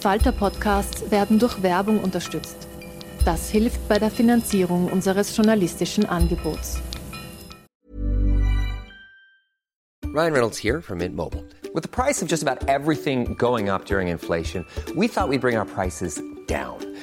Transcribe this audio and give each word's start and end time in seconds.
Falter-Podcasts 0.00 1.10
werden 1.10 1.38
durch 1.38 1.62
Werbung 1.62 2.02
unterstützt. 2.02 2.56
Das 3.24 3.50
hilft 3.50 3.86
bei 3.86 3.98
der 3.98 4.10
Finanzierung 4.10 4.90
unseres 4.90 5.36
journalistischen 5.36 6.06
Angebots. 6.06 6.80
Ryan 10.12 10.32
Reynolds 10.32 10.58
here 10.58 10.80
from 10.80 10.98
Mint 10.98 11.14
Mobile. 11.14 11.44
With 11.74 11.82
the 11.84 11.88
price 11.88 12.20
of 12.22 12.28
just 12.28 12.42
about 12.42 12.66
everything 12.68 13.36
going 13.36 13.68
up 13.68 13.84
during 13.84 14.08
inflation, 14.08 14.64
we 14.96 15.06
thought 15.06 15.28
we'd 15.28 15.40
bring 15.40 15.56
our 15.56 15.66
prices 15.66 16.20
down. 16.48 16.78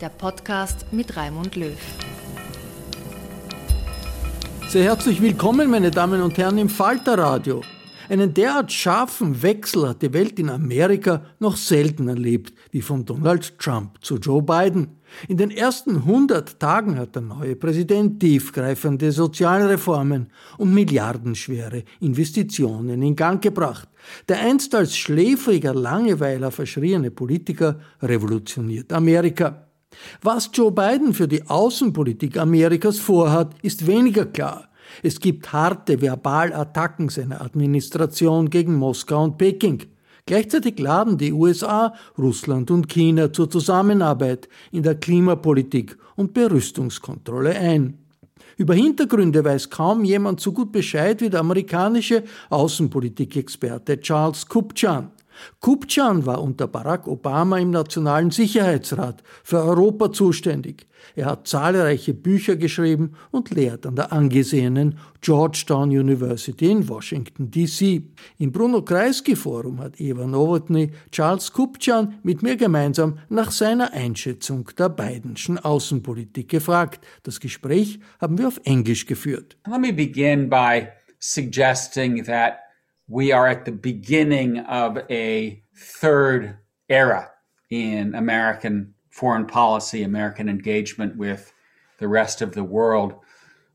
der 0.00 0.10
Podcast 0.10 0.86
mit 0.92 1.16
Raimund 1.16 1.56
Löw. 1.56 1.76
Sehr 4.68 4.84
herzlich 4.84 5.20
willkommen, 5.20 5.70
meine 5.70 5.90
Damen 5.90 6.22
und 6.22 6.38
Herren, 6.38 6.58
im 6.58 6.68
Falterradio. 6.68 7.62
Einen 8.08 8.32
derart 8.32 8.72
scharfen 8.72 9.42
Wechsel 9.42 9.88
hat 9.88 10.00
die 10.00 10.12
Welt 10.14 10.38
in 10.38 10.48
Amerika 10.48 11.22
noch 11.40 11.56
selten 11.56 12.08
erlebt, 12.08 12.54
wie 12.70 12.80
von 12.80 13.04
Donald 13.04 13.58
Trump 13.58 14.02
zu 14.02 14.16
Joe 14.16 14.42
Biden. 14.42 14.98
In 15.26 15.36
den 15.36 15.50
ersten 15.50 15.96
100 15.96 16.58
Tagen 16.60 16.96
hat 16.98 17.14
der 17.14 17.22
neue 17.22 17.56
Präsident 17.56 18.20
tiefgreifende 18.20 19.10
Sozialreformen 19.12 20.30
und 20.58 20.72
milliardenschwere 20.72 21.82
Investitionen 22.00 23.02
in 23.02 23.16
Gang 23.16 23.42
gebracht. 23.42 23.88
Der 24.28 24.40
einst 24.40 24.74
als 24.74 24.96
schläfriger 24.96 25.74
Langeweiler 25.74 26.50
verschriene 26.50 27.10
Politiker 27.10 27.80
revolutioniert 28.00 28.92
Amerika. 28.92 29.67
Was 30.22 30.50
Joe 30.52 30.72
Biden 30.72 31.14
für 31.14 31.28
die 31.28 31.46
Außenpolitik 31.48 32.36
Amerikas 32.36 32.98
vorhat, 32.98 33.54
ist 33.62 33.86
weniger 33.86 34.26
klar. 34.26 34.68
Es 35.02 35.20
gibt 35.20 35.52
harte 35.52 36.00
Verbalattacken 36.00 37.08
seiner 37.08 37.40
Administration 37.40 38.50
gegen 38.50 38.74
Moskau 38.74 39.24
und 39.24 39.38
Peking. 39.38 39.82
Gleichzeitig 40.26 40.78
laden 40.78 41.16
die 41.16 41.32
USA, 41.32 41.94
Russland 42.18 42.70
und 42.70 42.88
China 42.88 43.32
zur 43.32 43.50
Zusammenarbeit 43.50 44.48
in 44.72 44.82
der 44.82 44.94
Klimapolitik 44.94 45.96
und 46.16 46.34
Berüstungskontrolle 46.34 47.56
ein. 47.58 47.98
Über 48.58 48.74
Hintergründe 48.74 49.44
weiß 49.44 49.70
kaum 49.70 50.04
jemand 50.04 50.40
so 50.40 50.52
gut 50.52 50.72
Bescheid 50.72 51.20
wie 51.20 51.30
der 51.30 51.40
amerikanische 51.40 52.24
Außenpolitikexperte 52.50 54.00
Charles 54.00 54.46
Kupchan. 54.46 55.12
Kupchan 55.60 56.26
war 56.26 56.42
unter 56.42 56.66
Barack 56.66 57.06
Obama 57.06 57.58
im 57.58 57.70
Nationalen 57.70 58.30
Sicherheitsrat 58.30 59.22
für 59.42 59.58
Europa 59.58 60.12
zuständig. 60.12 60.86
Er 61.14 61.26
hat 61.26 61.48
zahlreiche 61.48 62.14
Bücher 62.14 62.56
geschrieben 62.56 63.14
und 63.30 63.50
lehrt 63.50 63.86
an 63.86 63.96
der 63.96 64.12
angesehenen 64.12 64.98
Georgetown 65.20 65.90
University 65.90 66.70
in 66.70 66.88
Washington, 66.88 67.50
D.C. 67.50 68.02
Im 68.38 68.52
Bruno 68.52 68.82
Kreisky 68.82 69.34
Forum 69.34 69.80
hat 69.80 70.00
Eva 70.00 70.26
Nowotny 70.26 70.90
Charles 71.10 71.52
Kupchan 71.52 72.18
mit 72.22 72.42
mir 72.42 72.56
gemeinsam 72.56 73.18
nach 73.28 73.50
seiner 73.50 73.92
Einschätzung 73.92 74.70
der 74.78 74.88
Bidenschen 74.88 75.58
Außenpolitik 75.58 76.48
gefragt. 76.48 77.04
Das 77.22 77.40
Gespräch 77.40 78.00
haben 78.20 78.38
wir 78.38 78.48
auf 78.48 78.60
Englisch 78.64 79.06
geführt. 79.06 79.56
Let 79.66 79.80
me 79.80 79.92
begin 79.92 80.48
by 80.48 80.88
suggesting 81.18 82.24
that 82.24 82.67
we 83.08 83.32
are 83.32 83.46
at 83.46 83.64
the 83.64 83.72
beginning 83.72 84.58
of 84.60 84.98
a 85.10 85.62
third 85.74 86.58
era 86.88 87.30
in 87.70 88.14
American 88.14 88.94
foreign 89.10 89.46
policy, 89.46 90.02
American 90.02 90.48
engagement 90.48 91.16
with 91.16 91.52
the 91.98 92.08
rest 92.08 92.42
of 92.42 92.54
the 92.54 92.62
world. 92.62 93.14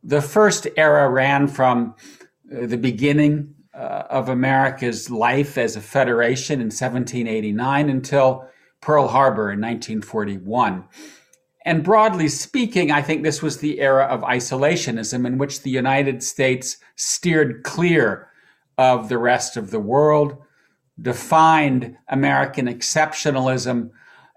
The 0.03 0.21
first 0.21 0.67
era 0.77 1.09
ran 1.09 1.47
from 1.47 1.95
uh, 2.51 2.67
the 2.67 2.77
beginning 2.77 3.55
uh, 3.73 4.03
of 4.09 4.29
America's 4.29 5.09
life 5.09 5.57
as 5.57 5.75
a 5.75 5.81
federation 5.81 6.61
in 6.61 6.67
1789 6.67 7.89
until 7.89 8.47
Pearl 8.81 9.07
Harbor 9.07 9.51
in 9.51 9.59
1941. 9.59 10.85
And 11.65 11.83
broadly 11.83 12.27
speaking, 12.27 12.91
I 12.91 13.01
think 13.01 13.23
this 13.23 13.41
was 13.41 13.57
the 13.57 13.79
era 13.79 14.03
of 14.03 14.21
isolationism 14.21 15.25
in 15.25 15.37
which 15.37 15.61
the 15.61 15.69
United 15.71 16.21
States 16.21 16.77
steered 16.95 17.63
clear 17.63 18.29
of 18.77 19.09
the 19.09 19.17
rest 19.17 19.57
of 19.57 19.71
the 19.71 19.79
world, 19.79 20.37
defined 21.01 21.97
American 22.07 22.67
exceptionalism 22.67 23.91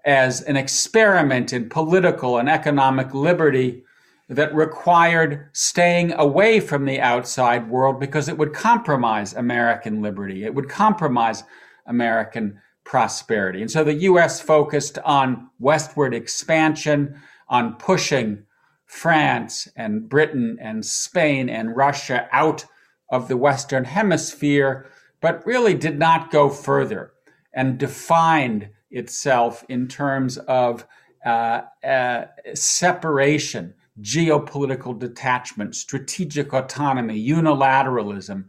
as 0.05 0.41
an 0.41 0.55
experiment 0.55 1.53
in 1.53 1.69
political 1.69 2.37
and 2.37 2.49
economic 2.49 3.13
liberty 3.13 3.83
that 4.29 4.53
required 4.53 5.49
staying 5.53 6.13
away 6.13 6.59
from 6.59 6.85
the 6.85 6.99
outside 6.99 7.69
world 7.69 7.99
because 7.99 8.27
it 8.27 8.37
would 8.37 8.53
compromise 8.53 9.33
American 9.33 10.01
liberty. 10.01 10.43
It 10.43 10.53
would 10.53 10.69
compromise 10.69 11.43
American 11.85 12.59
prosperity. 12.83 13.61
And 13.61 13.71
so 13.71 13.83
the 13.83 13.93
US 13.93 14.39
focused 14.39 14.97
on 14.99 15.49
westward 15.59 16.13
expansion, 16.13 17.19
on 17.49 17.75
pushing 17.75 18.43
France 18.85 19.67
and 19.75 20.07
Britain 20.07 20.57
and 20.61 20.85
Spain 20.85 21.49
and 21.49 21.75
Russia 21.75 22.27
out 22.31 22.65
of 23.09 23.27
the 23.27 23.37
Western 23.37 23.85
Hemisphere, 23.85 24.87
but 25.21 25.45
really 25.45 25.73
did 25.73 25.97
not 25.97 26.31
go 26.31 26.49
further 26.49 27.11
and 27.53 27.77
defined 27.77 28.69
itself 28.91 29.63
in 29.67 29.87
terms 29.87 30.37
of 30.37 30.85
uh, 31.25 31.61
uh, 31.83 32.25
separation, 32.53 33.73
geopolitical 34.01 34.97
detachment, 34.97 35.75
strategic 35.75 36.53
autonomy, 36.53 37.27
unilateralism, 37.27 38.45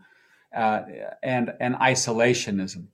uh, 0.54 0.82
and, 1.22 1.52
and 1.60 1.74
isolationism. 1.76 2.86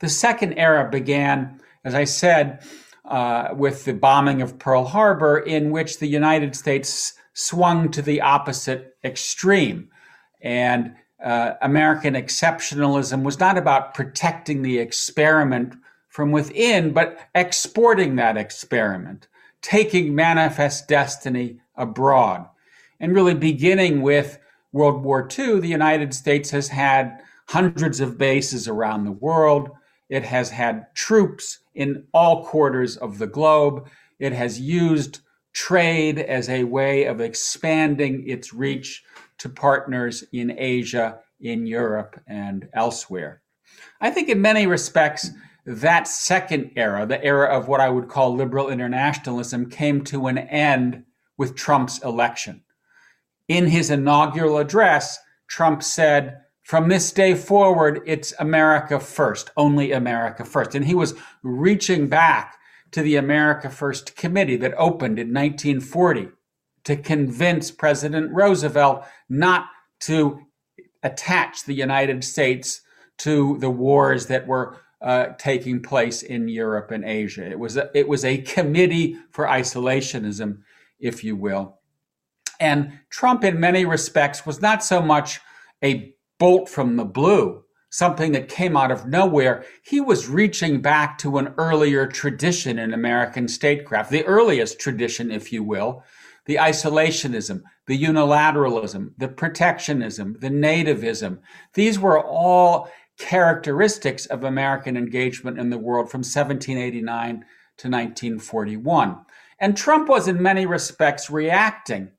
The 0.00 0.08
second 0.08 0.54
era 0.54 0.88
began, 0.90 1.60
as 1.84 1.94
I 1.94 2.04
said, 2.04 2.62
uh, 3.04 3.48
with 3.54 3.84
the 3.84 3.94
bombing 3.94 4.42
of 4.42 4.58
Pearl 4.58 4.84
Harbor, 4.84 5.38
in 5.38 5.70
which 5.70 5.98
the 5.98 6.06
United 6.06 6.56
States 6.56 7.14
swung 7.32 7.90
to 7.90 8.02
the 8.02 8.20
opposite 8.20 8.96
extreme. 9.04 9.90
And 10.44 10.94
uh, 11.24 11.54
American 11.62 12.14
exceptionalism 12.14 13.22
was 13.22 13.40
not 13.40 13.58
about 13.58 13.94
protecting 13.94 14.62
the 14.62 14.78
experiment 14.78 15.74
from 16.08 16.30
within, 16.30 16.92
but 16.92 17.18
exporting 17.34 18.14
that 18.16 18.36
experiment, 18.36 19.26
taking 19.62 20.14
manifest 20.14 20.86
destiny 20.86 21.58
abroad, 21.76 22.46
and 23.00 23.14
really 23.14 23.34
beginning 23.34 24.02
with 24.02 24.38
World 24.70 25.02
War 25.02 25.28
II, 25.36 25.60
the 25.60 25.68
United 25.68 26.12
States 26.12 26.50
has 26.50 26.68
had 26.68 27.22
hundreds 27.48 28.00
of 28.00 28.18
bases 28.18 28.68
around 28.68 29.04
the 29.04 29.12
world. 29.12 29.70
It 30.08 30.24
has 30.24 30.50
had 30.50 30.92
troops 30.94 31.60
in 31.74 32.04
all 32.12 32.44
quarters 32.44 32.96
of 32.96 33.18
the 33.18 33.26
globe. 33.26 33.88
It 34.18 34.32
has 34.32 34.60
used 34.60 35.20
trade 35.52 36.18
as 36.18 36.48
a 36.48 36.64
way 36.64 37.04
of 37.04 37.20
expanding 37.20 38.28
its 38.28 38.52
reach 38.52 39.04
to 39.38 39.48
partners 39.48 40.24
in 40.32 40.54
Asia, 40.58 41.18
in 41.40 41.66
Europe, 41.66 42.20
and 42.26 42.68
elsewhere. 42.74 43.42
I 44.00 44.10
think 44.10 44.28
in 44.28 44.40
many 44.40 44.66
respects, 44.66 45.30
that 45.66 46.06
second 46.06 46.72
era, 46.76 47.06
the 47.06 47.22
era 47.24 47.48
of 47.48 47.68
what 47.68 47.80
I 47.80 47.88
would 47.88 48.08
call 48.08 48.34
liberal 48.34 48.68
internationalism, 48.68 49.70
came 49.70 50.04
to 50.04 50.26
an 50.26 50.38
end 50.38 51.04
with 51.38 51.54
Trump's 51.54 52.02
election. 52.02 52.62
In 53.48 53.66
his 53.66 53.90
inaugural 53.90 54.58
address, 54.58 55.18
Trump 55.48 55.82
said, 55.82 56.40
from 56.62 56.88
this 56.88 57.12
day 57.12 57.34
forward, 57.34 58.00
it's 58.06 58.32
America 58.38 58.98
first, 58.98 59.50
only 59.56 59.92
America 59.92 60.44
first. 60.44 60.74
And 60.74 60.84
he 60.84 60.94
was 60.94 61.14
reaching 61.42 62.08
back 62.08 62.56
to 62.92 63.02
the 63.02 63.16
America 63.16 63.68
First 63.68 64.16
Committee 64.16 64.56
that 64.56 64.72
opened 64.78 65.18
in 65.18 65.34
1940 65.34 66.28
to 66.84 66.96
convince 66.96 67.70
President 67.70 68.30
Roosevelt 68.32 69.04
not 69.28 69.66
to 70.00 70.40
attach 71.02 71.64
the 71.64 71.74
United 71.74 72.24
States 72.24 72.82
to 73.18 73.58
the 73.58 73.70
wars 73.70 74.26
that 74.26 74.46
were 74.46 74.78
uh, 75.00 75.28
taking 75.38 75.82
place 75.82 76.22
in 76.22 76.48
Europe 76.48 76.90
and 76.90 77.04
Asia. 77.04 77.46
It 77.46 77.58
was 77.58 77.76
a, 77.76 77.90
it 77.94 78.08
was 78.08 78.24
a 78.24 78.38
committee 78.38 79.18
for 79.30 79.46
isolationism, 79.46 80.58
if 80.98 81.22
you 81.22 81.36
will. 81.36 81.78
And 82.60 83.00
Trump, 83.10 83.44
in 83.44 83.60
many 83.60 83.84
respects, 83.84 84.46
was 84.46 84.62
not 84.62 84.82
so 84.82 85.02
much 85.02 85.40
a 85.82 86.14
bolt 86.38 86.68
from 86.68 86.96
the 86.96 87.04
blue, 87.04 87.64
something 87.90 88.32
that 88.32 88.48
came 88.48 88.76
out 88.76 88.90
of 88.90 89.06
nowhere. 89.06 89.64
He 89.82 90.00
was 90.00 90.28
reaching 90.28 90.80
back 90.80 91.18
to 91.18 91.38
an 91.38 91.54
earlier 91.58 92.06
tradition 92.06 92.78
in 92.78 92.94
American 92.94 93.48
statecraft, 93.48 94.10
the 94.10 94.24
earliest 94.24 94.78
tradition, 94.78 95.30
if 95.30 95.52
you 95.52 95.62
will, 95.62 96.02
the 96.46 96.56
isolationism, 96.56 97.62
the 97.86 98.02
unilateralism, 98.02 99.12
the 99.18 99.28
protectionism, 99.28 100.36
the 100.40 100.50
nativism. 100.50 101.38
These 101.74 101.98
were 101.98 102.22
all 102.22 102.90
characteristics 103.18 104.26
of 104.26 104.44
American 104.44 104.96
engagement 104.96 105.58
in 105.58 105.70
the 105.70 105.78
world 105.78 106.10
from 106.10 106.20
1789 106.20 107.44
to 107.78 107.88
1941. 107.88 109.24
And 109.58 109.76
Trump 109.76 110.08
was, 110.08 110.28
in 110.28 110.42
many 110.42 110.66
respects, 110.66 111.30
reacting 111.30 112.10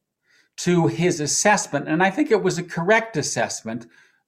to 0.57 0.87
his 0.87 1.19
assessment, 1.19 1.87
and 1.87 2.01
I 2.01 2.09
think 2.09 2.31
it 2.31 2.41
was 2.41 2.57
a 2.57 2.63
correct 2.63 3.17
assessment, 3.17 3.87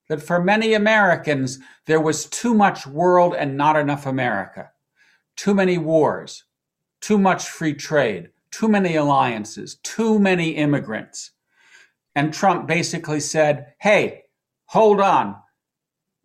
that 0.09 0.21
for 0.21 0.41
many 0.41 0.73
Americans, 0.73 1.59
there 1.85 2.01
was 2.01 2.25
too 2.25 2.53
much 2.53 2.85
world 2.85 3.33
and 3.33 3.57
not 3.57 3.77
enough 3.77 4.05
America, 4.05 4.71
too 5.35 5.53
many 5.53 5.77
wars, 5.77 6.43
too 7.01 7.17
much 7.17 7.47
free 7.47 7.73
trade, 7.73 8.29
too 8.51 8.67
many 8.67 8.95
alliances, 8.95 9.77
too 9.83 10.19
many 10.19 10.51
immigrants. 10.51 11.31
And 12.15 12.33
Trump 12.33 12.67
basically 12.67 13.19
said, 13.19 13.73
"Hey, 13.79 14.23
hold 14.65 14.99
on. 14.99 15.35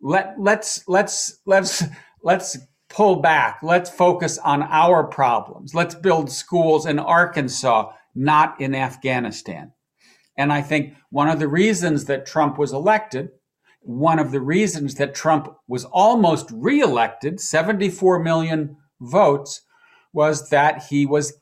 Let 0.01 0.35
let's 0.39 0.87
let's 0.87 1.39
let's 1.45 1.83
let's 2.23 2.57
pull 2.89 3.17
back. 3.17 3.59
Let's 3.61 3.89
focus 3.89 4.37
on 4.39 4.63
our 4.63 5.03
problems. 5.03 5.73
Let's 5.73 5.95
build 5.95 6.31
schools 6.31 6.85
in 6.85 6.99
Arkansas, 6.99 7.91
not 8.15 8.59
in 8.59 8.75
Afghanistan." 8.75 9.73
And 10.37 10.51
I 10.51 10.61
think 10.61 10.95
one 11.09 11.29
of 11.29 11.39
the 11.39 11.47
reasons 11.47 12.05
that 12.05 12.25
Trump 12.25 12.57
was 12.57 12.73
elected, 12.73 13.29
one 13.81 14.17
of 14.17 14.31
the 14.31 14.41
reasons 14.41 14.95
that 14.95 15.13
Trump 15.13 15.53
was 15.67 15.85
almost 15.85 16.49
reelected, 16.51 17.39
74 17.39 18.19
million 18.19 18.77
votes, 18.99 19.61
was 20.13 20.49
that 20.49 20.83
he 20.85 21.05
was 21.05 21.33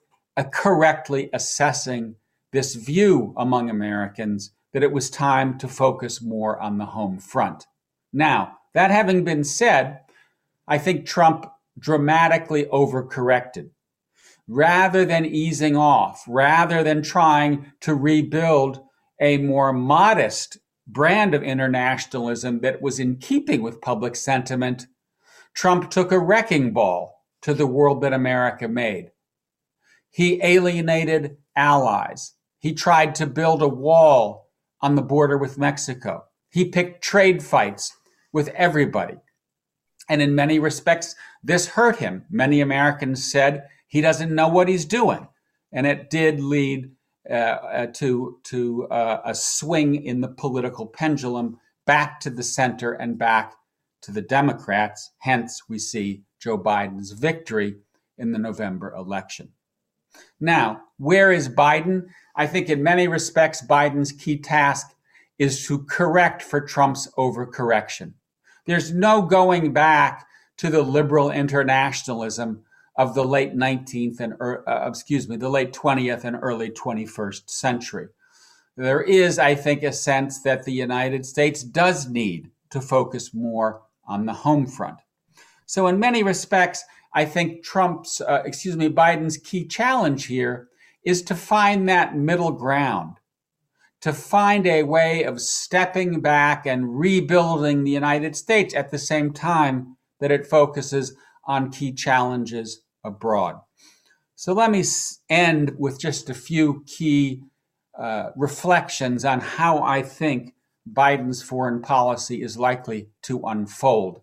correctly 0.51 1.29
assessing 1.33 2.15
this 2.51 2.75
view 2.75 3.33
among 3.37 3.69
Americans 3.69 4.51
that 4.73 4.83
it 4.83 4.91
was 4.91 5.09
time 5.09 5.57
to 5.59 5.67
focus 5.67 6.21
more 6.21 6.59
on 6.59 6.77
the 6.77 6.85
home 6.85 7.19
front. 7.19 7.65
Now, 8.13 8.57
that 8.73 8.91
having 8.91 9.23
been 9.23 9.43
said, 9.43 9.99
I 10.67 10.77
think 10.77 11.05
Trump 11.05 11.45
dramatically 11.77 12.65
overcorrected 12.65 13.69
rather 14.47 15.05
than 15.05 15.25
easing 15.25 15.77
off, 15.77 16.23
rather 16.27 16.83
than 16.83 17.01
trying 17.01 17.71
to 17.81 17.95
rebuild 17.95 18.81
a 19.19 19.37
more 19.37 19.71
modest 19.71 20.57
brand 20.87 21.33
of 21.33 21.43
internationalism 21.43 22.59
that 22.59 22.81
was 22.81 22.99
in 22.99 23.17
keeping 23.17 23.61
with 23.61 23.81
public 23.81 24.15
sentiment, 24.15 24.87
Trump 25.53 25.89
took 25.89 26.11
a 26.11 26.19
wrecking 26.19 26.71
ball 26.73 27.23
to 27.41 27.53
the 27.53 27.67
world 27.67 28.01
that 28.01 28.13
America 28.13 28.67
made. 28.67 29.10
He 30.11 30.39
alienated 30.43 31.37
allies. 31.55 32.33
He 32.59 32.73
tried 32.73 33.15
to 33.15 33.25
build 33.25 33.61
a 33.61 33.67
wall 33.67 34.49
on 34.81 34.95
the 34.95 35.01
border 35.01 35.37
with 35.37 35.57
Mexico. 35.57 36.25
He 36.49 36.65
picked 36.65 37.03
trade 37.03 37.41
fights 37.41 37.95
with 38.33 38.49
everybody. 38.49 39.17
And 40.09 40.21
in 40.21 40.35
many 40.35 40.59
respects, 40.59 41.15
this 41.41 41.67
hurt 41.67 41.97
him. 41.97 42.25
Many 42.29 42.59
Americans 42.59 43.23
said 43.23 43.67
he 43.87 44.01
doesn't 44.01 44.35
know 44.35 44.49
what 44.49 44.67
he's 44.67 44.85
doing. 44.85 45.27
And 45.71 45.87
it 45.87 46.09
did 46.09 46.41
lead 46.41 46.91
uh, 47.29 47.33
uh, 47.33 47.87
to 47.93 48.39
to 48.45 48.87
uh, 48.87 49.21
a 49.23 49.33
swing 49.33 50.03
in 50.03 50.21
the 50.21 50.27
political 50.27 50.87
pendulum 50.87 51.59
back 51.85 52.19
to 52.19 52.29
the 52.29 52.43
center 52.43 52.93
and 52.93 53.17
back 53.17 53.53
to 54.01 54.11
the 54.11 54.21
Democrats. 54.21 55.11
Hence, 55.19 55.61
we 55.69 55.79
see 55.79 56.23
Joe 56.39 56.57
Biden's 56.57 57.11
victory 57.11 57.75
in 58.17 58.31
the 58.31 58.39
November 58.39 58.93
election. 58.93 59.53
Now, 60.39 60.81
where 60.97 61.31
is 61.31 61.49
Biden? 61.49 62.07
I 62.35 62.47
think 62.47 62.69
in 62.69 62.83
many 62.83 63.07
respects, 63.07 63.65
Biden's 63.65 64.11
key 64.11 64.37
task 64.37 64.95
is 65.37 65.65
to 65.67 65.83
correct 65.83 66.41
for 66.41 66.61
Trump's 66.61 67.09
overcorrection. 67.17 68.13
There's 68.65 68.93
no 68.93 69.23
going 69.23 69.73
back 69.73 70.27
to 70.57 70.69
the 70.69 70.81
liberal 70.81 71.31
internationalism 71.31 72.63
of 72.95 73.15
the 73.15 73.23
late 73.23 73.55
19th 73.55 74.19
and 74.19 74.33
uh, 74.39 74.87
excuse 74.87 75.27
me, 75.27 75.37
the 75.37 75.49
late 75.49 75.73
20th 75.73 76.23
and 76.23 76.37
early 76.41 76.69
21st 76.69 77.49
century. 77.49 78.07
There 78.77 79.01
is, 79.01 79.39
I 79.39 79.55
think, 79.55 79.83
a 79.83 79.91
sense 79.91 80.41
that 80.43 80.63
the 80.63 80.73
United 80.73 81.25
States 81.25 81.63
does 81.63 82.07
need 82.07 82.51
to 82.69 82.79
focus 82.79 83.33
more 83.33 83.81
on 84.05 84.25
the 84.25 84.33
home 84.33 84.65
front. 84.65 84.99
So, 85.65 85.87
in 85.87 85.99
many 85.99 86.23
respects, 86.23 86.83
I 87.13 87.25
think 87.25 87.63
Trump's, 87.63 88.21
uh, 88.21 88.43
excuse 88.45 88.77
me, 88.77 88.89
Biden's 88.89 89.37
key 89.37 89.65
challenge 89.65 90.27
here 90.27 90.69
is 91.03 91.21
to 91.23 91.35
find 91.35 91.89
that 91.89 92.15
middle 92.15 92.51
ground, 92.51 93.17
to 94.01 94.13
find 94.13 94.65
a 94.65 94.83
way 94.83 95.23
of 95.23 95.41
stepping 95.41 96.21
back 96.21 96.65
and 96.65 96.97
rebuilding 96.99 97.83
the 97.83 97.91
United 97.91 98.35
States 98.35 98.73
at 98.73 98.91
the 98.91 98.97
same 98.97 99.33
time 99.33 99.97
that 100.19 100.31
it 100.31 100.47
focuses 100.47 101.15
on 101.45 101.71
key 101.71 101.91
challenges 101.91 102.81
abroad. 103.03 103.59
So 104.35 104.53
let 104.53 104.71
me 104.71 104.83
end 105.29 105.73
with 105.77 105.99
just 105.99 106.29
a 106.29 106.33
few 106.33 106.83
key 106.87 107.43
uh, 107.97 108.29
reflections 108.35 109.25
on 109.25 109.39
how 109.39 109.83
I 109.83 110.01
think 110.01 110.55
Biden's 110.91 111.43
foreign 111.43 111.81
policy 111.81 112.41
is 112.41 112.57
likely 112.57 113.09
to 113.23 113.41
unfold. 113.41 114.21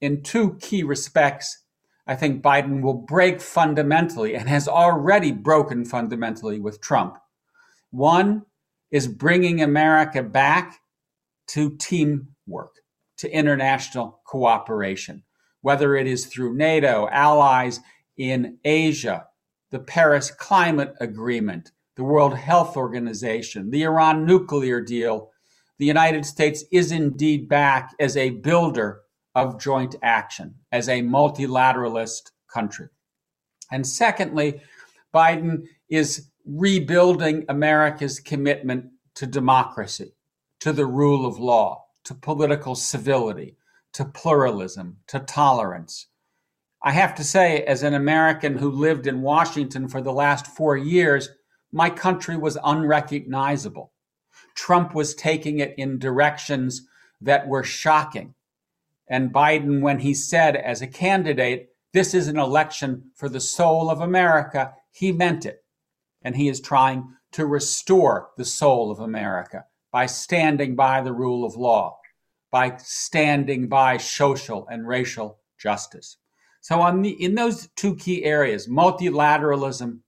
In 0.00 0.22
two 0.22 0.56
key 0.60 0.82
respects, 0.82 1.59
I 2.10 2.16
think 2.16 2.42
Biden 2.42 2.82
will 2.82 2.94
break 2.94 3.40
fundamentally 3.40 4.34
and 4.34 4.48
has 4.48 4.68
already 4.68 5.32
broken 5.32 5.84
fundamentally 5.84 6.60
with 6.60 6.80
Trump. 6.80 7.16
One 7.90 8.42
is 8.90 9.08
bringing 9.08 9.62
America 9.62 10.22
back 10.22 10.80
to 11.48 11.76
teamwork, 11.76 12.74
to 13.18 13.30
international 13.30 14.20
cooperation 14.26 15.22
whether 15.62 15.94
it 15.94 16.06
is 16.06 16.26
through 16.26 16.56
NATO, 16.56 17.08
allies 17.10 17.80
in 18.16 18.58
Asia, 18.64 19.26
the 19.70 19.78
Paris 19.78 20.30
Climate 20.30 20.94
Agreement, 21.00 21.72
the 21.96 22.04
World 22.04 22.34
Health 22.34 22.76
Organization, 22.76 23.70
the 23.70 23.82
Iran 23.82 24.24
nuclear 24.24 24.80
deal, 24.80 25.30
the 25.78 25.86
United 25.86 26.24
States 26.24 26.64
is 26.72 26.92
indeed 26.92 27.48
back 27.48 27.94
as 27.98 28.16
a 28.16 28.30
builder 28.30 29.02
of 29.34 29.60
joint 29.60 29.96
action, 30.02 30.56
as 30.72 30.88
a 30.88 31.02
multilateralist 31.02 32.30
country. 32.52 32.88
And 33.70 33.86
secondly, 33.86 34.60
Biden 35.14 35.66
is 35.88 36.30
rebuilding 36.44 37.44
America's 37.48 38.20
commitment 38.20 38.86
to 39.14 39.26
democracy, 39.26 40.14
to 40.60 40.72
the 40.72 40.86
rule 40.86 41.26
of 41.26 41.38
law, 41.38 41.84
to 42.04 42.14
political 42.14 42.74
civility, 42.74 43.56
to 43.92 44.04
pluralism, 44.04 44.98
to 45.08 45.20
tolerance. 45.20 46.06
I 46.82 46.92
have 46.92 47.14
to 47.16 47.24
say, 47.24 47.62
as 47.62 47.82
an 47.82 47.94
American 47.94 48.56
who 48.56 48.70
lived 48.70 49.06
in 49.06 49.20
Washington 49.20 49.88
for 49.88 50.00
the 50.00 50.12
last 50.12 50.46
four 50.46 50.76
years, 50.76 51.28
my 51.72 51.90
country 51.90 52.36
was 52.36 52.58
unrecognizable. 52.64 53.92
Trump 54.54 54.94
was 54.94 55.14
taking 55.14 55.58
it 55.58 55.74
in 55.76 55.98
directions 55.98 56.86
that 57.20 57.46
were 57.46 57.62
shocking. 57.62 58.34
And 59.10 59.32
Biden, 59.32 59.82
when 59.82 59.98
he 59.98 60.14
said 60.14 60.54
as 60.54 60.80
a 60.80 60.86
candidate, 60.86 61.70
this 61.92 62.14
is 62.14 62.28
an 62.28 62.38
election 62.38 63.10
for 63.16 63.28
the 63.28 63.40
soul 63.40 63.90
of 63.90 64.00
America, 64.00 64.72
he 64.92 65.10
meant 65.10 65.44
it. 65.44 65.64
And 66.22 66.36
he 66.36 66.48
is 66.48 66.60
trying 66.60 67.08
to 67.32 67.44
restore 67.44 68.30
the 68.36 68.44
soul 68.44 68.90
of 68.90 69.00
America 69.00 69.64
by 69.92 70.06
standing 70.06 70.76
by 70.76 71.00
the 71.00 71.12
rule 71.12 71.44
of 71.44 71.56
law, 71.56 71.98
by 72.52 72.76
standing 72.78 73.68
by 73.68 73.96
social 73.96 74.68
and 74.68 74.86
racial 74.86 75.40
justice. 75.58 76.16
So 76.60 76.80
on 76.80 77.02
the, 77.02 77.10
in 77.10 77.34
those 77.34 77.68
two 77.74 77.96
key 77.96 78.24
areas, 78.24 78.68
multilateralism 78.68 80.00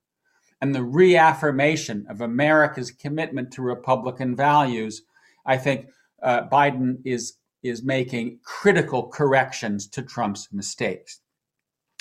and 0.61 0.75
the 0.75 0.83
reaffirmation 0.85 2.07
of 2.09 2.21
America's 2.21 2.93
commitment 2.93 3.53
to 3.53 3.63
Republican 3.63 4.37
values, 4.37 5.03
I 5.45 5.57
think 5.57 5.89
uh, 6.23 6.49
Biden 6.49 6.99
is 7.05 7.35
is 7.63 7.83
making 7.83 8.41
critical 8.45 9.09
corrections 9.09 9.87
to 9.89 10.03
Trump's 10.03 10.49
mistakes. 10.53 11.21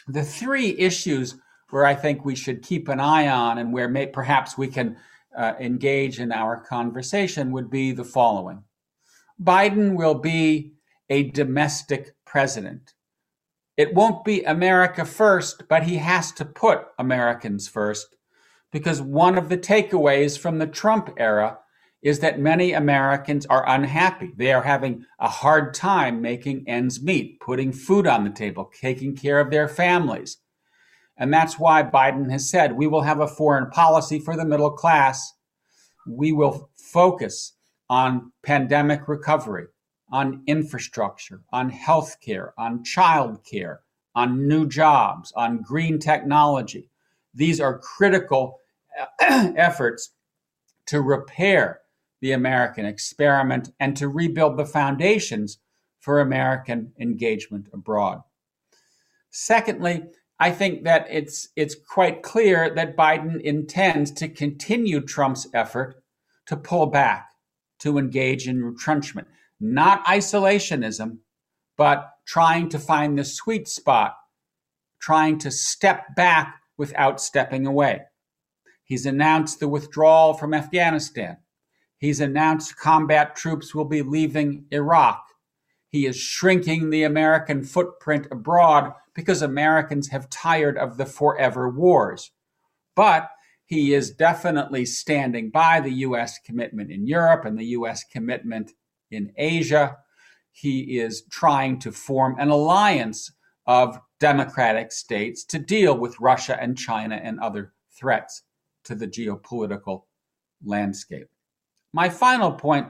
The 0.08 0.24
three 0.24 0.78
issues 0.78 1.36
where 1.70 1.86
I 1.86 1.96
think 1.96 2.26
we 2.26 2.36
should 2.36 2.64
keep 2.64 2.88
an 2.88 3.00
eye 3.00 3.28
on 3.28 3.58
and 3.58 3.72
where 3.72 3.88
may, 3.88 4.08
perhaps 4.08 4.58
we 4.58 4.68
can 4.68 4.98
uh, 5.38 5.54
engage 5.60 6.20
in 6.20 6.32
our 6.32 6.58
conversation 6.58 7.52
would 7.52 7.70
be 7.70 7.92
the 7.92 8.04
following 8.04 8.64
Biden 9.42 9.96
will 9.96 10.16
be 10.16 10.74
a 11.10 11.24
domestic 11.32 12.16
president. 12.26 12.94
It 13.78 13.94
won't 13.96 14.24
be 14.24 14.44
America 14.44 15.06
first, 15.06 15.68
but 15.68 15.84
he 15.84 15.98
has 15.98 16.32
to 16.34 16.46
put 16.46 16.88
Americans 17.00 17.68
first 17.68 18.16
because 18.72 19.02
one 19.02 19.38
of 19.38 19.50
the 19.50 19.58
takeaways 19.58 20.38
from 20.38 20.60
the 20.60 20.68
Trump 20.68 21.10
era 21.18 21.60
is 22.02 22.20
that 22.20 22.40
many 22.40 22.74
Americans 22.74 23.46
are 23.46 23.68
unhappy. 23.68 24.32
They 24.36 24.52
are 24.52 24.64
having 24.64 25.06
a 25.20 25.28
hard 25.28 25.74
time 25.74 26.22
making 26.22 26.68
ends 26.68 27.02
meet, 27.02 27.40
putting 27.40 27.72
food 27.72 28.08
on 28.08 28.24
the 28.24 28.32
table, 28.32 28.72
taking 28.80 29.16
care 29.16 29.40
of 29.40 29.52
their 29.52 29.68
families. 29.68 30.38
And 31.16 31.32
that's 31.32 31.60
why 31.60 31.84
Biden 31.84 32.32
has 32.32 32.50
said 32.50 32.74
we 32.76 32.88
will 32.88 33.04
have 33.04 33.20
a 33.20 33.28
foreign 33.28 33.70
policy 33.70 34.20
for 34.20 34.36
the 34.36 34.46
middle 34.46 34.72
class. 34.72 35.34
We 36.08 36.32
will 36.32 36.72
focus 36.76 37.54
on 37.88 38.32
pandemic 38.42 39.08
recovery, 39.08 39.68
on 40.12 40.42
infrastructure, 40.48 41.42
on 41.52 41.70
healthcare, 41.72 42.52
on 42.58 42.84
childcare, 42.84 43.80
on 44.16 44.48
new 44.48 44.68
jobs, 44.68 45.32
on 45.36 45.62
green 45.62 46.00
technology. 46.00 46.90
These 47.36 47.62
are 47.62 47.78
critical 47.78 48.60
uh, 49.00 49.52
efforts 49.56 50.14
to 50.88 51.02
repair 51.02 51.81
the 52.22 52.32
American 52.32 52.86
experiment 52.86 53.72
and 53.80 53.98
to 53.98 54.08
rebuild 54.08 54.58
the 54.58 54.66
foundations 54.66 55.60
for 56.00 56.20
American 56.20 56.94
engagement 57.00 57.68
abroad. 57.74 58.22
Secondly, 59.30 60.04
I 60.40 60.52
think 60.52 60.84
that 60.86 61.06
it's 61.10 61.50
it's 61.56 61.76
quite 61.76 62.24
clear 62.24 62.74
that 62.74 62.98
Biden 62.98 63.40
intends 63.42 64.12
to 64.14 64.28
continue 64.28 65.00
Trump's 65.00 65.48
effort 65.54 66.04
to 66.48 66.58
pull 66.58 66.88
back, 66.88 67.30
to 67.80 67.98
engage 67.98 68.48
in 68.48 68.64
retrenchment, 68.64 69.28
not 69.60 70.04
isolationism, 70.06 71.20
but 71.78 72.10
trying 72.26 72.70
to 72.70 72.80
find 72.80 73.18
the 73.18 73.24
sweet 73.24 73.68
spot, 73.68 74.16
trying 75.00 75.38
to 75.40 75.52
step 75.52 76.16
back 76.16 76.56
without 76.78 77.22
stepping 77.22 77.68
away. 77.68 78.02
He's 78.84 79.06
announced 79.06 79.60
the 79.60 79.68
withdrawal 79.68 80.34
from 80.34 80.54
Afghanistan. 80.54 81.38
He's 82.02 82.20
announced 82.20 82.78
combat 82.78 83.36
troops 83.36 83.76
will 83.76 83.86
be 83.86 84.02
leaving 84.02 84.66
Iraq. 84.72 85.24
He 85.88 86.08
is 86.08 86.18
shrinking 86.18 86.90
the 86.90 87.04
American 87.04 87.64
footprint 87.64 88.26
abroad 88.32 88.94
because 89.14 89.44
Americans 89.44 90.10
have 90.10 90.28
tired 90.32 90.80
of 90.80 90.98
the 90.98 91.06
forever 91.06 91.70
wars. 91.70 92.32
But 92.96 93.30
he 93.66 93.94
is 93.94 94.10
definitely 94.10 94.84
standing 94.84 95.52
by 95.52 95.80
the 95.80 95.94
U.S. 96.08 96.40
commitment 96.40 96.90
in 96.90 97.06
Europe 97.06 97.46
and 97.46 97.58
the 97.58 97.66
U.S. 97.66 98.04
commitment 98.04 98.72
in 99.12 99.32
Asia. 99.38 99.98
He 100.52 101.00
is 101.00 101.24
trying 101.30 101.78
to 101.80 101.92
form 101.92 102.36
an 102.40 102.50
alliance 102.50 103.32
of 103.68 104.00
democratic 104.20 104.92
states 104.92 105.44
to 105.46 105.60
deal 105.60 105.96
with 105.96 106.20
Russia 106.20 106.58
and 106.60 106.76
China 106.76 107.22
and 107.24 107.40
other 107.40 107.74
threats 107.92 108.42
to 108.86 108.96
the 108.96 109.08
geopolitical 109.08 110.06
landscape. 110.66 111.28
My 111.94 112.10
final 112.10 112.52
point 112.52 112.88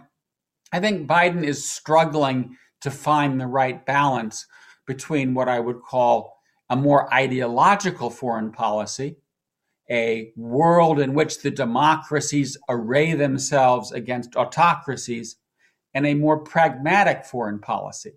I 0.72 0.80
think 0.80 1.08
Biden 1.08 1.44
is 1.44 1.70
struggling 1.70 2.56
to 2.82 2.92
find 2.92 3.40
the 3.40 3.48
right 3.48 3.86
balance 3.86 4.46
between 4.88 5.34
what 5.34 5.50
I 5.50 5.60
would 5.60 5.82
call 5.82 6.38
a 6.70 6.76
more 6.76 7.14
ideological 7.14 8.10
foreign 8.10 8.52
policy, 8.52 9.18
a 9.90 10.32
world 10.38 11.00
in 11.00 11.14
which 11.14 11.42
the 11.42 11.52
democracies 11.52 12.58
array 12.70 13.14
themselves 13.14 13.92
against 13.92 14.38
autocracies, 14.38 15.36
and 15.94 16.08
a 16.08 16.14
more 16.14 16.40
pragmatic 16.40 17.26
foreign 17.26 17.60
policy, 17.60 18.14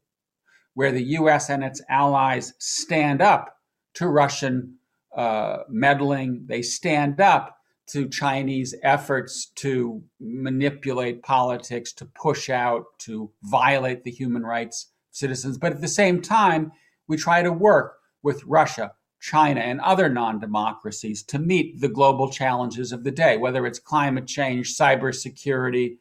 where 0.74 0.92
the 0.92 1.02
US 1.18 1.50
and 1.50 1.64
its 1.64 1.82
allies 1.88 2.54
stand 2.58 3.20
up 3.20 3.56
to 3.94 4.06
Russian 4.06 4.76
uh, 5.16 5.58
meddling, 5.68 6.44
they 6.46 6.62
stand 6.62 7.20
up 7.20 7.53
to 7.86 8.08
Chinese 8.08 8.74
efforts 8.82 9.46
to 9.56 10.02
manipulate 10.20 11.22
politics, 11.22 11.92
to 11.92 12.06
push 12.06 12.48
out, 12.48 12.84
to 12.98 13.30
violate 13.42 14.04
the 14.04 14.10
human 14.10 14.42
rights 14.42 14.84
of 15.10 15.16
citizens. 15.16 15.58
But 15.58 15.72
at 15.72 15.80
the 15.80 15.88
same 15.88 16.22
time, 16.22 16.72
we 17.08 17.16
try 17.16 17.42
to 17.42 17.52
work 17.52 17.98
with 18.22 18.44
Russia, 18.44 18.92
China, 19.20 19.60
and 19.60 19.80
other 19.80 20.08
non 20.08 20.38
democracies 20.38 21.22
to 21.24 21.38
meet 21.38 21.80
the 21.80 21.88
global 21.88 22.30
challenges 22.30 22.92
of 22.92 23.04
the 23.04 23.10
day, 23.10 23.36
whether 23.36 23.66
it's 23.66 23.78
climate 23.78 24.26
change, 24.26 24.76
cybersecurity, 24.76 25.98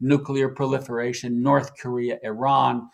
nuclear 0.00 0.48
proliferation, 0.48 1.42
North 1.42 1.76
Korea, 1.78 2.18
Iran. 2.22 2.88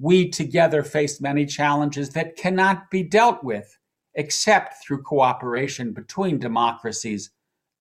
We 0.00 0.28
together 0.30 0.82
face 0.82 1.20
many 1.20 1.46
challenges 1.46 2.10
that 2.10 2.36
cannot 2.36 2.90
be 2.90 3.02
dealt 3.02 3.44
with 3.44 3.76
except 4.14 4.82
through 4.82 5.02
cooperation 5.02 5.92
between 5.92 6.38
democracies 6.38 7.30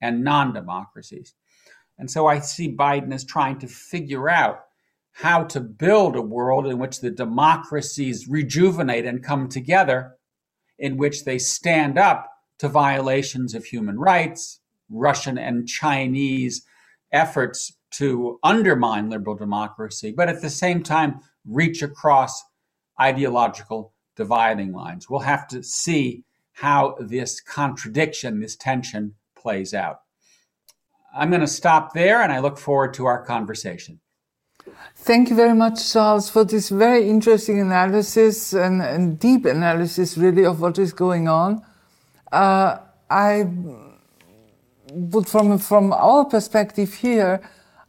and 0.02 0.24
non 0.24 0.54
democracies. 0.54 1.34
And 1.98 2.12
so 2.12 2.28
I 2.28 2.40
see 2.40 2.76
Biden 2.76 3.14
as 3.14 3.24
trying 3.24 3.60
to 3.60 3.68
figure 3.68 4.30
out 4.30 4.60
how 5.14 5.44
to 5.44 5.60
build 5.60 6.16
a 6.16 6.22
world 6.22 6.68
in 6.68 6.78
which 6.78 7.02
the 7.02 7.10
democracies 7.10 8.28
rejuvenate 8.28 9.06
and 9.06 9.24
come 9.24 9.50
together, 9.50 10.14
in 10.78 10.98
which 10.98 11.26
they 11.26 11.40
stand 11.40 11.98
up 11.98 12.30
to 12.60 12.68
violations 12.68 13.56
of 13.56 13.66
human 13.66 13.98
rights, 13.98 14.60
Russian 14.90 15.38
and 15.38 15.68
Chinese 15.68 16.64
efforts 17.12 17.74
to 17.90 18.40
undermine 18.44 19.10
liberal 19.10 19.36
democracy, 19.36 20.14
but 20.16 20.30
at 20.30 20.42
the 20.42 20.50
same 20.50 20.84
time 20.84 21.20
reach 21.46 21.82
across 21.82 22.44
ideological 23.02 23.94
dividing 24.16 24.74
lines. 24.74 25.10
We'll 25.10 25.22
have 25.22 25.48
to 25.48 25.64
see 25.64 26.26
how 26.54 26.96
this 27.00 27.40
contradiction, 27.40 28.40
this 28.40 28.56
tension 28.56 29.16
plays 29.48 29.74
out. 29.74 29.98
I'm 31.20 31.30
going 31.30 31.46
to 31.50 31.56
stop 31.62 31.94
there 31.94 32.22
and 32.22 32.32
I 32.34 32.40
look 32.40 32.58
forward 32.58 32.94
to 32.96 33.06
our 33.06 33.24
conversation. 33.26 34.02
Thank 35.10 35.30
you 35.30 35.36
very 35.38 35.54
much, 35.56 35.78
Charles, 35.94 36.30
for 36.30 36.44
this 36.44 36.68
very 36.68 37.10
interesting 37.10 37.62
analysis 37.62 38.52
and, 38.52 38.82
and 38.82 39.18
deep 39.18 39.46
analysis, 39.46 40.18
really, 40.18 40.46
of 40.46 40.60
what 40.60 40.78
is 40.78 40.92
going 40.92 41.30
on. 41.30 41.62
Uh, 42.30 42.80
I 43.10 43.48
would, 44.92 45.28
from 45.30 45.58
from 45.60 45.94
our 45.94 46.26
perspective 46.26 46.94
here, 47.06 47.40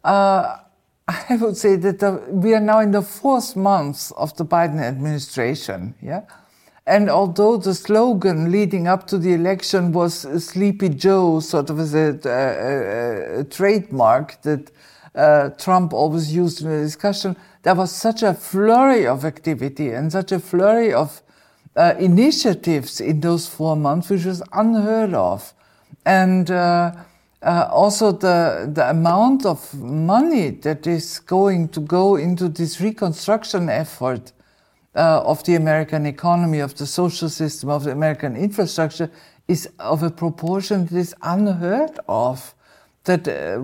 uh, 0.05 0.59
I 1.09 1.37
would 1.41 1.57
say 1.57 1.75
that 1.77 1.99
the, 1.99 2.11
we 2.45 2.55
are 2.55 2.67
now 2.73 2.81
in 2.87 2.93
the 2.93 3.03
fourth 3.03 3.57
month 3.57 4.13
of 4.17 4.37
the 4.37 4.45
Biden 4.45 4.81
administration. 4.81 5.95
Yeah, 6.01 6.23
and 6.89 7.11
although 7.11 7.59
the 7.59 7.75
slogan 7.75 8.51
leading 8.51 8.89
up 8.89 9.07
to 9.09 9.19
the 9.19 9.35
election 9.35 9.93
was 9.93 10.21
Sleepy 10.43 10.89
Joe, 10.89 11.39
sort 11.39 11.69
of 11.69 11.79
as 11.81 11.95
a, 11.95 12.19
a, 12.25 12.31
a, 12.31 13.41
a 13.41 13.45
trademark 13.45 14.41
that 14.41 14.71
uh, 15.15 15.51
Trump 15.51 15.93
always 15.93 16.35
used 16.35 16.63
in 16.63 16.71
the 16.71 16.81
discussion, 16.81 17.37
there 17.63 17.75
was 17.75 17.93
such 17.93 18.23
a 18.23 18.33
flurry 18.33 19.07
of 19.07 19.27
activity 19.27 19.91
and 19.91 20.11
such 20.11 20.33
a 20.33 20.39
flurry 20.39 20.95
of 20.95 21.21
uh, 21.77 21.95
initiatives 21.99 23.03
in 23.03 23.21
those 23.21 23.47
four 23.47 23.77
months, 23.77 24.09
which 24.09 24.25
was 24.25 24.43
unheard 24.55 25.13
of. 25.13 25.53
And 26.07 26.51
uh, 26.51 26.93
uh 27.43 27.69
also 27.71 28.13
the, 28.13 28.71
the 28.73 28.89
amount 28.89 29.45
of 29.45 29.75
money 29.75 30.51
that 30.51 30.87
is 30.87 31.19
going 31.19 31.69
to 31.69 31.81
go 31.81 32.17
into 32.17 32.49
this 32.49 32.81
reconstruction 32.81 33.69
effort 33.69 34.33
uh, 34.99 35.23
of 35.25 35.45
the 35.45 35.55
American 35.55 36.05
economy, 36.07 36.59
of 36.59 36.75
the 36.75 36.87
social 36.87 37.29
system, 37.29 37.71
of 37.71 37.85
the 37.85 37.93
American 37.93 38.37
infrastructure 38.37 39.11
is 39.47 39.69
of 39.79 40.03
a 40.03 40.11
proportion 40.11 40.87
that 40.87 40.99
is 40.99 41.15
unheard 41.23 41.99
of. 42.09 42.55
that 43.09 43.27
uh, 43.27 43.63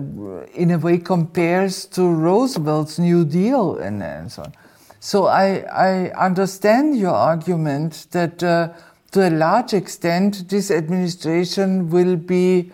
in 0.55 0.71
a 0.71 0.77
way 0.77 0.97
compares 0.97 1.85
to 1.85 2.01
Roosevelt's 2.01 2.97
New 2.97 3.23
Deal 3.23 3.77
and, 3.77 4.01
and 4.01 4.31
so 4.31 4.41
on. 4.43 4.53
So 4.99 5.27
I, 5.27 5.59
I 5.89 6.09
understand 6.27 6.97
your 6.97 7.13
argument 7.13 8.07
that 8.11 8.41
uh, 8.41 8.73
to 9.11 9.27
a 9.27 9.29
large 9.29 9.73
extent 9.73 10.49
this 10.49 10.71
administration 10.71 11.89
will 11.91 12.15
be 12.15 12.71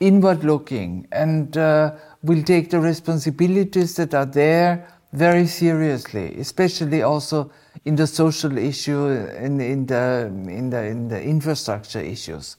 inward 0.00 0.44
looking 0.44 1.06
and 1.12 1.56
uh, 1.58 1.92
will 2.22 2.42
take 2.42 2.70
the 2.70 2.80
responsibilities 2.80 3.94
that 3.96 4.14
are 4.14 4.26
there 4.26 4.88
very 5.14 5.46
seriously, 5.46 6.34
especially 6.40 7.02
also 7.02 7.50
in 7.84 7.94
the 7.94 8.06
social 8.06 8.58
issue, 8.58 9.06
in, 9.06 9.60
in, 9.60 9.86
the, 9.86 10.26
in, 10.26 10.70
the, 10.70 10.82
in 10.84 11.08
the 11.08 11.22
infrastructure 11.22 12.00
issues. 12.00 12.56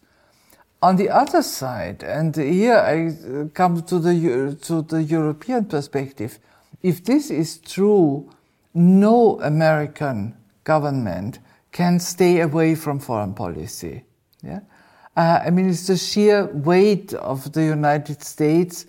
On 0.81 0.95
the 0.95 1.09
other 1.09 1.41
side, 1.41 2.03
and 2.03 2.35
here 2.35 2.77
I 2.77 3.47
come 3.53 3.81
to 3.83 3.99
the, 3.99 4.57
to 4.63 4.81
the 4.83 5.03
European 5.03 5.65
perspective, 5.65 6.39
if 6.81 7.03
this 7.03 7.29
is 7.29 7.57
true, 7.57 8.29
no 8.73 9.41
American 9.41 10.37
government 10.63 11.39
can 11.71 11.99
stay 11.99 12.39
away 12.39 12.75
from 12.75 12.99
foreign 12.99 13.33
policy. 13.33 14.03
Yeah? 14.41 14.61
Uh, 15.17 15.41
I 15.45 15.49
mean, 15.49 15.69
it's 15.69 15.87
the 15.87 15.97
sheer 15.97 16.45
weight 16.45 17.13
of 17.13 17.51
the 17.51 17.63
United 17.63 18.23
States 18.23 18.85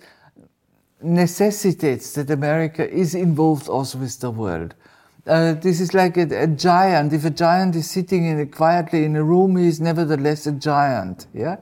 necessitates 1.01 2.13
that 2.13 2.29
America 2.29 2.89
is 2.89 3.13
involved 3.13 3.69
also 3.69 3.99
with 3.99 4.19
the 4.19 4.31
world. 4.31 4.73
Uh, 5.25 5.53
this 5.53 5.81
is 5.81 5.93
like 5.93 6.17
a, 6.17 6.43
a, 6.43 6.47
giant. 6.47 7.11
If 7.11 7.25
a 7.25 7.29
giant 7.29 7.75
is 7.75 7.89
sitting 7.89 8.25
in 8.25 8.39
a, 8.39 8.45
quietly 8.45 9.03
in 9.03 9.15
a 9.15 9.23
room, 9.23 9.57
he 9.57 9.67
is 9.67 9.81
nevertheless 9.81 10.47
a 10.47 10.53
giant. 10.53 11.27
Yeah, 11.33 11.57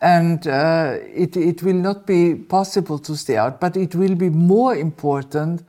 and 0.00 0.46
uh, 0.46 0.96
it 1.02 1.36
it 1.36 1.62
will 1.62 1.74
not 1.74 2.06
be 2.06 2.36
possible 2.36 3.00
to 3.00 3.16
stay 3.16 3.36
out, 3.36 3.60
but 3.60 3.76
it 3.76 3.96
will 3.96 4.14
be 4.14 4.30
more 4.30 4.76
important, 4.76 5.64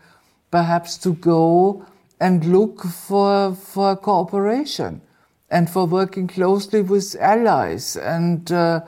perhaps, 0.52 0.98
to 1.00 1.14
go 1.16 1.84
and 2.20 2.46
look 2.46 2.84
for 2.84 3.56
for 3.56 3.96
cooperation, 3.96 5.02
and 5.50 5.68
for 5.68 5.88
working 5.88 6.28
closely 6.28 6.82
with 6.82 7.16
allies 7.20 7.98
and. 7.98 8.52
Uh, 8.52 8.82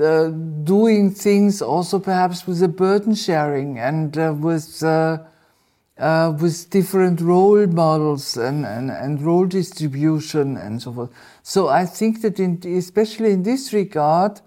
uh, 0.00 0.28
doing 0.28 1.10
things 1.10 1.62
also 1.62 1.98
perhaps 1.98 2.46
with 2.46 2.62
a 2.62 2.68
burden 2.68 3.14
sharing 3.14 3.78
and 3.78 4.16
uh, 4.18 4.34
with 4.36 4.82
uh, 4.82 5.18
uh, 5.98 6.32
with 6.40 6.70
different 6.70 7.20
role 7.20 7.66
models 7.66 8.36
and, 8.36 8.64
and, 8.64 8.90
and 8.90 9.20
role 9.20 9.46
distribution 9.46 10.56
and 10.56 10.80
so 10.80 10.92
forth. 10.92 11.10
So 11.42 11.68
I 11.68 11.86
think 11.86 12.22
that 12.22 12.38
in, 12.38 12.60
especially 12.64 13.32
in 13.32 13.42
this 13.42 13.72
regard, 13.72 14.40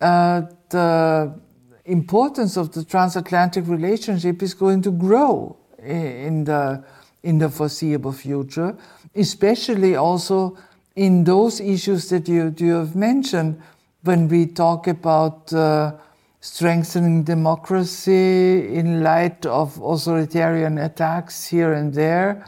uh, 0.00 0.42
the 0.70 1.38
importance 1.84 2.56
of 2.56 2.72
the 2.72 2.84
transatlantic 2.84 3.68
relationship 3.68 4.42
is 4.42 4.54
going 4.54 4.82
to 4.82 4.90
grow 4.90 5.56
in 5.80 6.44
the 6.44 6.84
in 7.22 7.38
the 7.38 7.48
foreseeable 7.48 8.12
future, 8.12 8.76
especially 9.14 9.96
also 9.96 10.56
in 10.96 11.24
those 11.24 11.60
issues 11.60 12.08
that 12.08 12.28
you, 12.28 12.54
you 12.58 12.74
have 12.74 12.96
mentioned 12.96 13.60
when 14.02 14.28
we 14.28 14.46
talk 14.46 14.86
about 14.86 15.52
uh, 15.52 15.92
strengthening 16.40 17.24
democracy 17.24 18.74
in 18.74 19.02
light 19.02 19.44
of 19.46 19.76
authoritarian 19.82 20.78
attacks 20.78 21.46
here 21.46 21.72
and 21.72 21.92
there, 21.92 22.44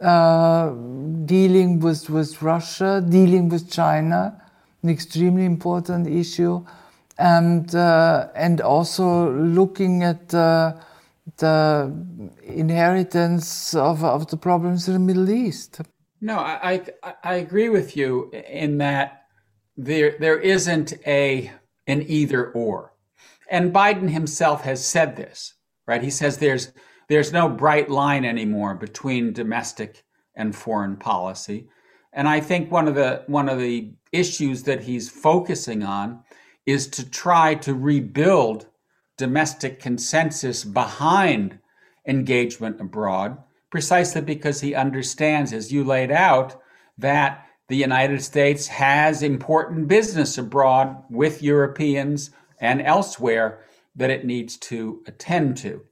uh, 0.00 0.70
dealing 1.24 1.80
with, 1.80 2.08
with 2.10 2.40
Russia, 2.42 3.04
dealing 3.06 3.48
with 3.48 3.70
China, 3.70 4.40
an 4.82 4.88
extremely 4.88 5.44
important 5.44 6.06
issue, 6.06 6.64
and, 7.18 7.74
uh, 7.74 8.28
and 8.34 8.60
also 8.60 9.32
looking 9.32 10.02
at 10.02 10.28
the 10.28 11.94
inheritance 12.42 13.74
of, 13.74 14.04
of 14.04 14.26
the 14.28 14.36
problems 14.36 14.88
in 14.88 14.94
the 14.94 15.00
Middle 15.00 15.30
East. 15.30 15.80
No, 16.20 16.38
I, 16.38 16.82
I, 17.02 17.14
I 17.22 17.34
agree 17.34 17.68
with 17.68 17.96
you 17.96 18.30
in 18.48 18.78
that 18.78 19.23
there 19.76 20.16
there 20.18 20.38
isn't 20.38 20.94
a 21.06 21.50
an 21.86 22.02
either 22.06 22.50
or. 22.52 22.92
And 23.50 23.72
Biden 23.72 24.10
himself 24.10 24.62
has 24.62 24.84
said 24.84 25.16
this, 25.16 25.54
right? 25.86 26.02
He 26.02 26.10
says 26.10 26.38
there's 26.38 26.72
there's 27.08 27.32
no 27.32 27.48
bright 27.48 27.90
line 27.90 28.24
anymore 28.24 28.74
between 28.74 29.32
domestic 29.32 30.04
and 30.34 30.54
foreign 30.54 30.96
policy. 30.96 31.68
And 32.12 32.28
I 32.28 32.40
think 32.40 32.70
one 32.70 32.88
of 32.88 32.94
the 32.94 33.24
one 33.26 33.48
of 33.48 33.58
the 33.58 33.92
issues 34.12 34.62
that 34.64 34.82
he's 34.82 35.10
focusing 35.10 35.82
on 35.82 36.22
is 36.66 36.86
to 36.88 37.08
try 37.08 37.54
to 37.56 37.74
rebuild 37.74 38.68
domestic 39.16 39.80
consensus 39.80 40.64
behind 40.64 41.58
engagement 42.06 42.80
abroad, 42.80 43.36
precisely 43.70 44.20
because 44.20 44.60
he 44.60 44.74
understands, 44.74 45.52
as 45.52 45.72
you 45.72 45.84
laid 45.84 46.10
out, 46.10 46.60
that 46.98 47.43
the 47.68 47.76
United 47.76 48.22
States 48.22 48.66
has 48.66 49.22
important 49.22 49.88
business 49.88 50.36
abroad 50.36 51.02
with 51.08 51.42
Europeans 51.42 52.30
and 52.60 52.82
elsewhere 52.82 53.60
that 53.96 54.10
it 54.10 54.24
needs 54.24 54.56
to 54.56 55.02
attend 55.06 55.56
to. 55.58 55.82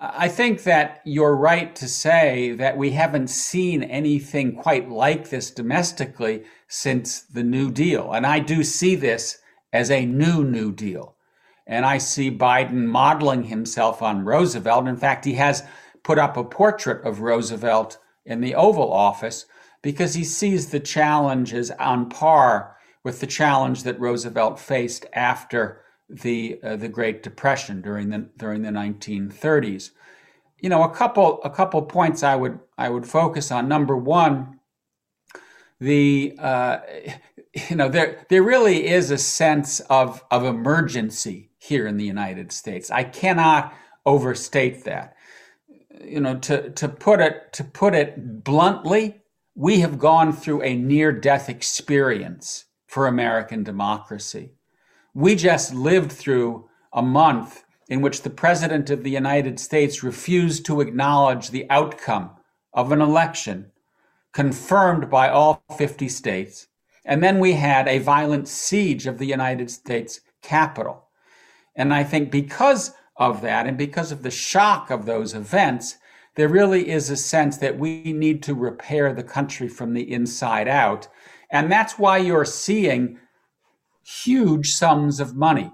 I 0.00 0.28
think 0.28 0.64
that 0.64 1.00
you're 1.04 1.36
right 1.36 1.74
to 1.76 1.86
say 1.86 2.52
that 2.52 2.76
we 2.76 2.90
haven't 2.90 3.28
seen 3.28 3.84
anything 3.84 4.56
quite 4.56 4.90
like 4.90 5.30
this 5.30 5.50
domestically 5.50 6.42
since 6.66 7.20
the 7.20 7.44
New 7.44 7.70
Deal. 7.70 8.12
And 8.12 8.26
I 8.26 8.40
do 8.40 8.64
see 8.64 8.96
this 8.96 9.38
as 9.72 9.90
a 9.90 10.04
new 10.04 10.42
New 10.42 10.72
Deal. 10.72 11.14
And 11.68 11.86
I 11.86 11.98
see 11.98 12.36
Biden 12.36 12.86
modeling 12.86 13.44
himself 13.44 14.02
on 14.02 14.24
Roosevelt. 14.24 14.88
In 14.88 14.96
fact, 14.96 15.24
he 15.24 15.34
has 15.34 15.62
put 16.02 16.18
up 16.18 16.36
a 16.36 16.42
portrait 16.42 17.04
of 17.06 17.20
Roosevelt 17.20 17.98
in 18.26 18.40
the 18.40 18.56
Oval 18.56 18.92
Office 18.92 19.46
because 19.82 20.14
he 20.14 20.24
sees 20.24 20.68
the 20.70 20.80
challenge 20.80 21.52
as 21.52 21.70
on 21.72 22.08
par 22.08 22.76
with 23.04 23.20
the 23.20 23.26
challenge 23.26 23.82
that 23.82 23.98
Roosevelt 23.98 24.58
faced 24.58 25.06
after 25.12 25.82
the 26.08 26.60
uh, 26.62 26.76
the 26.76 26.88
Great 26.88 27.22
Depression 27.22 27.80
during 27.80 28.10
the 28.10 28.28
during 28.36 28.62
the 28.62 28.70
1930s. 28.70 29.90
You 30.60 30.68
know, 30.68 30.84
a 30.84 30.94
couple 30.94 31.40
a 31.42 31.50
couple 31.50 31.82
points 31.82 32.22
I 32.22 32.36
would 32.36 32.60
I 32.78 32.88
would 32.88 33.06
focus 33.06 33.50
on. 33.50 33.68
Number 33.68 33.96
one, 33.96 34.60
the 35.80 36.34
uh, 36.38 36.78
you 37.70 37.76
know 37.76 37.88
there 37.88 38.24
there 38.28 38.42
really 38.42 38.86
is 38.86 39.10
a 39.10 39.18
sense 39.18 39.80
of 39.80 40.22
of 40.30 40.44
emergency 40.44 41.50
here 41.58 41.86
in 41.86 41.96
the 41.96 42.04
United 42.04 42.52
States. 42.52 42.90
I 42.90 43.04
cannot 43.04 43.74
overstate 44.06 44.84
that. 44.84 45.16
You 46.04 46.20
know, 46.20 46.38
to 46.38 46.70
to 46.70 46.88
put 46.88 47.20
it 47.20 47.52
to 47.54 47.64
put 47.64 47.94
it 47.94 48.44
bluntly, 48.44 49.21
we 49.54 49.80
have 49.80 49.98
gone 49.98 50.32
through 50.32 50.62
a 50.62 50.76
near 50.76 51.12
death 51.12 51.48
experience 51.48 52.64
for 52.86 53.06
American 53.06 53.62
democracy. 53.62 54.52
We 55.14 55.34
just 55.34 55.74
lived 55.74 56.12
through 56.12 56.68
a 56.92 57.02
month 57.02 57.64
in 57.88 58.00
which 58.00 58.22
the 58.22 58.30
President 58.30 58.88
of 58.88 59.02
the 59.02 59.10
United 59.10 59.60
States 59.60 60.02
refused 60.02 60.64
to 60.66 60.80
acknowledge 60.80 61.50
the 61.50 61.66
outcome 61.68 62.30
of 62.72 62.92
an 62.92 63.02
election 63.02 63.70
confirmed 64.32 65.10
by 65.10 65.28
all 65.28 65.62
50 65.76 66.08
states. 66.08 66.68
And 67.04 67.22
then 67.22 67.38
we 67.38 67.52
had 67.52 67.86
a 67.88 67.98
violent 67.98 68.48
siege 68.48 69.06
of 69.06 69.18
the 69.18 69.26
United 69.26 69.70
States 69.70 70.20
Capitol. 70.40 71.04
And 71.76 71.92
I 71.92 72.04
think 72.04 72.30
because 72.30 72.92
of 73.16 73.42
that 73.42 73.66
and 73.66 73.76
because 73.76 74.12
of 74.12 74.22
the 74.22 74.30
shock 74.30 74.90
of 74.90 75.04
those 75.04 75.34
events, 75.34 75.98
there 76.34 76.48
really 76.48 76.88
is 76.88 77.10
a 77.10 77.16
sense 77.16 77.58
that 77.58 77.78
we 77.78 78.12
need 78.12 78.42
to 78.44 78.54
repair 78.54 79.12
the 79.12 79.22
country 79.22 79.68
from 79.68 79.92
the 79.92 80.12
inside 80.12 80.68
out. 80.68 81.08
And 81.50 81.70
that's 81.70 81.98
why 81.98 82.18
you're 82.18 82.46
seeing 82.46 83.18
huge 84.02 84.72
sums 84.72 85.20
of 85.20 85.36
money 85.36 85.70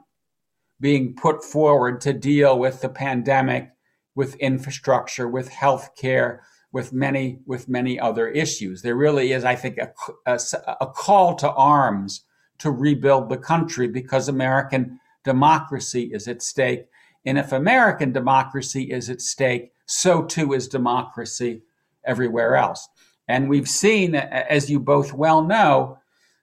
being 0.80 1.14
put 1.14 1.44
forward 1.44 2.00
to 2.00 2.12
deal 2.12 2.58
with 2.58 2.80
the 2.80 2.88
pandemic, 2.88 3.70
with 4.14 4.34
infrastructure, 4.36 5.28
with 5.28 5.50
healthcare, 5.50 6.40
with 6.72 6.92
many 6.92 7.38
with 7.46 7.68
many 7.68 7.98
other 7.98 8.28
issues. 8.28 8.82
There 8.82 8.96
really 8.96 9.32
is, 9.32 9.44
I 9.44 9.54
think, 9.54 9.78
a, 9.78 9.92
a, 10.26 10.38
a 10.80 10.86
call 10.86 11.34
to 11.36 11.50
arms 11.52 12.24
to 12.58 12.70
rebuild 12.70 13.28
the 13.28 13.38
country 13.38 13.88
because 13.88 14.28
American 14.28 15.00
democracy 15.24 16.10
is 16.12 16.28
at 16.28 16.42
stake. 16.42 16.86
And 17.24 17.38
if 17.38 17.52
American 17.52 18.12
democracy 18.12 18.84
is 18.84 19.08
at 19.08 19.20
stake, 19.20 19.72
so 19.88 20.22
too 20.22 20.52
is 20.52 20.68
democracy 20.68 21.62
everywhere 22.04 22.56
else. 22.56 22.88
And 23.26 23.48
we've 23.48 23.68
seen, 23.68 24.14
as 24.14 24.70
you 24.70 24.80
both 24.80 25.12
well 25.12 25.42
know, 25.42 25.98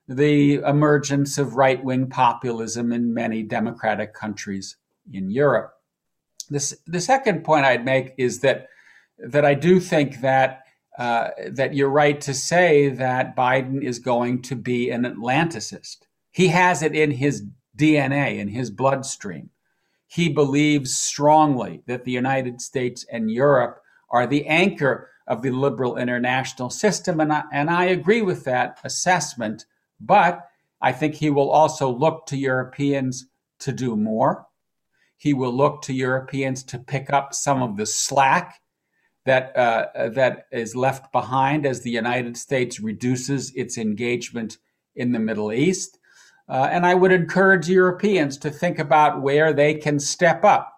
the 0.07 0.55
emergence 0.55 1.37
of 1.37 1.55
right 1.55 1.83
wing 1.83 2.07
populism 2.07 2.91
in 2.91 3.13
many 3.13 3.43
democratic 3.43 4.13
countries 4.13 4.77
in 5.11 5.29
Europe. 5.29 5.73
This, 6.49 6.75
the 6.85 7.01
second 7.01 7.43
point 7.43 7.65
I'd 7.65 7.85
make 7.85 8.13
is 8.17 8.39
that, 8.41 8.67
that 9.17 9.45
I 9.45 9.55
do 9.55 9.79
think 9.79 10.21
that, 10.21 10.63
uh, 10.97 11.29
that 11.51 11.73
you're 11.73 11.89
right 11.89 12.21
to 12.21 12.33
say 12.33 12.89
that 12.89 13.35
Biden 13.35 13.83
is 13.83 13.97
going 13.99 14.43
to 14.43 14.55
be 14.55 14.91
an 14.91 15.03
Atlanticist. 15.03 15.97
He 16.31 16.49
has 16.49 16.83
it 16.83 16.95
in 16.95 17.11
his 17.11 17.43
DNA, 17.75 18.37
in 18.37 18.49
his 18.49 18.69
bloodstream. 18.69 19.49
He 20.15 20.29
believes 20.29 20.95
strongly 20.95 21.81
that 21.87 22.05
the 22.05 22.11
United 22.11 22.61
States 22.61 23.05
and 23.11 23.29
Europe 23.29 23.81
are 24.09 24.25
the 24.25 24.45
anchor 24.47 25.09
of 25.27 25.41
the 25.41 25.51
liberal 25.51 25.97
international 25.97 26.69
system. 26.69 27.19
And 27.19 27.33
I, 27.33 27.43
and 27.51 27.69
I 27.69 27.85
agree 27.85 28.21
with 28.21 28.45
that 28.45 28.79
assessment. 28.85 29.65
But 29.99 30.47
I 30.79 30.93
think 30.93 31.15
he 31.15 31.29
will 31.29 31.51
also 31.51 31.89
look 31.89 32.27
to 32.27 32.37
Europeans 32.37 33.27
to 33.59 33.73
do 33.73 33.97
more. 33.97 34.47
He 35.17 35.33
will 35.33 35.53
look 35.53 35.81
to 35.81 35.93
Europeans 35.93 36.63
to 36.63 36.79
pick 36.79 37.11
up 37.11 37.33
some 37.33 37.61
of 37.61 37.75
the 37.75 37.85
slack 37.85 38.61
that 39.25 39.53
uh, 39.57 40.09
that 40.09 40.45
is 40.51 40.77
left 40.77 41.11
behind 41.11 41.65
as 41.65 41.81
the 41.81 41.91
United 41.91 42.37
States 42.37 42.79
reduces 42.79 43.53
its 43.53 43.77
engagement 43.77 44.59
in 44.95 45.11
the 45.11 45.19
Middle 45.19 45.51
East. 45.51 45.97
Uh, 46.47 46.69
and 46.71 46.85
I 46.85 46.93
would 46.93 47.11
encourage 47.11 47.67
Europeans 47.67 48.37
to 48.37 48.51
think 48.51 48.77
about 48.77 49.21
where 49.21 49.51
they 49.51 49.73
can 49.73 49.99
step 49.99 50.43
up, 50.43 50.71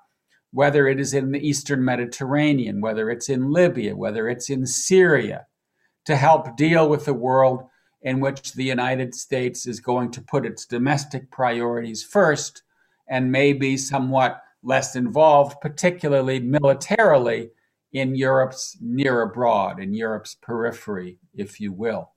whether 0.51 0.88
it 0.88 0.99
is 0.99 1.13
in 1.13 1.32
the 1.32 1.45
Eastern 1.45 1.84
Mediterranean, 1.84 2.80
whether 2.80 3.10
it's 3.10 3.27
in 3.27 3.51
Libya, 3.51 3.95
whether 3.95 4.30
it's 4.30 4.49
in 4.49 4.65
Syria, 4.65 5.45
to 6.06 6.15
help 6.15 6.56
deal 6.56 6.88
with 6.88 7.06
the 7.06 7.13
world 7.13 7.63
in 8.01 8.21
which 8.21 8.53
the 8.53 8.63
United 8.63 9.13
States 9.13 9.67
is 9.67 9.82
going 9.82 10.12
to 10.12 10.21
put 10.21 10.45
its 10.45 10.65
domestic 10.65 11.30
priorities 11.32 12.01
first 12.03 12.63
and 13.10 13.32
may 13.32 13.51
be 13.51 13.75
somewhat 13.75 14.41
less 14.63 14.95
involved, 14.95 15.60
particularly 15.62 16.39
militarily, 16.39 17.49
in 17.93 18.15
Europe's 18.15 18.77
near 18.82 19.21
abroad, 19.21 19.80
in 19.80 19.93
Europe's 19.93 20.36
periphery, 20.36 21.17
if 21.34 21.60
you 21.60 21.71
will. 21.71 22.12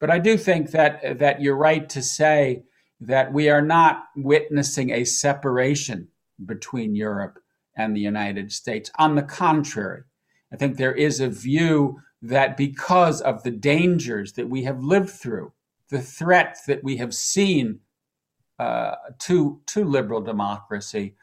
But 0.00 0.10
I 0.10 0.18
do 0.18 0.36
think 0.36 0.70
that, 0.72 1.18
that 1.18 1.40
you're 1.40 1.56
right 1.56 1.88
to 1.90 2.02
say 2.02 2.64
that 3.00 3.32
we 3.32 3.48
are 3.48 3.62
not 3.62 4.04
witnessing 4.16 4.90
a 4.90 5.04
separation 5.04 6.08
between 6.44 6.94
Europe 6.94 7.38
and 7.76 7.94
the 7.94 8.00
United 8.00 8.52
States. 8.52 8.90
On 8.98 9.14
the 9.14 9.22
contrary, 9.22 10.02
I 10.52 10.56
think 10.56 10.76
there 10.76 10.94
is 10.94 11.20
a 11.20 11.28
view 11.28 12.00
that 12.22 12.56
because 12.56 13.20
of 13.20 13.42
the 13.42 13.50
dangers 13.50 14.32
that 14.34 14.48
we 14.48 14.64
have 14.64 14.82
lived 14.82 15.10
through, 15.10 15.52
the 15.90 16.00
threats 16.00 16.64
that 16.66 16.82
we 16.82 16.96
have 16.96 17.12
seen 17.12 17.80
uh, 18.58 18.94
to, 19.18 19.60
to 19.66 19.84
liberal 19.84 20.20
democracy, 20.20 21.16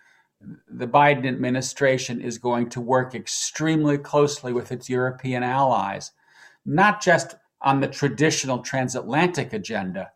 the 0.67 0.87
Biden 0.87 1.27
administration 1.27 2.19
is 2.21 2.37
going 2.37 2.69
to 2.69 2.81
work 2.81 3.15
extremely 3.15 3.97
closely 3.97 4.53
with 4.53 4.71
its 4.71 4.89
European 4.89 5.43
allies, 5.43 6.11
not 6.65 7.01
just 7.01 7.35
on 7.61 7.79
the 7.79 7.87
traditional 7.87 8.59
transatlantic 8.59 9.53
agenda, 9.53 10.11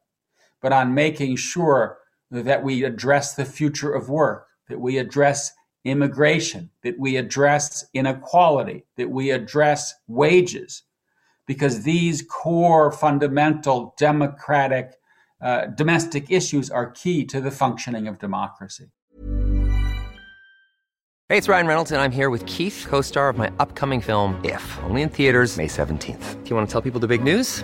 but 0.66 0.74
on 0.74 0.96
making 0.96 1.36
sure 1.36 2.00
that 2.32 2.64
we 2.64 2.84
address 2.84 3.36
the 3.36 3.46
future 3.46 3.94
of 3.94 4.10
work, 4.10 4.48
that 4.68 4.80
we 4.80 4.98
address 4.98 5.52
immigration, 5.84 6.72
that 6.82 6.98
we 6.98 7.18
address 7.18 7.86
inequality, 7.94 8.84
that 8.98 9.12
we 9.12 9.30
address 9.30 9.94
wages, 10.08 10.82
because 11.46 11.84
these 11.84 12.24
core 12.24 12.92
fundamental 12.92 13.94
democratic 14.00 14.96
uh, 15.40 15.68
domestic 15.68 16.32
issues 16.32 16.72
are 16.72 16.90
key 16.90 17.24
to 17.24 17.40
the 17.40 17.52
functioning 17.52 18.08
of 18.08 18.18
democracy. 18.18 18.90
Hey, 21.30 21.38
it's 21.38 21.48
Ryan 21.48 21.68
Reynolds, 21.68 21.92
and 21.92 22.02
I'm 22.02 22.12
here 22.12 22.32
with 22.32 22.44
Keith, 22.48 22.88
co 22.90 23.02
star 23.02 23.30
of 23.30 23.38
my 23.38 23.52
upcoming 23.60 24.02
film, 24.02 24.44
If, 24.44 24.80
only 24.82 25.04
in 25.04 25.10
theaters, 25.10 25.58
May 25.58 25.68
17th. 25.68 26.44
Do 26.44 26.50
you 26.50 26.56
want 26.56 26.68
to 26.68 26.72
tell 26.72 26.82
people 26.82 27.00
the 27.00 27.08
big 27.08 27.24
news? 27.24 27.64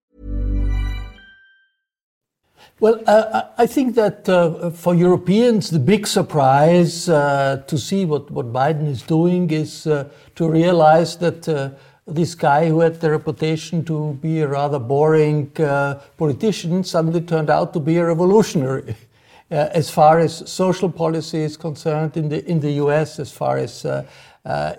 Well, 2.81 2.99
uh, 3.05 3.43
I 3.59 3.67
think 3.67 3.93
that 3.93 4.27
uh, 4.27 4.71
for 4.71 4.95
Europeans, 4.95 5.69
the 5.69 5.77
big 5.77 6.07
surprise 6.07 7.07
uh, 7.07 7.61
to 7.67 7.77
see 7.77 8.05
what, 8.05 8.31
what 8.31 8.51
Biden 8.51 8.87
is 8.87 9.03
doing 9.03 9.51
is 9.51 9.85
uh, 9.85 10.09
to 10.33 10.49
realize 10.49 11.15
that 11.17 11.47
uh, 11.47 11.69
this 12.07 12.33
guy 12.33 12.69
who 12.69 12.79
had 12.79 12.99
the 12.99 13.11
reputation 13.11 13.85
to 13.85 14.17
be 14.19 14.39
a 14.39 14.47
rather 14.47 14.79
boring 14.79 15.51
uh, 15.61 16.01
politician 16.17 16.83
suddenly 16.83 17.21
turned 17.21 17.51
out 17.51 17.71
to 17.73 17.79
be 17.79 17.97
a 17.97 18.05
revolutionary. 18.05 18.95
as 19.51 19.91
far 19.91 20.17
as 20.17 20.49
social 20.49 20.89
policy 20.89 21.41
is 21.41 21.57
concerned 21.57 22.17
in 22.17 22.29
the, 22.29 22.43
in 22.49 22.59
the 22.61 22.71
US, 22.83 23.19
as 23.19 23.31
far 23.31 23.57
as 23.57 23.85
uh, 23.85 24.03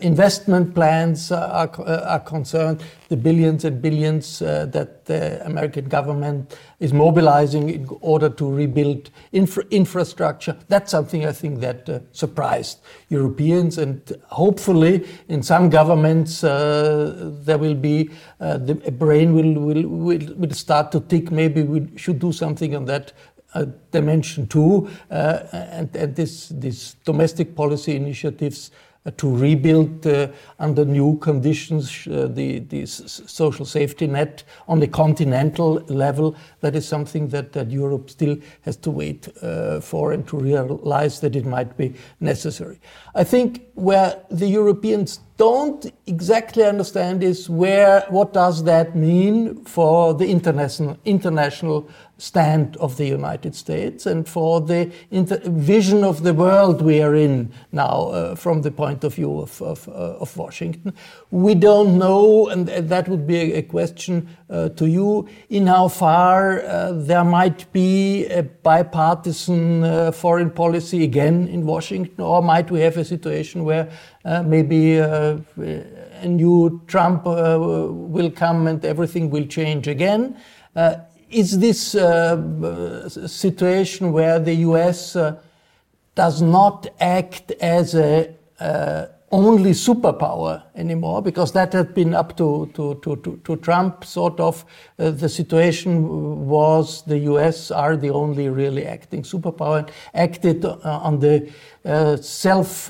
investment 0.01 0.75
plans 0.75 1.31
are, 1.31 1.71
are, 1.81 2.21
concerned, 2.21 2.83
the 3.09 3.17
billions 3.17 3.65
and 3.65 3.81
billions 3.81 4.43
uh, 4.43 4.67
that 4.67 5.05
the 5.05 5.45
American 5.47 5.89
government 5.89 6.59
is 6.81 6.93
mobilizing 6.93 7.71
in 7.71 7.87
order 8.01 8.29
to 8.29 8.51
rebuild 8.51 9.11
infra 9.31 9.65
infrastructure. 9.71 10.57
That's 10.69 10.91
something 10.91 11.25
I 11.27 11.33
think 11.33 11.61
that 11.61 11.89
uh, 11.89 12.01
surprised 12.13 12.81
Europeans, 13.09 13.79
and 13.79 14.01
hopefully, 14.31 15.07
in 15.29 15.43
some 15.43 15.71
governments, 15.71 16.43
uh, 16.43 17.31
there 17.45 17.59
will 17.59 17.77
be 17.77 18.11
uh, 18.41 18.57
the 18.59 18.75
brain 18.75 19.33
will, 19.33 19.63
will, 19.63 19.87
will, 19.87 20.35
will 20.37 20.51
start 20.51 20.91
to 20.93 21.01
tick. 21.01 21.31
Maybe 21.31 21.63
we 21.63 21.97
should 21.97 22.19
do 22.19 22.33
something 22.33 22.75
on 22.75 22.87
that 22.87 23.13
uh, 23.55 23.67
dimension 23.91 24.47
too, 24.47 24.89
uh, 25.11 25.41
and, 25.53 25.95
and 25.95 26.17
this, 26.17 26.49
these 26.49 26.97
domestic 27.05 27.55
policy 27.55 27.95
initiatives 27.95 28.71
uh, 28.71 28.92
to 29.17 29.37
rebuild 29.37 30.07
uh, 30.07 30.29
under 30.59 30.85
new 30.85 31.19
conditions 31.19 32.07
uh, 32.07 32.29
the, 32.31 32.61
the 32.61 32.87
social 32.87 33.67
safety 33.67 34.07
net 34.07 34.45
on 34.69 34.79
the 34.79 34.87
continental 34.87 35.75
level. 35.89 36.37
That 36.61 36.77
is 36.77 36.87
something 36.87 37.29
that, 37.29 37.53
that 37.53 37.71
Europe 37.71 38.11
still 38.11 38.37
has 38.63 38.77
to 38.79 38.91
wait 38.91 39.29
for 39.83 40.13
and 40.13 40.27
to 40.29 40.37
realize 40.37 41.21
that 41.21 41.35
it 41.35 41.45
might 41.45 41.77
be 41.77 41.95
necessary. 42.21 42.81
I 43.15 43.25
think 43.25 43.63
where 43.75 44.23
the 44.31 44.47
Europeans 44.47 45.21
don't 45.37 45.93
exactly 46.07 46.63
understand 46.63 47.23
is 47.23 47.51
where 47.51 48.05
what 48.11 48.33
does 48.33 48.63
that 48.65 48.95
mean 48.95 49.65
for 49.65 50.15
the 50.15 50.31
international 50.31 50.97
international 51.05 51.89
stand 52.23 52.77
of 52.77 52.97
the 52.99 53.07
United 53.07 53.53
States 53.53 54.07
and 54.07 54.29
for 54.29 54.61
the 54.61 54.89
vision 55.11 56.05
of 56.05 56.23
the 56.23 56.33
world 56.33 56.81
we 56.81 57.03
are 57.03 57.17
in 57.17 57.53
now 57.73 57.97
uh, 58.11 58.37
from 58.37 58.63
the 58.63 58.71
point 58.71 59.03
of 59.03 59.15
view 59.15 59.41
of, 59.41 59.61
of, 59.61 59.89
uh, 59.89 60.23
of, 60.23 60.37
Washington. 60.37 60.95
We 61.33 61.57
don't 61.57 61.99
know, 61.99 62.49
and 62.49 62.69
that 62.69 63.09
would 63.09 63.27
be 63.27 63.55
a, 63.55 63.63
question 63.63 64.29
uh, 64.49 64.69
to 64.69 64.87
you, 64.87 65.29
in 65.51 65.67
how 65.67 65.89
far 65.89 66.63
uh, 66.63 66.93
there 66.93 67.25
might 67.25 67.73
be 67.73 68.27
a 68.27 68.45
bipartisan 68.45 69.83
uh, 69.83 70.13
foreign 70.13 70.51
policy 70.51 71.03
again 71.03 71.49
in 71.49 71.67
Washington, 71.67 72.23
or 72.23 72.41
might 72.41 72.71
we 72.71 72.81
have 72.81 72.97
a 72.99 73.05
situation 73.05 73.65
where 73.65 73.91
uh, 74.25 74.45
maybe 74.45 74.99
a 74.99 75.41
new 76.25 76.81
Trump 76.87 77.25
will 77.25 78.31
come 78.31 78.69
and 78.69 78.85
everything 78.85 79.29
will 79.29 79.47
change 79.47 79.89
again 79.89 80.37
is 81.33 81.59
this 81.59 81.95
uh, 81.95 83.09
situation 83.09 84.13
where 84.13 84.39
the 84.39 84.55
US 84.67 85.17
uh, 85.17 85.41
does 86.15 86.43
not 86.43 86.89
act 87.01 87.53
as 87.53 87.95
a 87.95 88.35
uh, 88.61 89.07
only 89.31 89.71
superpower 89.71 90.63
anymore, 90.75 91.23
because 91.23 91.53
that 91.53 91.73
had 91.73 91.95
been 91.95 92.15
up 92.15 92.37
to, 92.37 92.71
to, 92.75 93.01
to, 93.03 93.17
to, 93.17 93.41
to 93.45 93.57
Trump, 93.57 94.05
sort 94.05 94.39
of. 94.39 94.63
Uh, 94.99 95.11
the 95.11 95.29
situation 95.29 96.47
was 96.47 97.03
the 97.07 97.17
US 97.21 97.71
are 97.71 97.97
the 97.97 98.11
only 98.11 98.51
really 98.51 98.85
acting 98.85 99.23
superpower 99.23 99.79
and 99.79 99.91
acted 100.13 100.67
uh, 100.67 100.79
on 100.85 101.19
the 101.19 101.51
uh, 101.87 102.17
self 102.17 102.89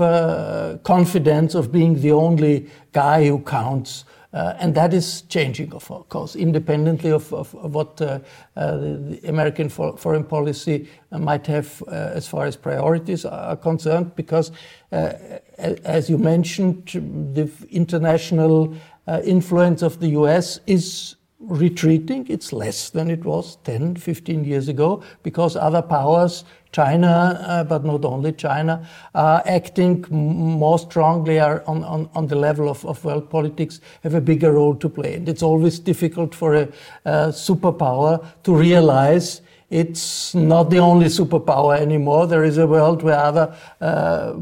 confidence 0.82 1.54
of 1.54 1.70
being 1.70 2.00
the 2.00 2.10
only 2.10 2.68
guy 2.92 3.28
who 3.28 3.38
counts 3.38 4.04
uh, 4.32 4.54
and 4.58 4.74
that 4.74 4.94
is 4.94 5.22
changing, 5.22 5.72
of 5.74 5.86
course, 6.08 6.34
independently 6.34 7.10
of, 7.10 7.32
of, 7.34 7.54
of 7.56 7.74
what 7.74 8.00
uh, 8.00 8.18
uh, 8.56 8.76
the 8.76 9.20
American 9.24 9.68
for, 9.68 9.96
foreign 9.96 10.24
policy 10.24 10.88
might 11.10 11.46
have 11.46 11.82
as 11.88 12.26
far 12.26 12.46
as 12.46 12.56
priorities 12.56 13.26
are 13.26 13.56
concerned, 13.56 14.16
because, 14.16 14.50
as 14.90 16.08
you 16.08 16.16
mentioned, 16.16 16.86
the 17.34 17.50
international 17.70 18.74
influence 19.22 19.82
of 19.82 20.00
the 20.00 20.08
US 20.08 20.60
is 20.66 21.16
retreating. 21.42 22.26
It's 22.28 22.52
less 22.52 22.90
than 22.90 23.10
it 23.10 23.24
was 23.24 23.56
10, 23.64 23.96
15 23.96 24.44
years 24.44 24.68
ago 24.68 25.02
because 25.22 25.56
other 25.56 25.82
powers, 25.82 26.44
China, 26.72 27.38
uh, 27.46 27.64
but 27.64 27.84
not 27.84 28.04
only 28.04 28.32
China, 28.32 28.88
are 29.14 29.42
acting 29.46 30.04
more 30.10 30.78
strongly 30.78 31.38
are 31.38 31.62
on, 31.66 31.84
on, 31.84 32.08
on 32.14 32.26
the 32.26 32.36
level 32.36 32.68
of, 32.68 32.84
of 32.86 33.04
world 33.04 33.28
politics, 33.28 33.80
have 34.02 34.14
a 34.14 34.20
bigger 34.20 34.52
role 34.52 34.74
to 34.76 34.88
play. 34.88 35.14
And 35.14 35.28
it's 35.28 35.42
always 35.42 35.78
difficult 35.78 36.34
for 36.34 36.54
a, 36.54 36.68
superpower 37.04 38.24
to 38.44 38.54
realize 38.54 39.42
it's 39.70 40.34
not 40.34 40.70
the 40.70 40.78
only 40.78 41.06
superpower 41.06 41.78
anymore. 41.78 42.26
There 42.26 42.44
is 42.44 42.58
a 42.58 42.66
world 42.66 43.02
where 43.02 43.16
other 43.16 43.56
uh, 43.80 44.34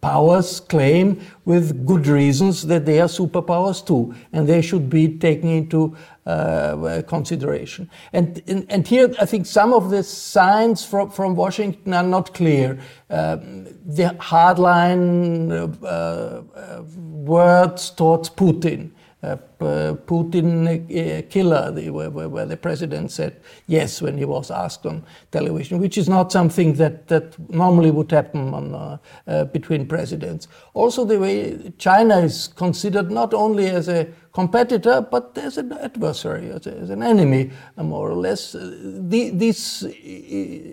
powers 0.00 0.60
claim 0.60 1.20
with 1.44 1.86
good 1.86 2.06
reasons 2.06 2.66
that 2.66 2.86
they 2.86 3.00
are 3.00 3.08
superpowers 3.08 3.84
too, 3.84 4.14
and 4.32 4.48
they 4.48 4.62
should 4.62 4.88
be 4.88 5.18
taken 5.18 5.48
into 5.48 5.96
uh, 6.26 7.02
consideration. 7.06 7.90
And, 8.12 8.42
and, 8.46 8.66
and, 8.68 8.86
here 8.86 9.12
I 9.20 9.26
think 9.26 9.46
some 9.46 9.72
of 9.72 9.90
the 9.90 10.02
signs 10.02 10.84
from, 10.84 11.10
from 11.10 11.34
Washington 11.34 11.92
are 11.94 12.02
not 12.02 12.34
clear. 12.34 12.78
Uh, 13.08 13.36
the 13.36 14.14
hardline 14.20 15.50
uh, 15.82 15.86
uh 15.86 16.82
words 16.82 17.90
towards 17.90 18.30
Putin 18.30 18.92
Putin 19.22 20.66
uh, 20.66 21.22
killer, 21.28 21.72
where, 21.92 22.46
the 22.46 22.56
president 22.56 23.10
said 23.10 23.36
yes 23.66 24.00
when 24.00 24.16
he 24.16 24.24
was 24.24 24.50
asked 24.50 24.86
on 24.86 25.04
television, 25.30 25.78
which 25.78 25.98
is 25.98 26.08
not 26.08 26.32
something 26.32 26.72
that, 26.74 27.06
that 27.08 27.38
normally 27.50 27.90
would 27.90 28.10
happen 28.10 28.54
on, 28.54 28.74
uh, 28.74 28.98
uh, 29.26 29.44
between 29.44 29.86
presidents. 29.86 30.48
Also, 30.72 31.04
the 31.04 31.18
way 31.18 31.72
China 31.76 32.18
is 32.18 32.48
considered 32.48 33.10
not 33.10 33.34
only 33.34 33.66
as 33.66 33.88
a 33.88 34.08
competitor, 34.32 35.02
but 35.02 35.36
as 35.36 35.58
an 35.58 35.72
adversary, 35.72 36.50
as, 36.50 36.66
a, 36.66 36.74
as 36.78 36.88
an 36.88 37.02
enemy, 37.02 37.50
uh, 37.76 37.82
more 37.82 38.10
or 38.10 38.16
less. 38.16 38.52
The, 38.52 39.30
these 39.34 39.84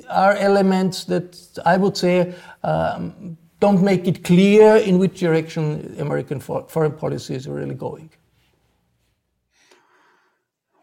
are 0.10 0.36
elements 0.36 1.04
that 1.06 1.60
I 1.66 1.76
would 1.76 1.98
say 1.98 2.34
um, 2.64 3.38
don't 3.60 3.82
make 3.82 4.08
it 4.08 4.24
clear 4.24 4.78
in 4.78 5.00
which 5.00 5.20
direction 5.20 5.96
American 6.00 6.40
foreign 6.40 6.94
policy 6.94 7.36
is 7.36 7.48
really 7.48 7.76
going. 7.76 8.10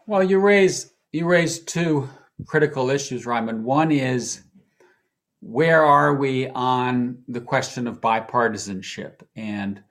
Well, 0.07 0.23
you 0.23 0.39
raise 0.39 0.93
you 1.11 1.25
raise 1.25 1.59
two 1.59 2.07
critical 2.45 2.91
issues, 2.91 3.25
Raimund. 3.25 3.61
One 3.61 3.91
is 3.91 4.43
where 5.39 5.83
are 5.83 6.13
we 6.13 6.47
on 6.49 7.23
the 7.27 7.41
question 7.41 7.87
of 7.87 8.01
bipartisanship, 8.01 9.21
and 9.35 9.81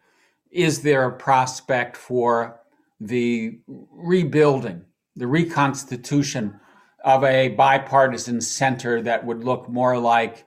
is 0.53 0.83
there 0.83 1.05
a 1.05 1.13
prospect 1.13 1.97
for 1.97 2.61
the 3.01 3.59
rebuilding, 3.67 4.85
the 5.17 5.27
reconstitution 5.27 6.61
of 7.05 7.25
a 7.25 7.49
bipartisan 7.49 8.41
center 8.41 9.03
that 9.03 9.27
would 9.27 9.43
look 9.43 9.69
more 9.69 9.99
like 9.99 10.45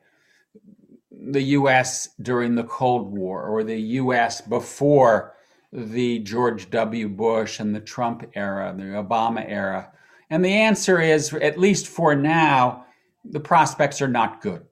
the 1.12 1.42
U.S. 1.42 2.10
during 2.22 2.56
the 2.56 2.64
Cold 2.64 3.12
War 3.12 3.44
or 3.44 3.66
the 3.66 3.80
U.S. 3.80 4.40
before 4.40 5.34
the 5.72 6.20
George 6.20 6.70
W. 6.70 7.10
Bush 7.10 7.60
and 7.60 7.76
the 7.76 7.80
Trump 7.80 8.26
era, 8.34 8.74
the 8.76 8.84
Obama 8.84 9.44
era? 9.48 9.92
And 10.30 10.44
the 10.44 10.54
answer 10.54 11.00
is, 11.00 11.34
at 11.34 11.60
least 11.60 11.88
for 11.88 12.16
now, 12.16 12.86
the 13.24 13.40
prospects 13.40 14.02
are 14.02 14.08
not 14.08 14.42
good. 14.42 14.66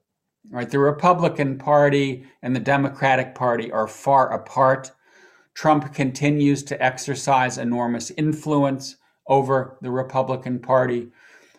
Right? 0.50 0.70
The 0.70 0.78
Republican 0.78 1.58
Party 1.58 2.24
and 2.42 2.54
the 2.54 2.60
Democratic 2.60 3.34
Party 3.34 3.72
are 3.72 3.88
far 3.88 4.32
apart. 4.32 4.92
Trump 5.54 5.92
continues 5.92 6.62
to 6.64 6.82
exercise 6.82 7.58
enormous 7.58 8.10
influence 8.12 8.96
over 9.26 9.76
the 9.80 9.90
Republican 9.90 10.60
Party. 10.60 11.08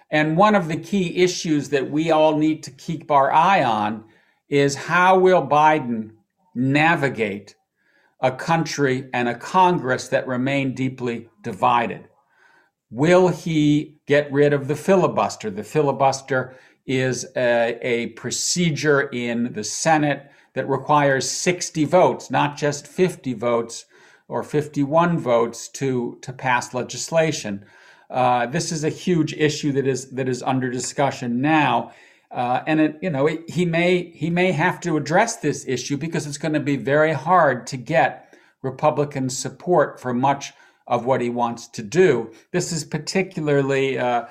And 0.09 0.37
one 0.37 0.55
of 0.55 0.69
the 0.69 0.77
key 0.77 1.17
issues 1.17 1.69
that 1.69 1.91
we 1.91 2.11
all 2.11 2.37
need 2.37 2.63
to 2.63 2.71
keep 2.71 3.11
our 3.11 3.31
eye 3.31 3.63
on 3.63 4.05
is 4.47 4.75
how 4.75 5.19
will 5.19 5.45
Biden 5.45 6.11
navigate 6.55 7.55
a 8.19 8.31
country 8.31 9.09
and 9.13 9.29
a 9.29 9.35
Congress 9.35 10.07
that 10.09 10.27
remain 10.27 10.73
deeply 10.73 11.29
divided. 11.41 12.07
Will 12.89 13.27
he 13.27 13.97
get 14.05 14.31
rid 14.31 14.53
of 14.53 14.67
the 14.67 14.75
filibuster? 14.75 15.51
The 15.51 15.63
filibuster 15.63 16.55
is 16.85 17.25
a, 17.35 17.77
a, 17.81 18.07
procedure 18.07 19.09
in 19.09 19.51
the 19.51 19.63
Senate 19.63 20.31
that 20.53 20.69
requires 20.69 21.29
60 21.29 21.83
votes, 21.85 22.31
not 22.31 22.55
just 22.55 22.87
50 22.87 23.33
votes 23.33 23.85
or 24.29 24.41
51 24.41 25.19
votes 25.19 25.67
to, 25.69 26.17
to 26.21 26.31
pass 26.31 26.73
legislation. 26.73 27.65
Uh, 28.09 28.45
this 28.45 28.71
is 28.71 28.85
a 28.85 28.89
huge 28.89 29.33
issue 29.33 29.73
that 29.73 29.85
is 29.85 30.09
that 30.11 30.29
is 30.29 30.41
under 30.41 30.71
discussion 30.71 31.41
now, 31.41 31.91
uh, 32.31 32.61
and 32.67 32.79
it, 32.79 32.99
you 33.01 33.09
know, 33.09 33.27
it, 33.27 33.49
he 33.49 33.65
may 33.65 34.11
he 34.11 34.29
may 34.29 34.51
have 34.51 34.79
to 34.81 34.97
address 34.97 35.37
this 35.37 35.65
issue 35.67 35.97
because 35.97 36.27
it's 36.27 36.37
going 36.37 36.53
to 36.53 36.59
be 36.59 36.75
very 36.75 37.13
hard 37.13 37.65
to 37.67 37.77
get 37.77 38.37
Republican 38.61 39.29
support 39.29 39.99
for 39.99 40.13
much 40.13 40.53
of 40.87 41.05
what 41.05 41.21
he 41.21 41.29
wants 41.29 41.67
to 41.67 41.81
do. 41.81 42.31
This 42.51 42.71
is 42.71 42.83
particularly 42.83 43.97
uh, 43.97 44.25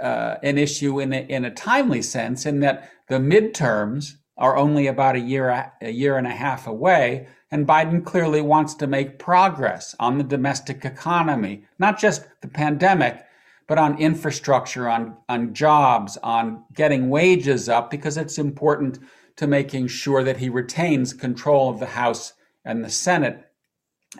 uh, 0.00 0.36
an 0.42 0.58
issue 0.58 1.00
in 1.00 1.12
a, 1.12 1.20
in 1.28 1.44
a 1.44 1.50
timely 1.50 2.02
sense, 2.02 2.46
in 2.46 2.60
that 2.60 2.90
the 3.08 3.18
midterms 3.18 4.14
are 4.38 4.56
only 4.56 4.86
about 4.86 5.16
a 5.16 5.20
year 5.20 5.72
a 5.82 5.90
year 5.90 6.16
and 6.16 6.26
a 6.26 6.30
half 6.30 6.66
away, 6.66 7.28
and 7.50 7.66
Biden 7.66 8.04
clearly 8.04 8.40
wants 8.40 8.74
to 8.74 8.86
make 8.86 9.18
progress 9.18 9.94
on 10.00 10.16
the 10.16 10.24
domestic 10.24 10.86
economy, 10.86 11.64
not 11.78 11.98
just 11.98 12.24
the 12.40 12.48
pandemic, 12.48 13.24
but 13.66 13.78
on 13.78 13.98
infrastructure, 13.98 14.88
on, 14.88 15.16
on 15.28 15.54
jobs, 15.54 16.16
on 16.22 16.64
getting 16.74 17.08
wages 17.08 17.68
up, 17.68 17.90
because 17.90 18.16
it's 18.16 18.38
important 18.38 18.98
to 19.36 19.46
making 19.46 19.88
sure 19.88 20.22
that 20.22 20.36
he 20.36 20.48
retains 20.48 21.14
control 21.14 21.70
of 21.70 21.78
the 21.78 21.86
House 21.86 22.34
and 22.64 22.84
the 22.84 22.90
Senate 22.90 23.50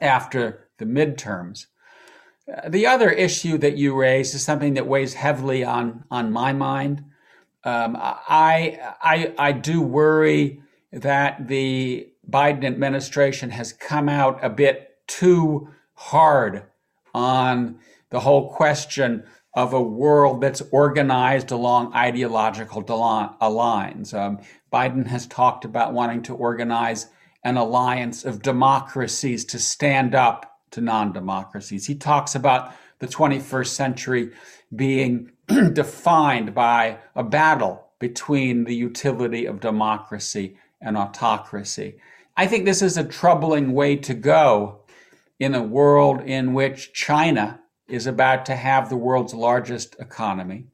after 0.01 0.69
the 0.79 0.85
midterms. 0.85 1.67
Uh, 2.53 2.69
the 2.69 2.87
other 2.87 3.11
issue 3.11 3.59
that 3.59 3.77
you 3.77 3.95
raise 3.95 4.35
is 4.35 4.43
something 4.43 4.75
that 4.75 4.87
weighs 4.87 5.15
heavily 5.15 5.63
on, 5.63 6.05
on 6.11 6.33
my 6.33 6.53
mind. 6.53 7.05
Um, 7.65 7.97
I, 7.97 8.81
I, 9.03 9.35
I 9.39 9.53
do 9.53 9.81
worry 9.81 10.61
that 10.93 11.47
the 11.47 12.09
Biden 12.29 12.65
administration 12.65 13.51
has 13.51 13.73
come 13.73 14.09
out 14.09 14.43
a 14.43 14.51
bit 14.51 14.97
too 15.07 15.69
hard 15.95 16.65
on 17.15 17.79
the 18.13 18.21
whole 18.21 18.53
question 18.53 19.25
of 19.55 19.73
a 19.73 19.83
world 19.83 20.41
that's 20.41 20.63
organized 20.71 21.51
along 21.51 21.93
ideological 21.95 22.83
lines. 23.41 24.15
Um, 24.15 24.39
Biden 24.73 25.07
has 25.07 25.27
talked 25.27 25.65
about 25.65 25.93
wanting 25.93 26.23
to 26.25 26.35
organize 26.35 27.09
an 27.43 27.57
alliance 27.57 28.25
of 28.25 28.43
democracies 28.43 29.45
to 29.47 29.59
stand 29.59 30.15
up 30.15 30.61
to 30.71 30.81
non 30.81 31.13
democracies. 31.13 31.87
He 31.87 31.95
talks 31.95 32.35
about 32.35 32.73
the 33.01 33.09
21st 33.09 33.67
century 33.67 34.31
being 34.77 35.33
defined 35.73 36.55
by 36.55 36.99
a 37.17 37.25
battle 37.25 37.89
between 37.99 38.65
the 38.65 38.75
utility 38.75 39.47
of 39.47 39.61
democracy 39.61 40.57
and 40.81 40.97
autocracy. 40.97 41.97
I 42.37 42.47
think 42.47 42.65
this 42.65 42.83
is 42.83 42.97
a 42.97 43.05
troubling 43.05 43.73
way 43.73 43.97
to 43.97 44.15
go 44.15 44.81
in 45.39 45.55
a 45.55 45.63
world 45.63 46.21
in 46.23 46.55
which 46.55 46.93
China 46.93 47.62
is 47.89 48.07
about 48.07 48.47
to 48.47 48.57
have 48.57 48.89
the 48.89 48.97
world's 48.97 49.35
largest 49.35 49.97
economy, 49.99 50.67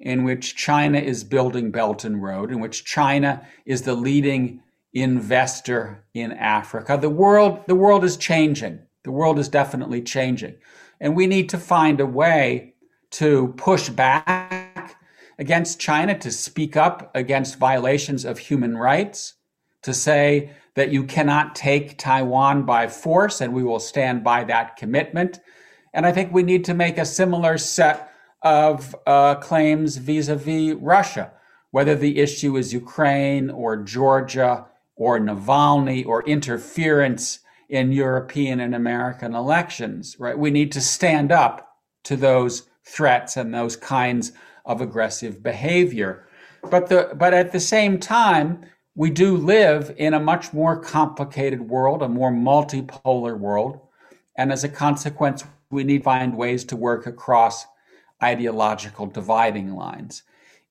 in 0.00 0.24
which 0.24 0.56
China 0.56 0.98
is 0.98 1.24
building 1.24 1.70
Belt 1.70 2.04
and 2.04 2.22
Road, 2.22 2.50
in 2.50 2.60
which 2.60 2.84
China 2.84 3.46
is 3.64 3.82
the 3.82 3.94
leading 3.94 4.62
investor 4.92 6.04
in 6.14 6.32
Africa. 6.32 6.98
The 7.00 7.10
world, 7.10 7.60
the 7.66 7.74
world 7.74 8.04
is 8.04 8.16
changing. 8.16 8.80
The 9.04 9.12
world 9.12 9.38
is 9.38 9.48
definitely 9.48 10.02
changing. 10.02 10.56
And 11.00 11.14
we 11.14 11.26
need 11.26 11.48
to 11.50 11.58
find 11.58 12.00
a 12.00 12.06
way 12.06 12.74
to 13.12 13.54
push 13.56 13.88
back 13.88 14.96
against 15.38 15.78
China, 15.78 16.18
to 16.18 16.30
speak 16.30 16.76
up 16.76 17.10
against 17.14 17.58
violations 17.58 18.24
of 18.24 18.38
human 18.38 18.76
rights, 18.76 19.34
to 19.82 19.92
say 19.92 20.50
that 20.74 20.90
you 20.90 21.04
cannot 21.04 21.54
take 21.54 21.98
Taiwan 21.98 22.64
by 22.64 22.88
force, 22.88 23.40
and 23.40 23.52
we 23.52 23.62
will 23.62 23.78
stand 23.78 24.24
by 24.24 24.44
that 24.44 24.76
commitment. 24.76 25.40
And 25.96 26.04
I 26.04 26.12
think 26.12 26.30
we 26.30 26.42
need 26.42 26.66
to 26.66 26.74
make 26.74 26.98
a 26.98 27.06
similar 27.06 27.56
set 27.56 28.12
of 28.42 28.94
uh, 29.06 29.36
claims 29.36 29.96
vis 29.96 30.28
a 30.28 30.36
vis 30.36 30.74
Russia, 30.74 31.32
whether 31.70 31.94
the 31.94 32.18
issue 32.18 32.58
is 32.58 32.74
Ukraine 32.74 33.48
or 33.48 33.78
Georgia 33.78 34.66
or 34.94 35.18
Navalny 35.18 36.06
or 36.06 36.22
interference 36.24 37.40
in 37.70 37.92
European 37.92 38.60
and 38.60 38.74
American 38.74 39.34
elections, 39.34 40.16
right? 40.18 40.38
We 40.38 40.50
need 40.50 40.70
to 40.72 40.82
stand 40.82 41.32
up 41.32 41.76
to 42.04 42.14
those 42.14 42.68
threats 42.84 43.38
and 43.38 43.54
those 43.54 43.74
kinds 43.74 44.32
of 44.66 44.82
aggressive 44.82 45.42
behavior. 45.42 46.26
But 46.70 46.88
the 46.88 47.12
but 47.16 47.32
at 47.32 47.52
the 47.52 47.60
same 47.60 47.98
time, 47.98 48.66
we 48.94 49.08
do 49.08 49.34
live 49.34 49.94
in 49.96 50.12
a 50.12 50.20
much 50.20 50.52
more 50.52 50.78
complicated 50.78 51.62
world, 51.62 52.02
a 52.02 52.08
more 52.08 52.30
multipolar 52.30 53.38
world, 53.38 53.80
and 54.36 54.52
as 54.52 54.62
a 54.62 54.68
consequence, 54.68 55.42
we 55.76 55.84
need 55.84 55.98
to 55.98 56.04
find 56.04 56.36
ways 56.36 56.64
to 56.64 56.76
work 56.76 57.06
across 57.06 57.66
ideological 58.22 59.06
dividing 59.06 59.76
lines. 59.76 60.22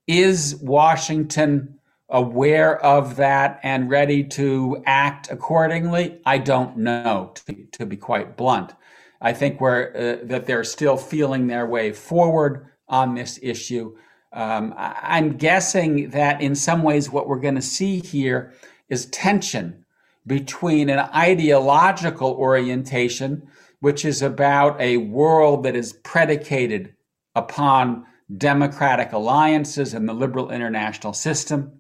Is 0.08 0.56
Washington 0.58 1.80
aware 2.10 2.84
of 2.84 3.16
that 3.16 3.60
and 3.64 3.90
ready 3.90 4.24
to 4.24 4.84
act 4.86 5.32
accordingly? 5.32 6.20
I 6.26 6.40
don't 6.40 6.78
know, 6.78 7.32
to 7.36 7.46
be, 7.46 7.68
to 7.74 7.86
be 7.86 7.98
quite 7.98 8.36
blunt. 8.36 8.74
I 9.22 9.32
think 9.34 9.62
we're, 9.62 10.20
uh, 10.22 10.26
that 10.28 10.46
they're 10.46 10.64
still 10.64 10.98
feeling 10.98 11.48
their 11.48 11.66
way 11.66 11.94
forward 11.94 12.68
on 12.88 13.16
this 13.16 13.40
issue. 13.42 13.96
Um, 14.34 14.74
I'm 14.78 15.38
guessing 15.38 16.10
that 16.10 16.42
in 16.42 16.56
some 16.56 16.84
ways, 16.84 17.10
what 17.10 17.28
we're 17.28 17.40
going 17.40 17.56
to 17.56 17.62
see 17.62 18.00
here 18.00 18.54
is 18.90 19.06
tension 19.08 19.86
between 20.28 20.90
an 20.90 21.00
ideological 21.00 22.32
orientation, 22.32 23.48
which 23.86 24.04
is 24.04 24.24
about 24.24 24.82
a 24.82 24.98
world 24.98 25.62
that 25.62 25.76
is 25.76 25.94
predicated 25.94 26.92
upon 27.36 28.04
democratic 28.36 29.14
alliances 29.14 29.94
and 29.94 30.10
the 30.10 30.14
liberal 30.14 30.50
international 30.50 31.14
system, 31.14 31.72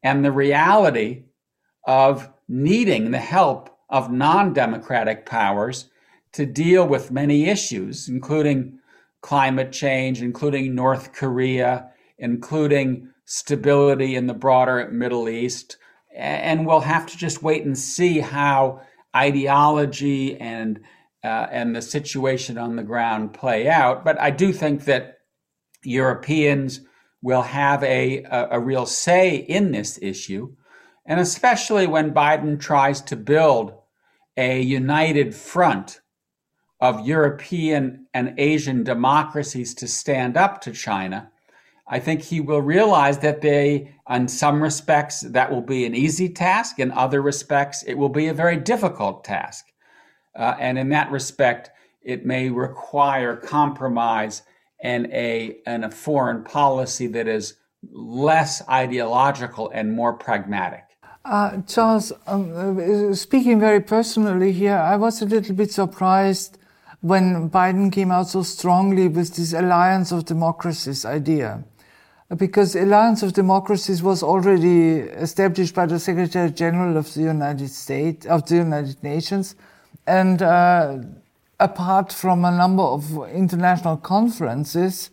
and 0.00 0.24
the 0.24 0.30
reality 0.30 1.24
of 1.88 2.30
needing 2.46 3.10
the 3.10 3.18
help 3.18 3.68
of 3.88 4.12
non 4.12 4.52
democratic 4.52 5.26
powers 5.26 5.90
to 6.30 6.46
deal 6.46 6.86
with 6.86 7.10
many 7.10 7.48
issues, 7.48 8.08
including 8.08 8.78
climate 9.20 9.72
change, 9.72 10.22
including 10.22 10.72
North 10.72 11.12
Korea, 11.12 11.90
including 12.16 13.08
stability 13.24 14.14
in 14.14 14.28
the 14.28 14.34
broader 14.34 14.88
Middle 14.92 15.28
East. 15.28 15.78
And 16.14 16.64
we'll 16.64 16.78
have 16.78 17.06
to 17.06 17.16
just 17.16 17.42
wait 17.42 17.64
and 17.64 17.76
see 17.76 18.20
how 18.20 18.82
ideology 19.16 20.38
and 20.38 20.78
uh, 21.22 21.46
and 21.50 21.74
the 21.74 21.82
situation 21.82 22.58
on 22.58 22.76
the 22.76 22.82
ground 22.82 23.32
play 23.32 23.68
out. 23.68 24.04
But 24.04 24.20
I 24.20 24.30
do 24.30 24.52
think 24.52 24.84
that 24.84 25.18
Europeans 25.84 26.80
will 27.22 27.42
have 27.42 27.82
a, 27.82 28.22
a, 28.24 28.48
a 28.52 28.60
real 28.60 28.86
say 28.86 29.36
in 29.36 29.72
this 29.72 29.98
issue. 30.00 30.54
And 31.06 31.20
especially 31.20 31.86
when 31.86 32.14
Biden 32.14 32.58
tries 32.60 33.00
to 33.02 33.16
build 33.16 33.74
a 34.36 34.60
united 34.60 35.34
front 35.34 36.00
of 36.80 37.06
European 37.06 38.06
and 38.14 38.34
Asian 38.38 38.84
democracies 38.84 39.74
to 39.74 39.86
stand 39.86 40.36
up 40.36 40.62
to 40.62 40.72
China, 40.72 41.30
I 41.86 41.98
think 41.98 42.22
he 42.22 42.40
will 42.40 42.62
realize 42.62 43.18
that 43.18 43.42
they, 43.42 43.92
in 44.08 44.28
some 44.28 44.62
respects, 44.62 45.20
that 45.20 45.50
will 45.50 45.60
be 45.60 45.84
an 45.84 45.94
easy 45.94 46.28
task. 46.28 46.78
In 46.78 46.92
other 46.92 47.20
respects, 47.20 47.82
it 47.82 47.94
will 47.94 48.08
be 48.08 48.28
a 48.28 48.34
very 48.34 48.56
difficult 48.56 49.24
task. 49.24 49.66
Uh, 50.36 50.54
and 50.58 50.78
in 50.78 50.88
that 50.90 51.10
respect, 51.10 51.70
it 52.02 52.24
may 52.24 52.48
require 52.48 53.36
compromise 53.36 54.42
and 54.82 55.06
a, 55.06 55.58
and 55.66 55.84
a 55.84 55.90
foreign 55.90 56.42
policy 56.44 57.06
that 57.08 57.28
is 57.28 57.56
less 57.92 58.66
ideological 58.68 59.70
and 59.74 59.92
more 59.92 60.12
pragmatic. 60.12 60.84
Uh, 61.24 61.60
Charles, 61.66 62.12
um, 62.26 63.10
uh, 63.10 63.14
speaking 63.14 63.60
very 63.60 63.80
personally 63.80 64.52
here, 64.52 64.76
I 64.76 64.96
was 64.96 65.20
a 65.20 65.26
little 65.26 65.54
bit 65.54 65.70
surprised 65.70 66.56
when 67.02 67.50
Biden 67.50 67.92
came 67.92 68.10
out 68.10 68.28
so 68.28 68.42
strongly 68.42 69.08
with 69.08 69.36
this 69.36 69.52
alliance 69.52 70.12
of 70.12 70.24
democracies 70.24 71.04
idea. 71.04 71.64
Because 72.36 72.76
alliance 72.76 73.22
of 73.22 73.32
democracies 73.32 74.02
was 74.02 74.22
already 74.22 75.00
established 75.00 75.74
by 75.74 75.86
the 75.86 75.98
Secretary 75.98 76.50
General 76.50 76.96
of 76.96 77.12
the 77.12 77.22
United 77.22 77.68
States, 77.70 78.24
of 78.26 78.46
the 78.46 78.56
United 78.56 79.02
Nations, 79.02 79.56
and 80.10 80.42
uh, 80.42 80.98
apart 81.60 82.12
from 82.12 82.44
a 82.44 82.50
number 82.50 82.82
of 82.82 83.30
international 83.32 83.96
conferences, 83.96 85.10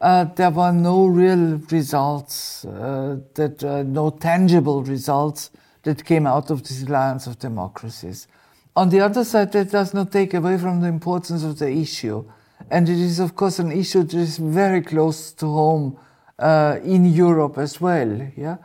uh, 0.00 0.24
there 0.24 0.50
were 0.50 0.72
no 0.72 1.06
real 1.06 1.58
results, 1.70 2.64
uh, 2.64 3.18
that 3.34 3.62
uh, 3.62 3.84
no 3.84 4.10
tangible 4.10 4.82
results 4.82 5.50
that 5.84 6.04
came 6.04 6.26
out 6.26 6.50
of 6.50 6.64
this 6.64 6.82
alliance 6.82 7.28
of 7.28 7.38
democracies. 7.38 8.26
On 8.74 8.88
the 8.88 9.00
other 9.00 9.24
side, 9.24 9.52
that 9.52 9.70
does 9.70 9.94
not 9.94 10.10
take 10.10 10.34
away 10.34 10.58
from 10.58 10.80
the 10.80 10.88
importance 10.88 11.44
of 11.44 11.58
the 11.60 11.70
issue. 11.70 12.24
And 12.70 12.88
it 12.88 12.98
is, 12.98 13.20
of 13.20 13.36
course, 13.36 13.60
an 13.60 13.70
issue 13.70 14.02
that 14.02 14.14
is 14.14 14.38
very 14.38 14.82
close 14.82 15.32
to 15.32 15.46
home 15.46 15.96
uh, 16.38 16.78
in 16.82 17.04
Europe 17.04 17.56
as 17.58 17.80
well. 17.80 18.28
Yeah, 18.36 18.56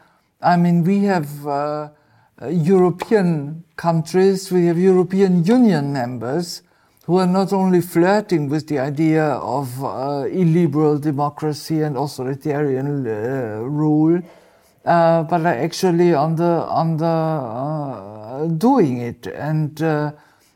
I 0.42 0.58
mean, 0.58 0.84
we 0.84 1.04
have 1.04 1.48
uh, 1.48 1.90
European 2.42 3.64
countries, 3.78 4.52
we 4.52 4.66
have 4.66 4.78
European 4.78 5.44
Union 5.46 5.94
members 5.94 6.64
who 7.06 7.18
are 7.18 7.28
not 7.28 7.54
only 7.54 7.82
flirting 7.82 8.50
with 8.50 8.68
the 8.68 8.80
idea 8.80 9.24
of 9.24 9.84
uh, 9.84 10.26
illiberal 10.30 10.98
democracy 10.98 11.82
and 11.82 11.96
authoritarian 11.96 13.08
uh, 13.08 13.62
rule, 13.62 14.22
uh, 14.86 15.24
but 15.24 15.42
are 15.42 15.48
actually 15.48 16.14
on 16.14 16.36
the 16.36 16.44
on 16.44 16.98
the 16.98 17.06
uh, 17.06 18.46
doing 18.48 19.02
it. 19.02 19.28
And 19.28 19.82
uh, 19.82 20.12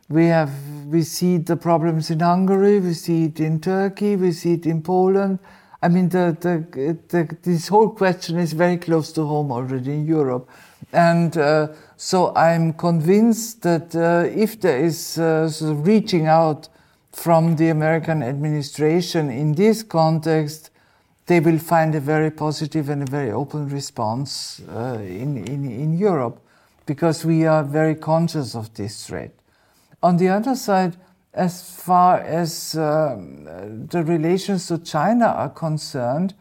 we 0.10 0.26
have 0.26 0.52
we 0.88 1.04
see 1.04 1.38
the 1.38 1.56
problems 1.56 2.10
in 2.10 2.20
Hungary, 2.20 2.80
we 2.80 2.94
see 2.94 3.26
it 3.26 3.40
in 3.40 3.62
Turkey, 3.62 4.16
we 4.16 4.32
see 4.32 4.54
it 4.54 4.66
in 4.66 4.82
Poland. 4.82 5.40
I 5.82 5.88
mean, 5.88 6.10
the, 6.10 6.36
the, 6.42 6.98
the 7.08 7.38
this 7.42 7.70
whole 7.70 7.90
question 7.90 8.38
is 8.38 8.52
very 8.52 8.78
close 8.78 9.14
to 9.14 9.24
home 9.24 9.52
already 9.52 9.94
in 9.94 10.06
Europe, 10.06 10.50
and 10.92 11.38
uh, 11.38 11.68
so 11.98 12.34
I'm 12.36 12.74
convinced 12.74 13.62
that 13.64 13.96
uh, 13.96 14.30
if 14.30 14.60
there 14.60 14.80
is 14.80 15.18
uh, 15.18 15.52
reaching 15.62 16.28
out 16.28 16.70
from 17.12 17.56
the 17.56 17.70
American 17.70 18.24
administration 18.24 19.30
in 19.30 19.54
this 19.54 19.84
context, 19.84 20.72
they 21.28 21.40
will 21.40 21.60
find 21.60 21.94
a 21.94 22.00
very 22.00 22.32
positive 22.32 22.90
and 22.90 23.04
a 23.04 23.12
very 23.12 23.32
open 23.32 23.70
response 23.70 24.62
uh, 24.70 24.98
in, 25.00 25.38
in, 25.38 25.70
in 25.70 25.98
Europe 25.98 26.42
because 26.86 27.24
we 27.24 27.46
are 27.46 27.64
very 27.64 27.94
conscious 27.94 28.56
of 28.56 28.74
this 28.74 29.06
threat. 29.06 29.32
On 30.02 30.18
the 30.18 30.30
other 30.30 30.56
side, 30.56 30.96
as 31.34 31.70
far 31.70 32.20
as 32.20 32.76
uh, 32.76 33.16
the 33.90 34.04
relations 34.04 34.68
to 34.68 34.80
China 34.80 35.26
are 35.26 35.50
concerned, 35.50 36.34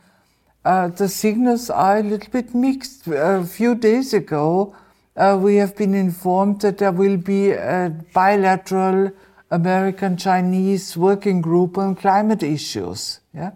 uh, 0.65 0.89
the 0.89 1.09
signals 1.09 1.71
are 1.71 1.99
a 1.99 2.03
little 2.03 2.31
bit 2.31 2.55
mixed. 2.55 3.07
A 3.07 3.45
few 3.45 3.75
days 3.75 4.13
ago, 4.13 4.75
uh, 5.17 5.39
we 5.41 5.57
have 5.57 5.77
been 5.77 5.95
informed 5.95 6.61
that 6.61 6.79
there 6.79 6.93
will 6.93 7.17
be 7.17 7.51
a 7.51 7.95
bilateral 8.13 9.13
American 9.51 10.17
Chinese 10.17 10.97
working 10.97 11.41
group 11.41 11.79
on 11.79 11.95
climate 11.95 12.43
issues. 12.43 13.21
Yeah? 13.35 13.53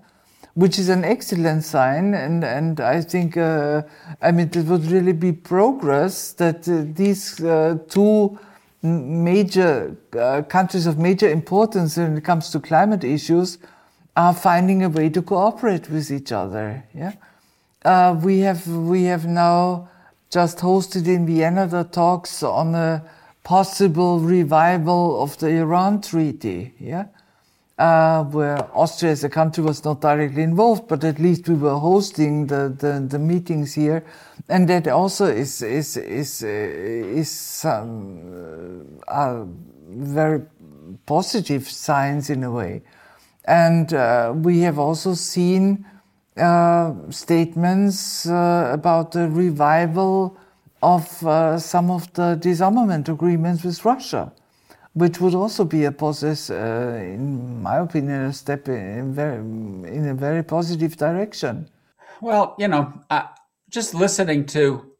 which 0.54 0.78
is 0.78 0.88
an 0.88 1.04
excellent 1.04 1.64
sign. 1.64 2.14
And, 2.14 2.44
and 2.44 2.80
I 2.80 3.00
think, 3.00 3.36
uh, 3.36 3.82
I 4.20 4.32
mean, 4.32 4.50
it 4.52 4.66
would 4.66 4.84
really 4.86 5.12
be 5.12 5.32
progress 5.32 6.32
that 6.34 6.68
uh, 6.68 6.84
these 6.94 7.42
uh, 7.42 7.78
two 7.88 8.38
major 8.82 9.96
uh, 10.18 10.42
countries 10.42 10.86
of 10.86 10.98
major 10.98 11.30
importance 11.30 11.96
when 11.96 12.16
it 12.16 12.24
comes 12.24 12.50
to 12.50 12.60
climate 12.60 13.04
issues 13.04 13.58
are 14.16 14.34
finding 14.34 14.82
a 14.82 14.88
way 14.88 15.08
to 15.10 15.22
cooperate 15.22 15.88
with 15.90 16.10
each 16.10 16.32
other. 16.32 16.84
Yeah, 16.94 17.12
uh, 17.84 18.18
we 18.22 18.40
have 18.40 18.66
we 18.66 19.04
have 19.04 19.26
now 19.26 19.88
just 20.30 20.58
hosted 20.58 21.06
in 21.06 21.26
Vienna 21.26 21.66
the 21.66 21.84
talks 21.84 22.42
on 22.42 22.74
a 22.74 23.02
possible 23.44 24.20
revival 24.20 25.22
of 25.22 25.38
the 25.38 25.48
Iran 25.48 26.00
treaty. 26.00 26.74
Yeah, 26.78 27.06
uh, 27.78 28.24
where 28.24 28.68
Austria 28.76 29.12
as 29.12 29.24
a 29.24 29.28
country 29.28 29.64
was 29.64 29.84
not 29.84 30.00
directly 30.00 30.42
involved, 30.42 30.88
but 30.88 31.04
at 31.04 31.18
least 31.18 31.48
we 31.48 31.54
were 31.54 31.78
hosting 31.78 32.46
the, 32.46 32.74
the, 32.78 33.04
the 33.08 33.18
meetings 33.18 33.74
here, 33.74 34.04
and 34.48 34.68
that 34.68 34.86
also 34.88 35.26
is 35.26 35.62
is 35.62 35.96
is 35.96 36.42
uh, 36.42 36.46
is 36.46 37.64
um, 37.64 39.00
uh, 39.08 39.44
very 39.88 40.42
positive 41.06 41.68
signs 41.68 42.30
in 42.30 42.44
a 42.44 42.50
way, 42.50 42.82
and 43.44 43.92
uh, 43.92 44.32
we 44.34 44.60
have 44.60 44.78
also 44.78 45.14
seen 45.14 45.84
uh, 46.36 46.94
statements 47.10 48.26
uh, 48.26 48.70
about 48.72 49.12
the 49.12 49.28
revival 49.28 50.36
of 50.82 51.06
some 51.62 51.90
of 51.90 52.12
the 52.14 52.34
disarmament 52.40 53.08
agreements 53.08 53.62
with 53.62 53.84
Russia 53.84 54.32
which 54.94 55.20
would 55.20 55.34
also 55.34 55.64
be 55.64 55.84
a 55.84 55.92
process, 55.92 56.50
uh, 56.50 57.00
in 57.00 57.62
my 57.62 57.78
opinion, 57.78 58.22
a 58.22 58.32
step 58.32 58.68
in, 58.68 59.14
very, 59.14 59.36
in 59.36 60.08
a 60.08 60.14
very 60.14 60.42
positive 60.42 60.96
direction. 60.96 61.68
Well, 62.20 62.54
you 62.58 62.68
know, 62.68 62.92
uh, 63.08 63.28
just 63.70 63.94
listening 63.94 64.46
to 64.46 64.92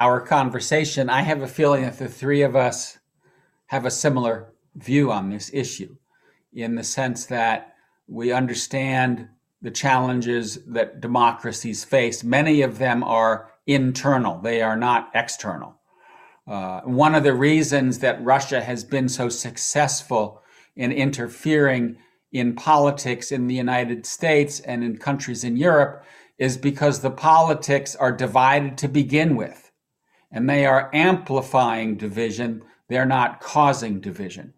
our 0.00 0.20
conversation, 0.20 1.08
I 1.08 1.22
have 1.22 1.42
a 1.42 1.48
feeling 1.48 1.82
that 1.82 1.98
the 1.98 2.08
three 2.08 2.42
of 2.42 2.56
us 2.56 2.98
have 3.66 3.84
a 3.84 3.90
similar 3.90 4.52
view 4.74 5.12
on 5.12 5.30
this 5.30 5.50
issue 5.54 5.96
in 6.52 6.74
the 6.74 6.84
sense 6.84 7.26
that 7.26 7.74
we 8.10 8.32
understand 8.32 9.28
the 9.62 9.70
challenges 9.70 10.58
that 10.66 11.00
democracies 11.00 11.84
face. 11.84 12.24
Many 12.24 12.62
of 12.62 12.78
them 12.78 13.04
are 13.04 13.50
internal, 13.66 14.38
they 14.40 14.60
are 14.62 14.76
not 14.76 15.10
external. 15.14 15.76
Uh, 16.46 16.80
one 16.80 17.14
of 17.14 17.22
the 17.22 17.34
reasons 17.34 18.00
that 18.00 18.22
Russia 18.24 18.60
has 18.60 18.82
been 18.82 19.08
so 19.08 19.28
successful 19.28 20.42
in 20.74 20.90
interfering 20.90 21.96
in 22.32 22.54
politics 22.54 23.30
in 23.30 23.46
the 23.46 23.54
United 23.54 24.06
States 24.06 24.60
and 24.60 24.82
in 24.82 24.96
countries 24.96 25.44
in 25.44 25.56
Europe 25.56 26.04
is 26.38 26.56
because 26.56 27.00
the 27.00 27.10
politics 27.10 27.94
are 27.94 28.12
divided 28.12 28.78
to 28.78 28.88
begin 28.88 29.36
with, 29.36 29.70
and 30.32 30.48
they 30.48 30.64
are 30.64 30.90
amplifying 30.92 31.96
division. 31.96 32.62
They're 32.88 33.04
not 33.04 33.40
causing 33.40 34.00
division. 34.00 34.54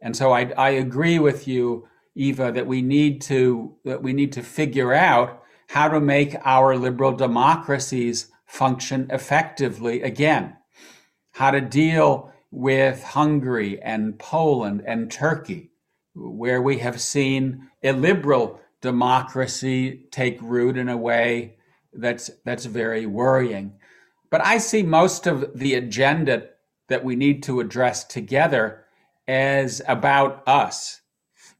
And 0.00 0.16
so 0.16 0.32
I, 0.32 0.52
I 0.56 0.70
agree 0.70 1.18
with 1.18 1.48
you, 1.48 1.88
Eva, 2.14 2.52
that 2.52 2.66
we 2.66 2.82
need 2.82 3.20
to 3.22 3.76
that 3.84 4.02
we 4.02 4.12
need 4.12 4.32
to 4.32 4.42
figure 4.42 4.92
out 4.92 5.42
how 5.68 5.88
to 5.88 6.00
make 6.00 6.36
our 6.44 6.76
liberal 6.76 7.12
democracies 7.12 8.30
function 8.46 9.08
effectively 9.10 10.02
again, 10.02 10.56
how 11.32 11.50
to 11.50 11.60
deal 11.60 12.32
with 12.50 13.02
Hungary 13.02 13.82
and 13.82 14.18
Poland 14.18 14.82
and 14.86 15.10
Turkey, 15.10 15.72
where 16.14 16.62
we 16.62 16.78
have 16.78 17.00
seen 17.00 17.68
a 17.82 17.92
liberal 17.92 18.60
democracy 18.80 20.06
take 20.10 20.38
root 20.40 20.76
in 20.76 20.88
a 20.88 20.96
way 20.96 21.56
that's 21.92 22.30
that's 22.44 22.66
very 22.66 23.06
worrying. 23.06 23.72
But 24.30 24.44
I 24.44 24.58
see 24.58 24.82
most 24.82 25.26
of 25.26 25.58
the 25.58 25.74
agenda 25.74 26.48
that 26.88 27.04
we 27.04 27.16
need 27.16 27.42
to 27.44 27.60
address 27.60 28.04
together 28.04 28.84
as 29.26 29.80
about 29.88 30.42
us. 30.46 31.00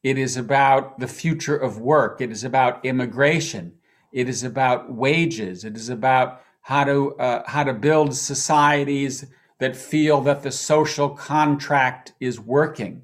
It 0.04 0.18
is 0.18 0.36
about 0.36 1.00
the 1.00 1.08
future 1.08 1.56
of 1.56 1.78
work. 1.78 2.20
It 2.20 2.30
is 2.30 2.44
about 2.44 2.84
immigration. 2.84 3.72
It 4.12 4.28
is 4.28 4.44
about 4.44 4.92
wages. 4.92 5.64
It 5.64 5.76
is 5.76 5.88
about 5.88 6.42
how 6.60 6.84
to 6.84 7.16
uh, 7.16 7.42
how 7.46 7.64
to 7.64 7.72
build 7.72 8.14
societies 8.14 9.24
that 9.58 9.74
feel 9.74 10.20
that 10.20 10.42
the 10.42 10.52
social 10.52 11.08
contract 11.08 12.12
is 12.20 12.38
working, 12.38 13.02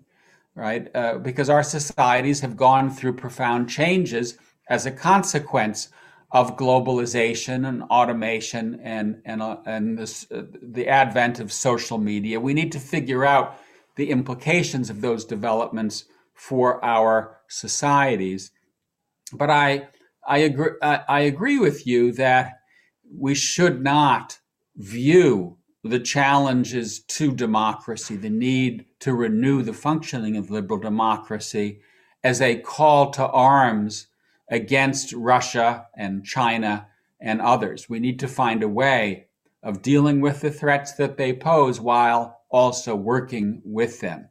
right? 0.54 0.94
Uh, 0.94 1.16
because 1.18 1.48
our 1.48 1.62
societies 1.62 2.40
have 2.40 2.56
gone 2.56 2.90
through 2.90 3.14
profound 3.14 3.70
changes 3.70 4.36
as 4.68 4.84
a 4.84 4.90
consequence 4.90 5.88
of 6.32 6.56
globalization 6.58 7.66
and 7.66 7.82
automation 7.84 8.78
and 8.82 9.22
and 9.24 9.40
uh, 9.40 9.56
and 9.64 9.96
this, 9.96 10.30
uh, 10.30 10.42
the 10.62 10.86
advent 10.86 11.40
of 11.40 11.50
social 11.50 11.96
media. 11.96 12.38
We 12.38 12.52
need 12.52 12.72
to 12.72 12.78
figure 12.78 13.24
out 13.24 13.58
the 13.96 14.10
implications 14.10 14.90
of 14.90 15.00
those 15.00 15.24
developments 15.24 16.04
for 16.40 16.82
our 16.82 17.36
societies. 17.48 18.50
But 19.34 19.50
I 19.50 19.88
I 20.26 20.38
agree 20.38 20.72
I, 20.80 21.20
agree 21.20 21.58
with 21.58 21.86
you 21.86 22.12
that 22.12 22.60
we 23.14 23.34
should 23.34 23.82
not 23.82 24.38
view 24.74 25.58
the 25.84 26.00
challenges 26.00 27.00
to 27.00 27.32
democracy, 27.32 28.16
the 28.16 28.30
need 28.30 28.86
to 29.00 29.12
renew 29.12 29.62
the 29.62 29.74
functioning 29.74 30.38
of 30.38 30.50
liberal 30.50 30.80
democracy 30.80 31.80
as 32.24 32.40
a 32.40 32.60
call 32.60 33.10
to 33.10 33.28
arms 33.28 34.06
against 34.48 35.12
Russia 35.12 35.88
and 35.94 36.24
China 36.24 36.88
and 37.20 37.42
others. 37.42 37.88
We 37.88 38.00
need 38.00 38.18
to 38.20 38.28
find 38.28 38.62
a 38.62 38.68
way 38.68 39.26
of 39.62 39.82
dealing 39.82 40.22
with 40.22 40.40
the 40.40 40.50
threats 40.50 40.92
that 40.92 41.18
they 41.18 41.34
pose 41.34 41.80
while 41.80 42.40
also 42.50 42.94
working 42.96 43.60
with 43.62 44.00
them. 44.00 44.30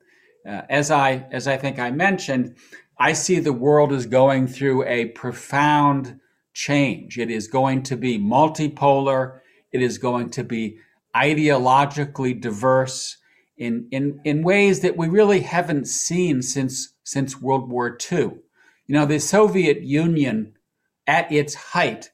Uh, 0.50 0.64
as 0.70 0.90
I 0.90 1.28
as 1.32 1.48
I 1.48 1.58
think 1.58 1.78
I 1.78 1.92
mentioned, 1.92 2.56
I 2.98 3.14
see 3.14 3.40
the 3.40 3.54
world 3.54 3.94
as 3.94 4.06
going 4.06 4.48
through 4.48 4.86
a 4.86 5.06
profound 5.08 6.20
change. 6.54 7.18
It 7.20 7.30
is 7.30 7.48
going 7.48 7.84
to 7.84 7.96
be 7.96 8.18
multipolar. 8.18 9.40
It 9.72 9.82
is 9.82 9.98
going 9.98 10.32
to 10.32 10.44
be 10.44 10.80
ideologically 11.16 12.40
diverse 12.40 13.18
in, 13.58 13.88
in, 13.92 14.20
in 14.24 14.44
ways 14.44 14.80
that 14.82 14.98
we 14.98 15.08
really 15.08 15.42
haven't 15.42 15.88
seen 15.88 16.42
since, 16.42 16.94
since 17.04 17.42
World 17.42 17.70
War 17.70 17.98
II. 18.12 18.20
You 18.20 18.96
know, 18.96 19.06
the 19.06 19.20
Soviet 19.20 19.82
Union 19.82 20.54
at 21.06 21.32
its 21.32 21.54
height 21.56 22.12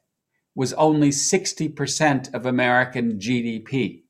was 0.55 0.73
only 0.73 1.09
60% 1.09 2.33
of 2.33 2.45
American 2.45 3.19
GDP. 3.19 4.03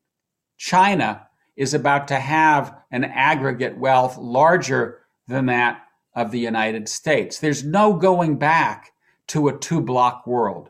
China 0.58 1.25
is 1.56 1.74
about 1.74 2.08
to 2.10 2.16
have 2.16 2.76
an 2.92 3.04
aggregate 3.04 3.78
wealth 3.78 4.18
larger 4.18 5.00
than 5.28 5.46
that 5.48 5.82
of 6.16 6.32
the 6.32 6.40
United 6.40 6.88
States. 6.88 7.40
There's 7.40 7.64
no 7.64 7.94
going 7.94 8.38
back 8.38 8.92
to 9.28 9.48
a 9.48 9.58
two 9.58 9.82
block 9.82 10.26
world. 10.28 10.70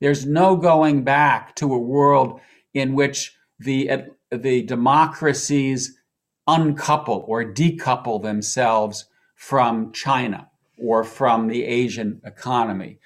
There's 0.00 0.26
no 0.26 0.56
going 0.56 1.04
back 1.04 1.56
to 1.56 1.72
a 1.72 1.78
world 1.78 2.40
in 2.74 2.94
which 2.94 3.36
the, 3.58 4.04
the 4.30 4.62
democracies 4.62 5.98
uncouple 6.46 7.24
or 7.26 7.44
decouple 7.44 8.22
themselves 8.22 9.06
from 9.34 9.92
China 9.92 10.48
or 10.78 11.02
from 11.02 11.48
the 11.48 11.64
Asian 11.64 12.20
economy. 12.24 12.98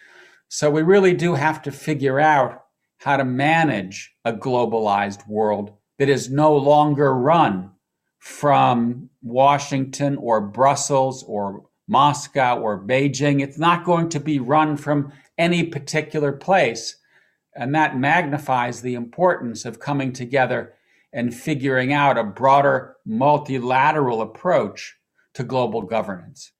So 0.48 0.70
we 0.70 0.82
really 0.82 1.14
do 1.14 1.34
have 1.34 1.62
to 1.62 1.72
figure 1.72 2.18
out 2.18 2.64
how 2.98 3.16
to 3.16 3.24
manage 3.24 4.14
a 4.24 4.32
globalized 4.32 5.26
world 5.28 5.72
that 6.00 6.08
is 6.08 6.30
no 6.30 6.56
longer 6.56 7.14
run 7.14 7.70
from 8.18 9.10
Washington 9.20 10.16
or 10.16 10.40
Brussels 10.40 11.22
or 11.24 11.66
Moscow 11.88 12.58
or 12.58 12.82
Beijing. 12.82 13.42
It's 13.42 13.58
not 13.58 13.84
going 13.84 14.08
to 14.08 14.18
be 14.18 14.38
run 14.38 14.78
from 14.78 15.12
any 15.36 15.62
particular 15.62 16.32
place. 16.32 16.96
And 17.54 17.74
that 17.74 17.98
magnifies 17.98 18.80
the 18.80 18.94
importance 18.94 19.66
of 19.66 19.78
coming 19.78 20.14
together 20.14 20.72
and 21.12 21.34
figuring 21.34 21.92
out 21.92 22.16
a 22.16 22.24
broader 22.24 22.96
multilateral 23.04 24.22
approach 24.22 24.96
to 25.34 25.44
global 25.44 25.82
governance. 25.82 26.52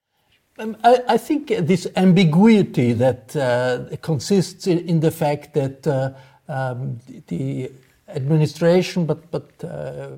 Um, 0.58 0.76
I, 0.84 0.98
I, 1.08 1.16
think 1.16 1.48
this 1.48 1.86
ambiguity 1.96 2.92
that 2.92 3.34
uh, 3.34 3.96
consists 4.02 4.66
in, 4.66 4.80
in, 4.80 5.00
the 5.00 5.10
fact 5.10 5.54
that 5.54 5.86
uh, 5.86 6.12
um, 6.46 6.98
the 7.28 7.70
administration, 8.14 9.06
but, 9.06 9.30
but 9.30 9.48
uh, 9.64 10.10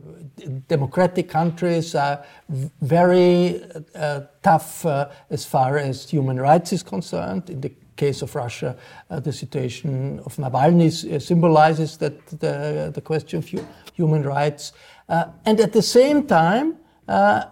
democratic 0.68 1.28
countries 1.28 1.94
are 1.94 2.24
very 2.80 3.62
uh, 3.94 4.20
tough 4.42 4.84
uh, 4.86 5.08
as 5.30 5.44
far 5.44 5.78
as 5.78 6.08
human 6.08 6.40
rights 6.40 6.72
is 6.72 6.82
concerned. 6.82 7.50
In 7.50 7.60
the 7.60 7.72
case 7.96 8.22
of 8.22 8.34
Russia, 8.34 8.76
uh, 9.10 9.20
the 9.20 9.32
situation 9.32 10.20
of 10.26 10.36
Navalny 10.36 10.88
uh, 10.88 11.18
symbolizes 11.18 11.96
that 11.98 12.26
the, 12.26 12.90
the 12.94 13.00
question 13.00 13.38
of 13.38 13.48
human 13.94 14.22
rights. 14.22 14.72
Uh, 15.08 15.26
and 15.44 15.60
at 15.60 15.72
the 15.72 15.82
same 15.82 16.26
time, 16.26 16.76
uh, 17.12 17.50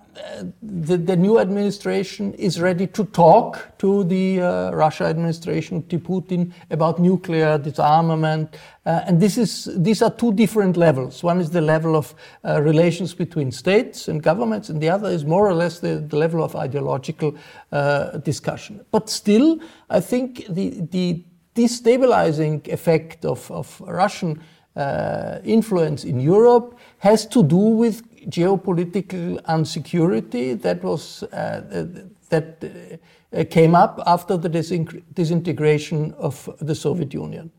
the, 0.63 0.97
the, 0.97 1.17
new 1.17 1.39
administration 1.39 2.33
is 2.35 2.59
ready 2.59 2.87
to 2.87 3.05
talk 3.05 3.77
to 3.77 4.05
the 4.05 4.41
uh, 4.41 4.71
Russia 4.71 5.05
administration, 5.05 5.87
to 5.89 5.99
Putin, 5.99 6.53
about 6.71 6.99
nuclear 6.99 7.59
disarmament. 7.59 8.57
Uh, 8.87 9.03
and 9.07 9.21
this 9.21 9.37
is, 9.37 9.69
these 9.77 10.01
are 10.01 10.11
two 10.11 10.33
different 10.33 10.79
levels. 10.79 11.23
One 11.23 11.43
is 11.43 11.51
the 11.51 11.61
level 11.61 11.95
of 11.95 12.15
uh, 12.43 12.63
relations 12.63 13.13
between 13.13 13.53
states 13.53 14.09
and 14.09 14.23
governments, 14.23 14.71
and 14.71 14.81
the 14.81 14.89
other 14.89 15.11
is 15.11 15.27
more 15.27 15.47
or 15.47 15.55
less 15.55 15.79
the, 15.79 15.97
the 16.09 16.17
level 16.17 16.43
of 16.43 16.57
ideological 16.57 17.35
uh, 17.71 18.17
discussion. 18.19 18.81
But 18.91 19.11
still, 19.11 19.61
I 19.91 20.01
think 20.01 20.47
the, 20.49 20.81
the 20.91 21.23
destabilizing 21.55 22.67
effect 22.69 23.27
of, 23.27 23.51
of 23.51 23.79
Russian 23.87 24.41
uh, 24.77 25.41
influence 25.45 26.05
in 26.05 26.21
Europe 26.21 26.79
has 26.99 27.27
to 27.27 27.43
do 27.43 27.57
with 27.57 28.03
geopolitical 28.29 29.41
insecurity 29.49 30.55
that 30.55 30.83
was 30.83 31.23
uh, 31.23 31.87
that 32.29 32.65
uh, 33.33 33.45
came 33.51 33.75
up 33.75 34.01
after 34.07 34.37
the 34.37 34.49
disintegration 34.49 36.15
of 36.19 36.49
the 36.61 36.75
Soviet 36.75 37.13
Union. 37.15 37.51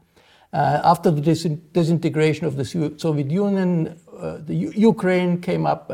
Uh, 0.54 0.82
after 0.84 1.12
the 1.12 1.22
dis 1.22 1.44
disintegration 1.72 2.46
of 2.46 2.58
the 2.58 2.66
Soviet 2.98 3.32
Union, 3.32 3.98
uh, 4.20 4.38
the 4.46 4.54
U 4.54 4.72
Ukraine 4.76 5.40
came 5.42 5.66
up. 5.66 5.90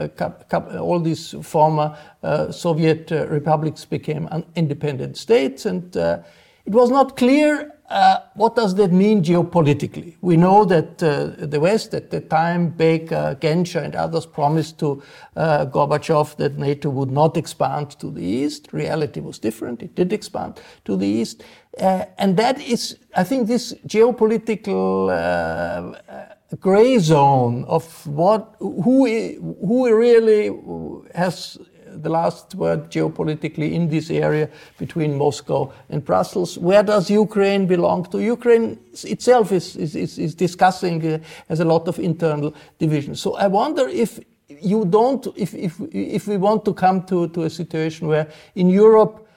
all 0.79 0.99
these 0.99 1.35
former 1.43 1.95
uh, 2.23 2.51
Soviet 2.51 3.11
uh, 3.11 3.27
republics 3.27 3.85
became 3.85 4.27
independent 4.55 5.15
states, 5.15 5.65
and 5.67 5.95
it 5.95 6.73
was 6.73 6.89
not 6.89 7.15
clear 7.15 7.71
uh, 7.89 8.19
what 8.33 8.55
does 8.55 8.75
that 8.75 8.91
mean 8.91 9.23
geopolitically? 9.23 10.17
We 10.19 10.35
know 10.35 10.65
that 10.65 11.01
uh, 11.01 11.45
the 11.45 11.59
West 11.59 11.93
at 11.93 12.09
the 12.09 12.19
time, 12.19 12.69
Baker, 12.69 13.37
Genscher, 13.39 13.81
and 13.81 13.95
others 13.95 14.25
promised 14.25 14.77
to 14.79 15.01
uh, 15.37 15.65
Gorbachev 15.67 16.35
that 16.35 16.57
NATO 16.57 16.89
would 16.89 17.11
not 17.11 17.37
expand 17.37 17.91
to 17.99 18.11
the 18.11 18.23
east. 18.23 18.67
Reality 18.73 19.21
was 19.21 19.39
different. 19.39 19.81
It 19.81 19.95
did 19.95 20.11
expand 20.11 20.59
to 20.83 20.97
the 20.97 21.07
east. 21.07 21.43
Uh, 21.79 22.05
and 22.17 22.35
that 22.35 22.59
is, 22.59 22.97
I 23.15 23.23
think, 23.23 23.47
this 23.47 23.73
geopolitical 23.85 25.09
uh, 25.09 26.55
gray 26.59 26.97
zone 26.99 27.63
of 27.65 28.05
what, 28.05 28.55
who, 28.59 29.07
who 29.65 29.95
really 29.95 30.51
has 31.15 31.57
the 32.01 32.09
last 32.09 32.55
word 32.55 32.89
geopolitically 32.89 33.73
in 33.73 33.89
this 33.89 34.09
area 34.09 34.49
between 34.77 35.17
Moscow 35.17 35.71
and 35.89 36.03
Brussels. 36.03 36.57
Where 36.57 36.83
does 36.83 37.09
Ukraine 37.09 37.67
belong 37.67 38.05
to? 38.11 38.19
Ukraine 38.19 38.79
itself 39.03 39.51
is, 39.51 39.75
is, 39.75 39.95
is, 39.95 40.17
is 40.17 40.35
discussing, 40.35 41.05
uh, 41.05 41.19
has 41.49 41.59
a 41.59 41.65
lot 41.65 41.87
of 41.87 41.99
internal 41.99 42.53
division. 42.79 43.15
So 43.15 43.35
I 43.35 43.47
wonder 43.47 43.87
if 43.87 44.19
you 44.47 44.85
don't, 44.85 45.27
if, 45.35 45.53
if, 45.53 45.79
if 45.91 46.27
we 46.27 46.37
want 46.37 46.65
to 46.65 46.73
come 46.73 47.03
to, 47.03 47.27
to 47.29 47.43
a 47.43 47.49
situation 47.49 48.07
where 48.07 48.27
in 48.55 48.69
Europe, 48.69 49.27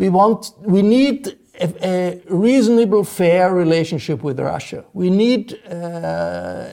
We 0.00 0.08
want, 0.08 0.54
we 0.62 0.80
need 0.80 1.36
a, 1.60 1.68
a 1.86 2.22
reasonable, 2.30 3.04
fair 3.04 3.54
relationship 3.54 4.22
with 4.22 4.40
Russia. 4.40 4.86
We 4.94 5.10
need 5.10 5.60
uh, 5.70 6.70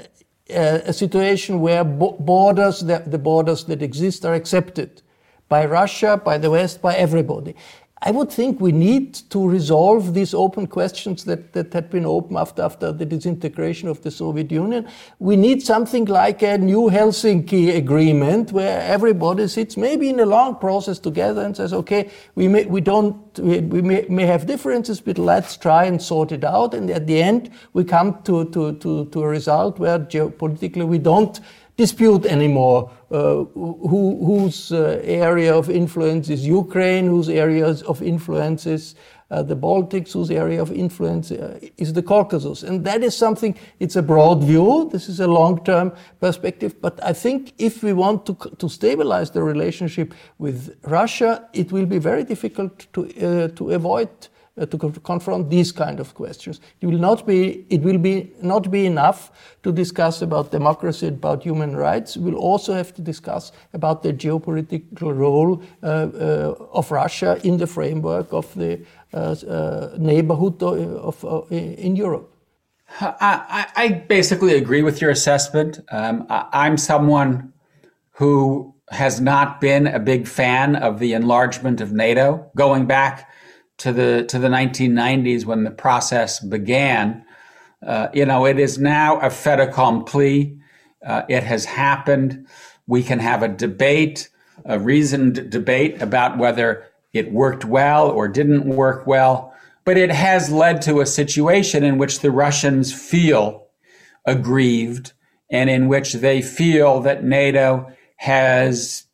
a, 0.49 0.81
a, 0.85 0.93
situation 0.93 1.59
where 1.59 1.83
borders, 1.83 2.79
the, 2.79 3.03
the 3.05 3.17
borders 3.17 3.65
that 3.65 3.81
exist 3.81 4.23
are 4.25 4.33
accepted 4.33 5.01
by 5.49 5.65
Russia, 5.65 6.21
by 6.23 6.37
the 6.37 6.49
West, 6.49 6.81
by 6.81 6.95
everybody. 6.95 7.55
I 7.99 8.11
would 8.11 8.31
think 8.31 8.61
we 8.61 8.71
need 8.71 9.15
to 9.31 9.49
resolve 9.49 10.13
these 10.13 10.35
open 10.35 10.67
questions 10.67 11.23
that, 11.23 11.53
that 11.53 11.73
had 11.73 11.89
been 11.89 12.05
open 12.05 12.37
after, 12.37 12.61
after 12.61 12.91
the 12.91 13.05
disintegration 13.05 13.89
of 13.89 14.03
the 14.03 14.11
Soviet 14.11 14.51
Union. 14.51 14.87
We 15.17 15.35
need 15.35 15.63
something 15.63 16.05
like 16.05 16.43
a 16.43 16.59
new 16.59 16.91
Helsinki 16.91 17.75
agreement 17.75 18.51
where 18.51 18.81
everybody 18.81 19.47
sits 19.47 19.77
maybe 19.77 20.09
in 20.09 20.19
a 20.19 20.27
long 20.27 20.57
process 20.57 20.99
together 20.99 21.41
and 21.41 21.57
says, 21.57 21.73
okay, 21.73 22.11
we 22.35 22.47
may, 22.47 22.65
we 22.65 22.81
don't, 22.81 23.17
we, 23.39 23.61
we 23.61 23.81
may, 23.81 24.05
may 24.09 24.27
have 24.27 24.45
differences, 24.45 25.01
but 25.01 25.17
let's 25.17 25.57
try 25.57 25.85
and 25.85 25.99
sort 25.99 26.31
it 26.31 26.43
out. 26.43 26.75
And 26.75 26.91
at 26.91 27.07
the 27.07 27.19
end, 27.19 27.49
we 27.73 27.83
come 27.83 28.21
to, 28.25 28.45
to, 28.51 28.73
to, 28.75 29.05
to 29.05 29.23
a 29.23 29.27
result 29.27 29.79
where 29.79 29.97
geopolitically 29.97 30.87
we 30.87 30.99
don't 30.99 31.39
dispute 31.77 32.25
anymore 32.25 32.91
uh, 33.11 33.45
who, 33.53 34.25
whose 34.25 34.71
uh, 34.71 34.99
area 35.03 35.55
of 35.55 35.69
influence 35.69 36.29
is 36.29 36.45
Ukraine, 36.45 37.05
whose 37.05 37.29
areas 37.29 37.83
of 37.83 38.01
influence 38.01 38.65
is 38.65 38.95
uh, 39.29 39.43
the 39.43 39.55
Baltics, 39.55 40.13
whose 40.13 40.31
area 40.31 40.61
of 40.61 40.71
influence 40.71 41.31
uh, 41.31 41.59
is 41.77 41.93
the 41.93 42.01
Caucasus. 42.01 42.63
And 42.63 42.83
that 42.85 43.03
is 43.03 43.15
something, 43.15 43.55
it's 43.79 43.95
a 43.95 44.01
broad 44.01 44.43
view, 44.43 44.89
this 44.91 45.07
is 45.07 45.19
a 45.19 45.27
long 45.27 45.63
term 45.63 45.93
perspective, 46.19 46.81
but 46.81 46.99
I 47.03 47.13
think 47.13 47.53
if 47.57 47.83
we 47.83 47.93
want 47.93 48.25
to, 48.25 48.33
to 48.57 48.69
stabilize 48.69 49.31
the 49.31 49.43
relationship 49.43 50.13
with 50.39 50.77
Russia, 50.83 51.47
it 51.53 51.71
will 51.71 51.85
be 51.85 51.99
very 51.99 52.23
difficult 52.23 52.87
to, 52.93 53.01
uh, 53.05 53.47
to 53.49 53.71
avoid 53.71 54.09
to 54.65 54.77
confront 55.03 55.49
these 55.49 55.71
kind 55.71 55.99
of 55.99 56.13
questions. 56.15 56.59
It 56.81 56.87
will 56.87 56.97
not 56.97 57.27
be, 57.27 57.65
it 57.69 57.81
will 57.81 57.99
be 57.99 58.31
not 58.41 58.71
be 58.71 58.85
enough 58.85 59.31
to 59.63 59.71
discuss 59.71 60.21
about 60.21 60.51
democracy, 60.51 61.07
about 61.07 61.43
human 61.43 61.75
rights. 61.75 62.17
We 62.17 62.31
will 62.31 62.39
also 62.39 62.73
have 62.73 62.93
to 62.95 63.01
discuss 63.01 63.51
about 63.73 64.01
the 64.01 64.13
geopolitical 64.13 65.15
role 65.15 65.61
uh, 65.83 65.85
uh, 65.87 66.55
of 66.73 66.89
Russia 66.91 67.39
in 67.43 67.57
the 67.57 67.67
framework 67.67 68.33
of 68.33 68.53
the 68.55 68.79
uh, 69.13 69.17
uh, 69.17 69.95
neighborhood 69.97 70.61
of, 70.63 71.23
of 71.23 71.51
in 71.51 71.95
Europe. 71.95 72.33
I, 73.01 73.67
I, 73.75 73.89
basically 74.07 74.55
agree 74.55 74.81
with 74.81 75.01
your 75.01 75.11
assessment. 75.11 75.81
Um, 75.91 76.25
I'm 76.29 76.77
someone 76.77 77.51
who 78.11 78.73
has 78.89 79.19
not 79.19 79.59
been 79.59 79.87
a 79.87 79.99
big 79.99 80.25
fan 80.25 80.77
of 80.77 80.99
the 80.99 81.13
enlargement 81.13 81.81
of 81.81 81.91
NATO. 81.91 82.49
Going 82.55 82.85
back 82.85 83.29
to 83.77 83.93
the 83.93 84.25
to 84.25 84.39
the 84.39 84.47
1990s 84.47 85.45
when 85.45 85.63
the 85.63 85.71
process 85.71 86.39
began. 86.39 87.23
Uh, 87.85 88.07
you 88.13 88.25
know, 88.25 88.45
it 88.45 88.59
is 88.59 88.77
now 88.77 89.19
a 89.19 89.29
fait 89.29 89.59
accompli. 89.59 90.57
Uh, 91.05 91.23
it 91.29 91.43
has 91.43 91.65
happened. 91.65 92.47
We 92.87 93.03
can 93.03 93.19
have 93.19 93.43
a 93.43 93.47
debate, 93.47 94.29
a 94.65 94.79
reasoned 94.79 95.49
debate 95.51 96.01
about 96.01 96.37
whether 96.37 96.85
it 97.13 97.31
worked 97.31 97.65
well 97.65 98.09
or 98.09 98.27
didn't 98.27 98.65
work 98.65 99.05
well. 99.05 99.53
But 99.85 99.97
it 99.97 100.11
has 100.11 100.51
led 100.51 100.81
to 100.83 100.99
a 100.99 101.05
situation 101.05 101.83
in 101.83 101.97
which 101.97 102.19
the 102.19 102.31
Russians 102.31 102.93
feel 102.93 103.67
aggrieved 104.25 105.13
and 105.49 105.69
in 105.69 105.87
which 105.87 106.13
they 106.13 106.41
feel 106.41 106.99
that 107.01 107.23
NATO 107.23 107.89
has 108.17 109.06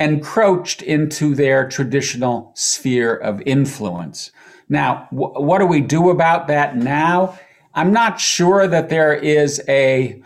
encroached 0.00 0.82
into 0.82 1.34
their 1.34 1.68
traditional 1.68 2.52
sphere 2.54 3.14
of 3.14 3.42
influence. 3.42 4.32
Now, 4.68 5.06
wh- 5.10 5.38
what 5.38 5.58
do 5.58 5.66
we 5.66 5.82
do 5.82 6.10
about 6.10 6.48
that 6.48 6.76
now? 6.76 7.38
I'm 7.74 7.92
not 7.92 8.18
sure 8.18 8.66
that 8.66 8.88
there 8.88 9.12
is 9.12 9.62
a, 9.68 10.22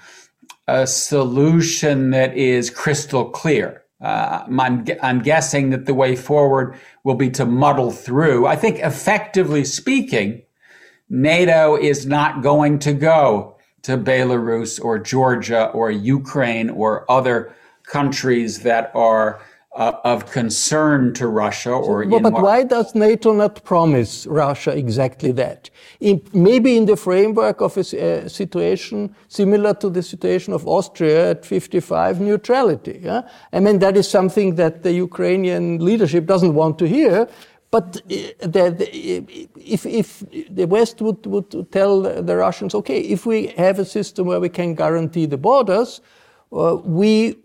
a 0.68 0.86
solution 0.86 2.10
that 2.10 2.36
is 2.36 2.70
crystal 2.70 3.26
clear. 3.30 3.82
Uh, 4.00 4.44
I'm, 4.58 4.86
I'm 5.02 5.22
guessing 5.22 5.70
that 5.70 5.86
the 5.86 5.94
way 5.94 6.14
forward 6.14 6.78
will 7.04 7.14
be 7.14 7.30
to 7.30 7.44
muddle 7.44 7.90
through. 7.90 8.46
I 8.46 8.56
think 8.56 8.78
effectively 8.78 9.64
speaking, 9.64 10.42
NATO 11.08 11.76
is 11.76 12.06
not 12.06 12.42
going 12.42 12.78
to 12.80 12.92
go 12.92 13.56
to 13.82 13.98
Belarus 13.98 14.82
or 14.82 14.98
Georgia 14.98 15.66
or 15.66 15.90
Ukraine 15.90 16.70
or 16.70 17.10
other 17.10 17.54
countries 17.84 18.60
that 18.60 18.90
are 18.94 19.40
uh, 19.74 19.92
of 20.04 20.30
concern 20.30 21.12
to 21.14 21.26
Russia 21.26 21.72
or 21.72 22.04
so, 22.04 22.10
but, 22.10 22.22
but 22.22 22.42
why 22.42 22.62
does 22.62 22.94
NATO 22.94 23.32
not 23.32 23.64
promise 23.64 24.26
Russia 24.26 24.76
exactly 24.76 25.32
that? 25.32 25.68
In, 26.00 26.22
maybe 26.32 26.76
in 26.76 26.86
the 26.86 26.96
framework 26.96 27.60
of 27.60 27.76
a, 27.76 27.80
a, 27.80 28.28
situation 28.28 29.14
similar 29.28 29.74
to 29.74 29.90
the 29.90 30.02
situation 30.02 30.52
of 30.52 30.66
Austria 30.66 31.30
at 31.32 31.44
55 31.44 32.20
neutrality. 32.20 33.00
Yeah? 33.02 33.22
I 33.52 33.60
mean, 33.60 33.80
that 33.80 33.96
is 33.96 34.08
something 34.08 34.54
that 34.56 34.84
the 34.84 34.92
Ukrainian 34.92 35.84
leadership 35.84 36.26
doesn't 36.26 36.54
want 36.54 36.78
to 36.78 36.86
hear. 36.86 37.28
But 37.72 37.96
uh, 37.96 38.46
the, 38.46 38.70
the, 38.70 39.48
if, 39.56 39.84
if 39.84 40.22
the 40.50 40.66
West 40.66 41.02
would, 41.02 41.26
would 41.26 41.72
tell 41.72 42.02
the 42.02 42.36
Russians, 42.36 42.76
okay, 42.76 43.00
if 43.00 43.26
we 43.26 43.48
have 43.56 43.80
a 43.80 43.84
system 43.84 44.28
where 44.28 44.38
we 44.38 44.48
can 44.48 44.76
guarantee 44.76 45.26
the 45.26 45.38
borders, 45.38 46.00
uh, 46.52 46.76
we 46.84 47.36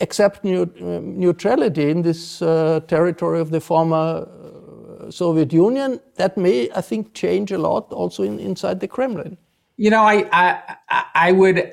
accept 0.00 0.44
neutrality 0.44 1.90
in 1.90 2.02
this 2.02 2.42
uh, 2.42 2.80
territory 2.86 3.40
of 3.40 3.50
the 3.50 3.60
former 3.60 3.96
uh, 3.96 5.10
Soviet 5.10 5.52
Union, 5.52 6.00
that 6.16 6.36
may, 6.36 6.70
I 6.74 6.80
think, 6.80 7.14
change 7.14 7.52
a 7.52 7.58
lot 7.58 7.92
also 7.92 8.22
in, 8.22 8.38
inside 8.38 8.80
the 8.80 8.88
Kremlin. 8.88 9.36
You 9.76 9.90
know, 9.90 10.02
I, 10.02 10.28
I, 10.32 11.04
I 11.14 11.32
would, 11.32 11.72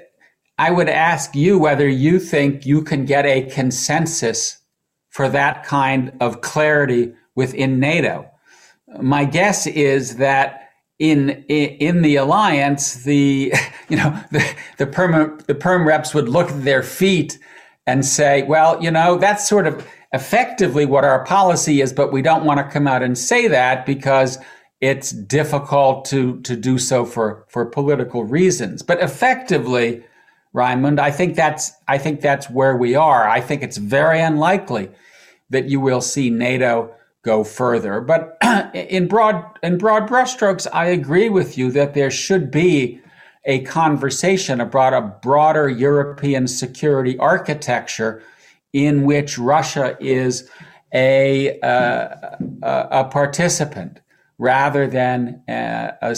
I 0.57 0.71
would 0.71 0.89
ask 0.89 1.35
you 1.35 1.59
whether 1.59 1.87
you 1.87 2.19
think 2.19 2.65
you 2.65 2.81
can 2.81 3.05
get 3.05 3.25
a 3.25 3.43
consensus 3.43 4.59
for 5.09 5.29
that 5.29 5.63
kind 5.63 6.11
of 6.19 6.41
clarity 6.41 7.13
within 7.35 7.79
NATO. 7.79 8.29
My 9.01 9.25
guess 9.25 9.67
is 9.67 10.17
that 10.17 10.65
in 10.99 11.43
in 11.49 12.01
the 12.01 12.15
alliance, 12.17 13.03
the 13.03 13.53
you 13.89 13.97
know 13.97 14.17
the 14.31 14.55
the 14.77 14.87
perm 14.87 15.39
the 15.47 15.55
perm 15.55 15.87
reps 15.87 16.13
would 16.13 16.29
look 16.29 16.51
at 16.51 16.63
their 16.63 16.83
feet 16.83 17.39
and 17.87 18.05
say, 18.05 18.43
well, 18.43 18.81
you 18.81 18.91
know, 18.91 19.17
that's 19.17 19.47
sort 19.47 19.67
of 19.67 19.87
effectively 20.13 20.85
what 20.85 21.03
our 21.03 21.23
policy 21.25 21.81
is, 21.81 21.93
but 21.93 22.11
we 22.11 22.21
don't 22.21 22.45
want 22.45 22.59
to 22.59 22.73
come 22.73 22.87
out 22.87 23.03
and 23.03 23.17
say 23.17 23.47
that 23.47 23.85
because 23.85 24.37
it's 24.81 25.11
difficult 25.11 26.05
to, 26.05 26.41
to 26.41 26.55
do 26.55 26.77
so 26.77 27.05
for, 27.05 27.45
for 27.49 27.65
political 27.65 28.23
reasons. 28.23 28.81
But 28.81 29.01
effectively, 29.01 30.03
Raimund, 30.55 30.99
I 30.99 31.11
think 31.11 31.35
that's 31.35 31.73
I 31.87 31.97
think 31.97 32.21
that's 32.21 32.49
where 32.49 32.77
we 32.77 32.95
are. 32.95 33.27
I 33.27 33.41
think 33.41 33.61
it's 33.61 33.75
very 33.75 34.21
unlikely 34.21 34.89
that 35.49 35.69
you 35.69 35.81
will 35.81 35.99
see 35.99 36.29
NATO 36.29 36.95
go 37.23 37.43
further. 37.43 37.99
But 37.99 38.37
in 38.73 39.09
broad 39.09 39.43
in 39.61 39.77
broad 39.77 40.07
brushstrokes, 40.07 40.65
I 40.71 40.85
agree 40.85 41.27
with 41.27 41.57
you 41.57 41.71
that 41.71 41.93
there 41.93 42.09
should 42.09 42.51
be 42.51 43.01
a 43.45 43.61
conversation 43.61 44.59
about 44.59 44.93
a 44.93 45.01
broader 45.01 45.69
European 45.69 46.47
security 46.47 47.17
architecture 47.19 48.23
in 48.73 49.03
which 49.03 49.37
Russia 49.37 49.95
is 49.99 50.49
a, 50.93 51.59
uh, 51.61 52.35
a, 52.61 53.05
participant 53.05 54.01
rather 54.37 54.87
than 54.87 55.41
a, 55.47 55.93
a, 56.01 56.15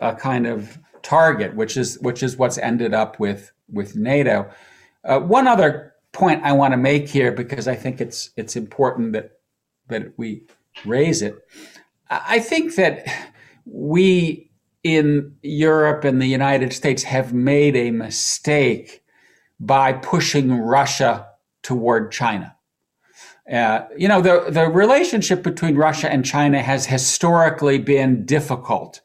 a, 0.00 0.14
kind 0.16 0.46
of 0.46 0.78
target, 1.02 1.54
which 1.54 1.76
is 1.76 1.98
which 2.00 2.22
is 2.22 2.36
what's 2.36 2.58
ended 2.58 2.94
up 2.94 3.20
with 3.20 3.52
with 3.68 3.96
NATO. 3.96 4.50
Uh, 5.04 5.20
one 5.20 5.46
other 5.46 5.94
point 6.12 6.42
I 6.44 6.52
want 6.52 6.72
to 6.72 6.76
make 6.76 7.08
here 7.08 7.32
because 7.32 7.68
I 7.68 7.76
think 7.76 8.00
it's 8.00 8.30
it's 8.36 8.56
important 8.56 9.12
that 9.12 9.38
that 9.88 10.12
we 10.16 10.42
raise 10.84 11.22
it. 11.22 11.36
I 12.10 12.40
think 12.40 12.74
that 12.74 13.06
we 13.64 14.49
in 14.82 15.36
Europe 15.42 16.04
and 16.04 16.20
the 16.20 16.26
United 16.26 16.72
States 16.72 17.02
have 17.02 17.32
made 17.32 17.76
a 17.76 17.90
mistake 17.90 19.02
by 19.58 19.92
pushing 19.92 20.52
Russia 20.52 21.26
toward 21.62 22.10
China. 22.10 22.56
Uh, 23.50 23.84
you 23.96 24.08
know, 24.08 24.22
the, 24.22 24.46
the 24.48 24.68
relationship 24.68 25.42
between 25.42 25.76
Russia 25.76 26.10
and 26.10 26.24
China 26.24 26.62
has 26.62 26.86
historically 26.86 27.78
been 27.78 28.24
difficult, 28.24 29.00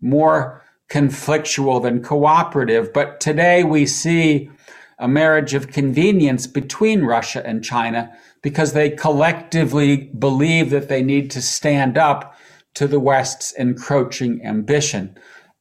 more 0.00 0.62
conflictual 0.88 1.82
than 1.82 2.02
cooperative. 2.02 2.92
But 2.92 3.20
today 3.20 3.64
we 3.64 3.86
see 3.86 4.50
a 4.98 5.08
marriage 5.08 5.54
of 5.54 5.68
convenience 5.68 6.46
between 6.46 7.02
Russia 7.02 7.46
and 7.46 7.62
China 7.62 8.12
because 8.40 8.72
they 8.72 8.90
collectively 8.90 9.96
believe 10.18 10.70
that 10.70 10.88
they 10.88 11.02
need 11.02 11.30
to 11.30 11.42
stand 11.42 11.96
up 11.96 12.31
to 12.74 12.86
the 12.86 13.00
West's 13.00 13.52
encroaching 13.52 14.44
ambition. 14.44 15.16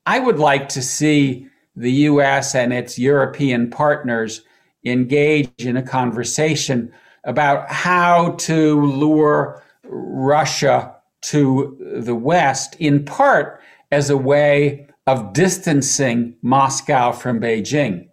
I 0.05 0.19
would 0.19 0.39
like 0.39 0.69
to 0.69 0.81
see 0.81 1.47
the 1.75 1.91
US 1.91 2.55
and 2.55 2.73
its 2.73 2.99
European 2.99 3.69
partners 3.69 4.41
engage 4.85 5.49
in 5.59 5.77
a 5.77 5.83
conversation 5.83 6.91
about 7.23 7.69
how 7.71 8.31
to 8.31 8.81
lure 8.81 9.61
Russia 9.83 10.95
to 11.21 11.77
the 12.03 12.15
West, 12.15 12.75
in 12.79 13.05
part 13.05 13.61
as 13.91 14.09
a 14.09 14.17
way 14.17 14.87
of 15.05 15.33
distancing 15.33 16.35
Moscow 16.41 17.11
from 17.11 17.39
Beijing. 17.39 18.07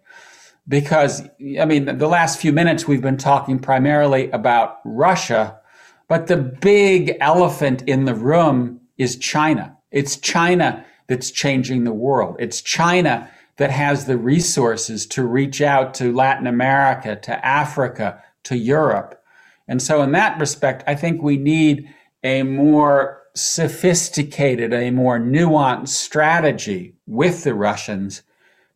Because, 0.67 1.23
I 1.59 1.65
mean, 1.65 1.97
the 1.97 2.07
last 2.07 2.39
few 2.39 2.53
minutes 2.53 2.87
we've 2.87 3.01
been 3.01 3.17
talking 3.17 3.57
primarily 3.57 4.29
about 4.29 4.79
Russia, 4.85 5.59
but 6.07 6.27
the 6.27 6.37
big 6.37 7.17
elephant 7.19 7.81
in 7.87 8.05
the 8.05 8.13
room 8.13 8.79
is 8.99 9.15
China. 9.15 9.75
It's 9.91 10.17
China 10.17 10.85
that's 11.07 11.31
changing 11.31 11.85
the 11.85 11.93
world. 11.93 12.35
It's 12.37 12.61
China 12.61 13.31
that 13.57 13.71
has 13.71 14.05
the 14.05 14.17
resources 14.17 15.07
to 15.07 15.23
reach 15.23 15.61
out 15.61 15.93
to 15.95 16.13
Latin 16.13 16.45
America, 16.45 17.15
to 17.15 17.45
Africa, 17.45 18.23
to 18.43 18.55
Europe. 18.55 19.21
And 19.67 19.81
so, 19.81 20.01
in 20.01 20.11
that 20.11 20.39
respect, 20.39 20.83
I 20.85 20.95
think 20.95 21.21
we 21.21 21.37
need 21.37 21.89
a 22.23 22.43
more 22.43 23.23
sophisticated, 23.35 24.73
a 24.73 24.91
more 24.91 25.19
nuanced 25.19 25.89
strategy 25.89 26.95
with 27.05 27.43
the 27.43 27.53
Russians 27.53 28.23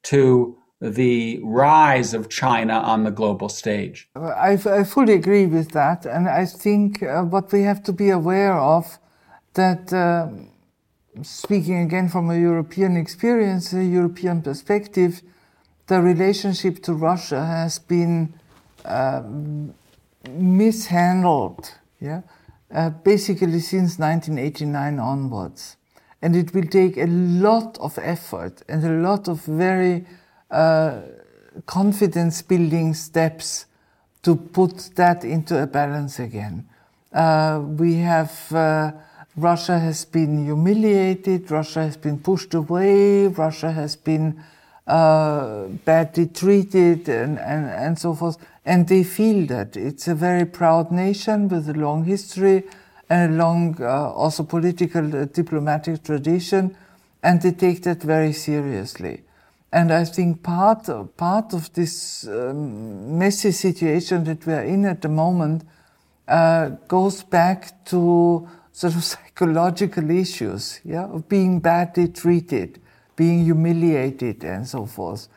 to 0.04 0.58
the 0.82 1.40
rise 1.44 2.14
of 2.14 2.30
China 2.30 2.74
on 2.74 3.04
the 3.04 3.12
global 3.12 3.48
stage. 3.48 4.10
I, 4.16 4.60
I 4.66 4.84
fully 4.84 5.14
agree 5.14 5.46
with 5.46 5.72
that. 5.72 6.06
And 6.06 6.28
I 6.28 6.46
think 6.46 7.02
uh, 7.02 7.24
what 7.24 7.52
we 7.54 7.62
have 7.62 7.84
to 7.84 7.94
be 7.94 8.10
aware 8.10 8.58
of 8.58 9.00
that, 9.54 9.94
uh, 9.94 10.30
speaking 11.22 11.82
again 11.82 12.10
from 12.10 12.30
a 12.30 12.38
European 12.38 12.98
experience, 12.98 13.74
a 13.74 13.84
European 13.84 14.42
perspective, 14.42 15.22
the 15.88 16.02
relationship 16.02 16.82
to 16.84 16.94
Russia 16.94 17.46
has 17.46 17.80
been 17.80 18.34
uh, 18.86 19.24
mishandled. 20.30 21.72
Yeah 22.00 22.22
uh, 22.74 22.90
basically 22.90 23.60
since 23.60 24.00
1989 24.00 25.00
onwards. 25.00 25.78
And 26.22 26.36
it 26.36 26.54
will 26.54 26.68
take 26.68 26.98
a 26.98 27.06
lot 27.06 27.78
of 27.80 28.00
effort 28.02 28.64
and 28.68 28.84
a 28.84 29.08
lot 29.08 29.28
of 29.28 29.42
very 29.46 30.06
uh, 30.50 31.02
confidence 31.66 32.42
building 32.42 32.94
steps 32.94 33.66
to 34.24 34.36
put 34.36 34.90
that 34.96 35.24
into 35.24 35.62
a 35.62 35.68
balance 35.68 36.18
again. 36.20 36.68
Uh, 37.12 37.62
we 37.64 37.98
have, 37.98 38.52
uh, 38.52 38.94
Russia 39.36 39.80
has 39.80 40.06
been 40.06 40.46
humiliated, 40.46 41.50
Russia 41.50 41.84
has 41.84 41.98
been 41.98 42.20
pushed 42.20 42.54
away, 42.54 43.28
Russia 43.28 43.72
has 43.72 43.96
been 43.96 44.44
uh, 44.86 45.66
badly 45.86 46.28
treated, 46.28 47.10
and, 47.10 47.40
and, 47.40 47.66
and 47.68 47.98
so 47.98 48.14
forth. 48.14 48.38
And 48.66 48.88
they 48.88 49.04
feel 49.04 49.48
that. 49.48 49.76
It's 49.76 50.08
a 50.08 50.16
very 50.16 50.46
proud 50.46 50.92
nation 50.92 51.48
with 51.48 51.68
a 51.68 51.74
long 51.74 52.06
history 52.06 52.64
and 53.10 53.34
a 53.34 53.38
long, 53.38 53.82
uh, 53.82 54.12
also 54.12 54.44
political, 54.44 55.16
uh, 55.16 55.26
diplomatic 55.26 56.04
tradition, 56.04 56.76
and 57.24 57.42
they 57.42 57.52
take 57.52 57.84
that 57.84 58.04
very 58.04 58.34
seriously. 58.34 59.24
And 59.72 59.92
I 59.92 60.06
think 60.06 60.44
part 60.44 60.88
of, 60.90 61.18
part 61.18 61.54
of 61.54 61.74
this 61.74 62.28
um, 62.28 63.18
messy 63.18 63.52
situation 63.52 64.24
that 64.26 64.46
we 64.46 64.54
are 64.54 64.64
in 64.64 64.86
at 64.86 65.02
the 65.02 65.10
moment 65.10 65.64
uh, 66.28 66.70
goes 66.88 67.24
back 67.24 67.84
to 67.86 68.48
sort 68.74 68.96
of 68.96 69.04
psychological 69.12 70.10
issues, 70.10 70.82
yeah, 70.84 71.06
of 71.06 71.30
being 71.30 71.60
badly 71.62 72.10
treated, 72.10 72.82
being 73.16 73.46
humiliated, 73.46 74.44
and 74.44 74.68
so 74.68 74.86
forth, 74.86 75.30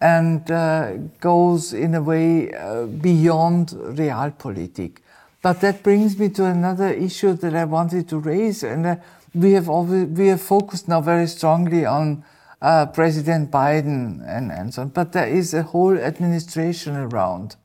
and 0.00 0.50
uh, 0.50 0.92
goes 1.20 1.72
in 1.72 1.94
a 1.94 2.02
way 2.02 2.52
uh, 2.52 2.86
beyond 2.86 3.70
realpolitik. 3.70 4.98
But 5.40 5.60
that 5.62 5.82
brings 5.82 6.16
me 6.16 6.28
to 6.30 6.44
another 6.44 6.90
issue 6.90 7.32
that 7.32 7.56
I 7.56 7.64
wanted 7.64 8.08
to 8.10 8.18
raise, 8.18 8.62
and 8.62 8.86
uh, 8.86 8.96
we 9.34 9.52
have 9.52 9.68
always, 9.68 10.06
we 10.06 10.28
have 10.28 10.40
focused 10.40 10.86
now 10.86 11.00
very 11.00 11.26
strongly 11.26 11.84
on 11.84 12.24
uh, 12.60 12.86
President 12.86 13.50
Biden 13.50 14.22
and, 14.26 14.52
and 14.52 14.72
so 14.72 14.82
on, 14.82 14.88
but 14.88 15.12
there 15.12 15.26
is 15.26 15.52
a 15.52 15.62
whole 15.62 15.98
administration 15.98 16.94
around. 16.94 17.56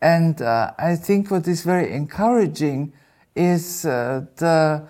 And 0.00 0.40
uh, 0.40 0.72
I 0.78 0.94
think 0.94 1.30
what 1.30 1.48
is 1.48 1.62
very 1.64 1.92
encouraging 1.92 2.92
is 3.38 3.84
uh, 3.84 4.26
the, 4.36 4.82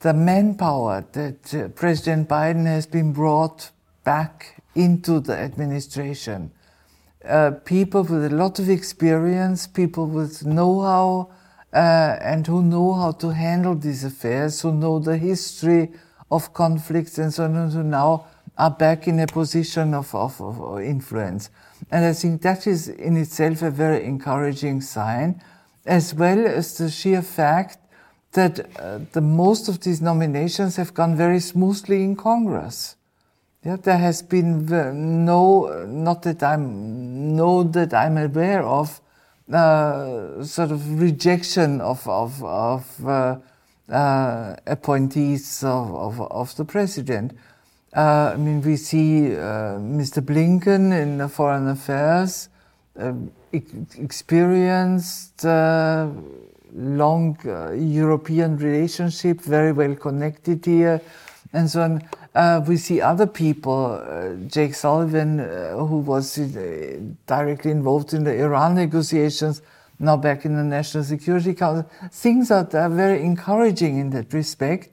the 0.00 0.14
manpower 0.14 1.04
that 1.12 1.54
uh, 1.54 1.68
President 1.68 2.28
Biden 2.28 2.64
has 2.66 2.86
been 2.86 3.12
brought 3.12 3.70
back 4.04 4.62
into 4.74 5.20
the 5.20 5.36
administration. 5.36 6.52
Uh, 7.28 7.50
people 7.64 8.02
with 8.02 8.24
a 8.24 8.34
lot 8.34 8.58
of 8.58 8.70
experience, 8.70 9.66
people 9.66 10.06
with 10.06 10.46
know-how, 10.46 11.28
uh, 11.72 12.16
and 12.20 12.46
who 12.46 12.62
know 12.62 12.94
how 12.94 13.12
to 13.12 13.30
handle 13.30 13.74
these 13.74 14.04
affairs, 14.04 14.60
who 14.60 14.72
know 14.72 14.98
the 14.98 15.16
history 15.16 15.90
of 16.30 16.52
conflicts 16.52 17.18
and 17.18 17.32
so 17.32 17.44
on, 17.44 17.70
who 17.70 17.82
now 17.82 18.26
are 18.58 18.70
back 18.70 19.08
in 19.08 19.18
a 19.20 19.26
position 19.26 19.94
of, 19.94 20.14
of, 20.14 20.40
of 20.40 20.80
influence. 20.80 21.50
And 21.90 22.04
I 22.04 22.12
think 22.12 22.42
that 22.42 22.66
is 22.66 22.88
in 22.88 23.16
itself 23.16 23.62
a 23.62 23.70
very 23.70 24.04
encouraging 24.04 24.80
sign, 24.82 25.42
as 25.86 26.14
well 26.14 26.46
as 26.46 26.78
the 26.78 26.90
sheer 26.90 27.22
fact 27.22 27.78
that 28.32 28.78
uh, 28.78 29.00
the 29.12 29.20
most 29.20 29.68
of 29.68 29.80
these 29.80 30.00
nominations 30.00 30.76
have 30.76 30.94
gone 30.94 31.16
very 31.16 31.40
smoothly 31.40 32.02
in 32.02 32.16
Congress. 32.16 32.96
Yeah, 33.64 33.76
there 33.76 33.98
has 33.98 34.22
been 34.22 34.66
no, 35.24 35.84
not 35.86 36.22
that 36.22 36.42
I'm, 36.42 37.36
no 37.36 37.62
that 37.62 37.94
I'm 37.94 38.16
aware 38.16 38.64
of, 38.64 39.00
uh, 39.52 40.42
sort 40.42 40.70
of 40.70 41.00
rejection 41.00 41.80
of 41.80 42.06
of, 42.08 42.42
of 42.42 43.06
uh, 43.06 43.38
uh, 43.88 44.56
appointees 44.66 45.62
of, 45.62 45.94
of, 45.94 46.20
of, 46.20 46.56
the 46.56 46.64
president. 46.64 47.36
Uh, 47.94 48.32
I 48.32 48.36
mean, 48.36 48.62
we 48.62 48.76
see 48.76 49.34
uh, 49.34 49.76
Mr. 49.78 50.24
Blinken 50.24 50.92
in 50.92 51.28
foreign 51.28 51.68
affairs, 51.68 52.48
experienced, 53.52 55.44
long 56.74 57.36
European 57.74 58.56
relationship, 58.56 59.40
very 59.40 59.72
well 59.72 59.94
connected 59.94 60.64
here, 60.64 61.00
and 61.52 61.70
so 61.70 61.82
on. 61.82 62.02
Uh, 62.34 62.64
we 62.66 62.78
see 62.78 62.98
other 63.00 63.26
people, 63.26 64.00
uh, 64.02 64.34
Jake 64.48 64.74
Sullivan, 64.74 65.40
uh, 65.40 65.76
who 65.76 65.98
was 65.98 66.38
uh, 66.38 66.98
directly 67.26 67.70
involved 67.70 68.14
in 68.14 68.24
the 68.24 68.34
Iran 68.34 68.74
negotiations, 68.74 69.60
now 69.98 70.16
back 70.16 70.46
in 70.46 70.56
the 70.56 70.64
National 70.64 71.04
Security 71.04 71.52
Council. 71.52 71.88
Things 72.10 72.50
are, 72.50 72.66
are 72.74 72.88
very 72.88 73.22
encouraging 73.22 73.98
in 73.98 74.10
that 74.10 74.32
respect. 74.32 74.88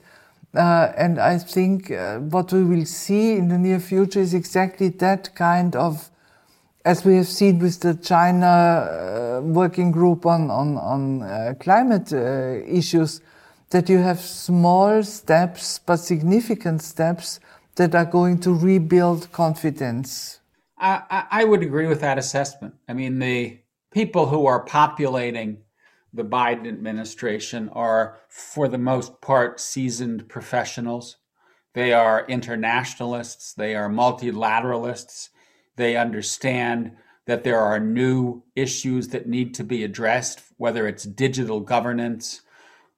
Uh, 0.53 0.91
and 0.97 1.18
I 1.18 1.38
think 1.38 1.91
uh, 1.91 2.18
what 2.18 2.51
we 2.51 2.64
will 2.64 2.86
see 2.86 3.34
in 3.34 3.47
the 3.47 3.57
near 3.57 3.80
future 3.80 4.20
is 4.20 4.34
exactly 4.34 4.89
that 4.89 5.34
kind 5.36 5.76
of, 5.76 6.10
as 6.86 7.04
we 7.06 7.16
have 7.18 7.28
seen 7.28 7.60
with 7.60 7.80
the 7.82 7.94
China 7.96 8.48
uh, 8.48 9.42
working 9.42 9.92
group 9.92 10.26
on, 10.26 10.50
on, 10.50 10.78
on 10.78 11.22
uh, 11.22 11.54
climate 11.60 12.14
uh, 12.14 12.62
issues, 12.66 13.22
that 13.72 13.88
you 13.90 14.00
have 14.00 14.20
small 14.20 15.04
steps, 15.04 15.80
but 15.80 15.98
significant 15.98 16.82
steps 16.82 17.40
that 17.76 17.94
are 17.94 18.06
going 18.06 18.40
to 18.40 18.52
rebuild 18.52 19.32
confidence. 19.32 20.40
I, 20.78 21.26
I 21.30 21.44
would 21.44 21.62
agree 21.62 21.88
with 21.88 22.02
that 22.02 22.18
assessment. 22.18 22.76
I 22.88 22.94
mean, 22.94 23.20
the 23.20 23.60
people 23.92 24.28
who 24.28 24.46
are 24.46 24.62
populating 24.62 25.60
the 26.14 26.24
Biden 26.24 26.68
administration 26.68 27.70
are, 27.70 28.18
for 28.30 28.68
the 28.68 28.78
most 28.78 29.22
part, 29.22 29.60
seasoned 29.60 30.28
professionals. 30.30 31.18
They 31.74 31.94
are 31.94 32.26
internationalists, 32.28 33.54
they 33.54 33.76
are 33.76 33.90
multilateralists, 33.90 35.30
they 35.80 35.96
understand 35.96 36.92
that 37.26 37.46
there 37.46 37.60
are 37.60 37.80
new 37.80 38.44
issues 38.54 39.08
that 39.08 39.28
need 39.28 39.54
to 39.54 39.64
be 39.64 39.84
addressed, 39.86 40.42
whether 40.58 40.88
it's 40.88 41.04
digital 41.06 41.62
governance 41.62 42.42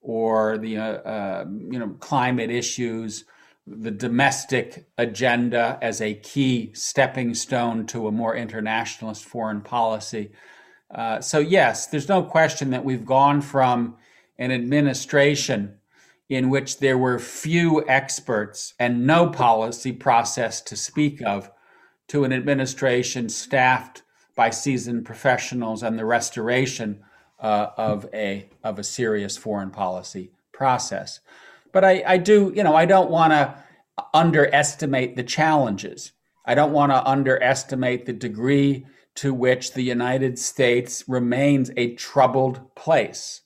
or 0.01 0.57
the 0.57 0.77
uh, 0.77 0.83
uh, 0.83 1.45
you 1.47 1.77
know 1.77 1.89
climate 1.99 2.49
issues, 2.49 3.23
the 3.67 3.91
domestic 3.91 4.87
agenda 4.97 5.77
as 5.79 6.01
a 6.01 6.15
key 6.15 6.71
stepping 6.73 7.35
stone 7.35 7.85
to 7.85 8.07
a 8.07 8.11
more 8.11 8.35
internationalist 8.35 9.23
foreign 9.23 9.61
policy. 9.61 10.31
Uh, 10.89 11.21
so 11.21 11.37
yes, 11.37 11.85
there's 11.87 12.09
no 12.09 12.23
question 12.23 12.71
that 12.71 12.83
we've 12.83 13.05
gone 13.05 13.41
from 13.41 13.95
an 14.39 14.51
administration 14.51 15.77
in 16.29 16.49
which 16.49 16.79
there 16.79 16.97
were 16.97 17.19
few 17.19 17.87
experts 17.87 18.73
and 18.79 19.05
no 19.05 19.29
policy 19.29 19.91
process 19.91 20.61
to 20.61 20.75
speak 20.75 21.21
of 21.21 21.51
to 22.11 22.25
an 22.25 22.33
administration 22.33 23.29
staffed 23.29 24.03
by 24.35 24.49
seasoned 24.49 25.05
professionals 25.05 25.81
and 25.81 25.97
the 25.97 26.05
restoration 26.05 27.01
uh, 27.39 27.67
of 27.77 28.05
a 28.13 28.49
of 28.65 28.77
a 28.77 28.83
serious 28.83 29.37
foreign 29.37 29.71
policy 29.71 30.29
process. 30.51 31.21
But 31.71 31.85
I, 31.85 32.03
I 32.05 32.17
do, 32.17 32.51
you 32.53 32.63
know, 32.63 32.75
I 32.75 32.85
don't 32.85 33.09
want 33.09 33.31
to 33.31 33.55
underestimate 34.13 35.15
the 35.15 35.23
challenges. 35.23 36.11
I 36.45 36.53
don't 36.53 36.73
want 36.73 36.91
to 36.91 37.09
underestimate 37.09 38.05
the 38.05 38.13
degree 38.13 38.85
to 39.15 39.33
which 39.33 39.71
the 39.71 39.83
United 39.83 40.37
States 40.37 41.05
remains 41.07 41.71
a 41.77 41.95
troubled 41.95 42.75
place. 42.75 43.41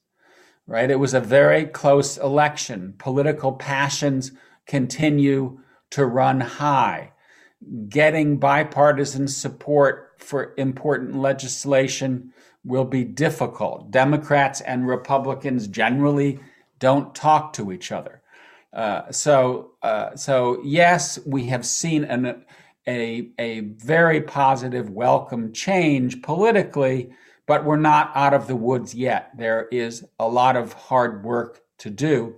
right? 0.68 0.90
It 0.90 1.00
was 1.00 1.14
a 1.14 1.20
very 1.20 1.66
close 1.66 2.18
election. 2.18 2.96
Political 2.98 3.54
passions 3.54 4.32
continue 4.66 5.60
to 5.92 6.06
run 6.06 6.42
high. 6.42 7.12
Getting 7.90 8.38
bipartisan 8.38 9.28
support 9.28 10.14
for 10.18 10.54
important 10.58 11.16
legislation 11.16 12.34
will 12.64 12.86
be 12.86 13.04
difficult. 13.04 13.92
Democrats 13.92 14.62
and 14.62 14.88
Republicans 14.88 15.68
generally 15.68 16.40
don't 16.80 17.16
talk 17.16 17.54
to 17.54 17.72
each 17.72 17.92
other. 17.92 18.22
Uh, 18.74 19.10
so, 19.12 19.72
uh, 19.82 20.16
so 20.16 20.62
yes, 20.64 21.18
we 21.26 21.46
have 21.46 21.66
seen 21.66 22.04
an, 22.04 22.46
a, 22.88 23.30
a 23.40 23.62
very 23.62 24.22
positive, 24.22 24.90
welcome 24.90 25.54
change 25.54 26.22
politically, 26.22 27.10
but 27.46 27.64
we're 27.64 27.78
not 27.78 28.12
out 28.16 28.34
of 28.34 28.48
the 28.48 28.56
woods 28.56 28.94
yet. 28.94 29.32
There 29.38 29.68
is 29.72 30.04
a 30.20 30.28
lot 30.28 30.56
of 30.56 30.74
hard 30.74 31.24
work 31.24 31.62
to 31.80 31.90
do. 31.90 32.36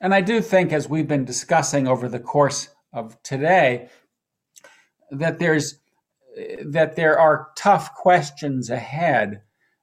And 0.00 0.14
I 0.14 0.20
do 0.20 0.40
think, 0.40 0.72
as 0.72 0.88
we've 0.88 1.08
been 1.08 1.24
discussing 1.24 1.86
over 1.86 2.08
the 2.08 2.20
course 2.20 2.68
of 2.92 3.20
today, 3.22 3.88
that 5.10 5.38
there's 5.38 5.78
that 6.64 6.96
there 6.96 7.18
are 7.18 7.48
tough 7.56 7.94
questions 7.94 8.70
ahead 8.70 9.42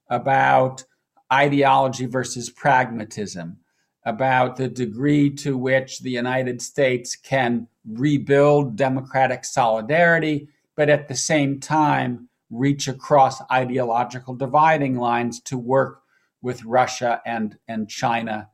about 0.10 0.84
ideology 1.32 2.06
versus 2.06 2.50
pragmatism, 2.50 3.58
about 4.06 4.58
the 4.58 4.68
degree 4.68 5.30
to 5.30 5.58
which 5.58 6.00
the 6.00 6.10
United 6.10 6.62
States 6.62 7.16
can 7.16 7.68
rebuild 7.88 8.76
democratic 8.76 9.46
solidarity, 9.46 10.50
but 10.76 10.90
at 10.90 11.08
the 11.08 11.16
same 11.16 11.60
time 11.60 12.28
reach 12.50 12.90
across 12.90 13.42
ideological 13.50 14.36
dividing 14.36 14.98
lines 14.98 15.40
to 15.40 15.58
work 15.58 16.02
with 16.42 16.66
Russia 16.66 17.22
and, 17.26 17.58
and 17.68 17.90
China 17.90 18.50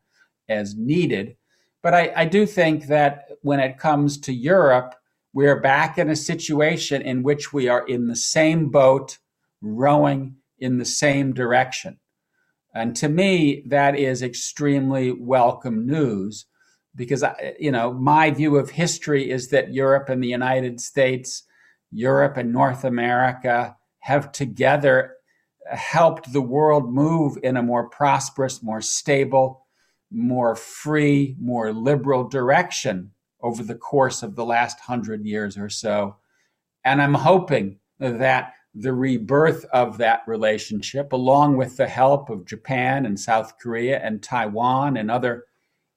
as 0.47 0.75
needed. 0.75 1.35
But 1.81 1.93
I, 1.93 2.13
I 2.15 2.25
do 2.25 2.45
think 2.45 2.87
that 2.87 3.29
when 3.41 3.59
it 3.59 3.79
comes 3.79 4.19
to 4.19 4.33
Europe, 4.33 4.95
we 5.33 5.47
are 5.47 5.59
back 5.59 5.97
in 5.97 6.09
a 6.09 6.15
situation 6.15 7.01
in 7.01 7.23
which 7.23 7.53
we 7.53 7.67
are 7.67 7.85
in 7.85 8.07
the 8.07 8.15
same 8.15 8.69
boat, 8.69 9.19
rowing 9.61 10.35
in 10.59 10.77
the 10.77 10.85
same 10.85 11.33
direction. 11.33 11.99
And 12.73 12.95
to 12.97 13.09
me, 13.09 13.63
that 13.67 13.97
is 13.97 14.21
extremely 14.21 15.11
welcome 15.11 15.85
news 15.85 16.45
because, 16.95 17.23
uh, 17.23 17.33
you 17.59 17.71
know, 17.71 17.93
my 17.93 18.31
view 18.31 18.57
of 18.57 18.71
history 18.71 19.29
is 19.29 19.49
that 19.49 19.73
Europe 19.73 20.09
and 20.09 20.23
the 20.23 20.27
United 20.27 20.79
States, 20.81 21.43
Europe 21.91 22.37
and 22.37 22.51
North 22.51 22.83
America 22.83 23.75
have 23.99 24.31
together 24.31 25.13
helped 25.69 26.31
the 26.33 26.41
world 26.41 26.91
move 26.91 27.37
in 27.43 27.57
a 27.57 27.61
more 27.61 27.89
prosperous, 27.89 28.63
more 28.63 28.81
stable, 28.81 29.65
more 30.11 30.55
free, 30.55 31.35
more 31.39 31.73
liberal 31.73 32.27
direction 32.27 33.11
over 33.41 33.63
the 33.63 33.75
course 33.75 34.23
of 34.23 34.35
the 34.35 34.45
last 34.45 34.79
hundred 34.79 35.25
years 35.25 35.57
or 35.57 35.69
so. 35.69 36.15
And 36.83 37.01
I'm 37.01 37.13
hoping 37.13 37.79
that 37.99 38.53
the 38.73 38.93
rebirth 38.93 39.65
of 39.73 39.97
that 39.97 40.21
relationship, 40.27 41.11
along 41.11 41.57
with 41.57 41.77
the 41.77 41.87
help 41.87 42.29
of 42.29 42.45
Japan 42.45 43.05
and 43.05 43.19
South 43.19 43.57
Korea 43.59 43.99
and 43.99 44.21
Taiwan 44.21 44.97
and 44.97 45.09
other 45.09 45.45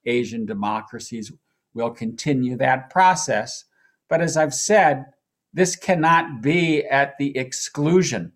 Asian 0.06 0.46
democracies, 0.46 1.30
will 1.74 1.90
continue 1.90 2.56
that 2.56 2.90
process. 2.90 3.64
But 4.08 4.20
as 4.20 4.36
I've 4.36 4.54
said, 4.54 5.06
this 5.52 5.76
cannot 5.76 6.42
be 6.42 6.84
at 6.86 7.18
the 7.18 7.36
exclusion 7.36 8.32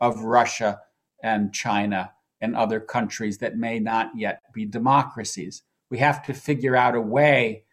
of 0.00 0.24
Russia 0.24 0.80
and 1.22 1.52
China 1.54 2.12
and 2.40 2.56
other 2.56 2.80
countries 2.80 3.38
that 3.38 3.56
may 3.56 3.78
not 3.78 4.10
yet 4.16 4.42
be 4.52 4.66
democracies. 4.66 5.62
We 5.90 5.98
have 5.98 6.24
to 6.26 6.34
figure 6.34 6.76
out 6.76 6.94
a 6.94 7.00
way 7.00 7.64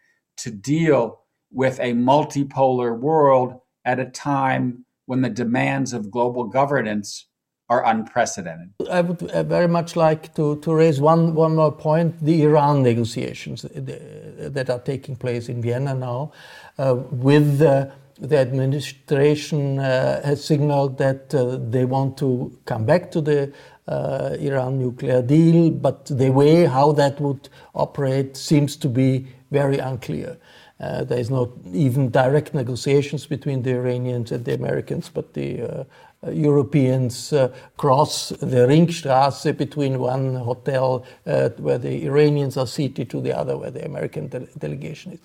to 0.42 0.50
deal 0.50 1.20
with 1.50 1.78
a 1.80 1.92
multipolar 1.92 2.98
world 2.98 3.60
at 3.84 3.98
a 3.98 4.06
time 4.06 4.84
when 5.06 5.22
the 5.22 5.30
demands 5.30 5.92
of 5.92 6.10
global 6.10 6.44
governance 6.44 7.26
are 7.68 7.84
unprecedented. 7.86 8.70
I 8.90 9.00
would 9.00 9.22
uh, 9.22 9.44
very 9.44 9.68
much 9.68 9.94
like 9.94 10.34
to, 10.34 10.56
to 10.60 10.74
raise 10.74 11.00
one, 11.00 11.34
one 11.34 11.54
more 11.54 11.72
point 11.72 12.22
the 12.22 12.42
Iran 12.42 12.82
negotiations 12.82 13.62
that 13.62 14.68
are 14.68 14.80
taking 14.80 15.14
place 15.16 15.48
in 15.48 15.62
Vienna 15.62 15.94
now, 15.94 16.32
uh, 16.78 16.96
with 17.10 17.62
uh, 17.62 17.86
the 18.18 18.38
administration 18.38 19.78
uh, 19.78 20.20
has 20.24 20.44
signaled 20.44 20.98
that 20.98 21.34
uh, 21.34 21.58
they 21.70 21.84
want 21.84 22.18
to 22.18 22.56
come 22.66 22.84
back 22.84 23.10
to 23.12 23.20
the 23.20 23.52
uh, 23.88 24.36
Iran 24.38 24.78
nuclear 24.78 25.22
deal, 25.22 25.70
but 25.70 26.06
the 26.06 26.30
way 26.30 26.66
how 26.66 26.92
that 26.92 27.20
would 27.20 27.48
operate 27.74 28.36
seems 28.36 28.76
to 28.76 28.88
be 28.88 29.26
very 29.50 29.78
unclear. 29.78 30.38
Uh, 30.80 31.04
there 31.04 31.18
is 31.18 31.28
not 31.28 31.50
even 31.72 32.10
direct 32.10 32.54
negotiations 32.54 33.26
between 33.26 33.62
the 33.62 33.72
Iranians 33.72 34.32
and 34.32 34.44
the 34.44 34.54
Americans, 34.54 35.10
but 35.12 35.34
the 35.34 35.62
uh, 35.62 35.84
uh 36.22 36.30
Europeans 36.30 37.32
uh, 37.32 37.48
cross 37.76 38.30
the 38.40 38.66
Ringstrasse 38.66 39.56
between 39.56 39.98
one 39.98 40.36
hotel 40.36 41.04
uh, 41.26 41.50
where 41.58 41.78
the 41.78 42.06
Iranians 42.06 42.56
are 42.56 42.66
seated 42.66 43.10
to 43.10 43.20
the 43.20 43.36
other 43.36 43.58
where 43.58 43.70
the 43.70 43.84
American 43.84 44.28
de 44.28 44.40
delegation 44.58 45.12
is. 45.12 45.20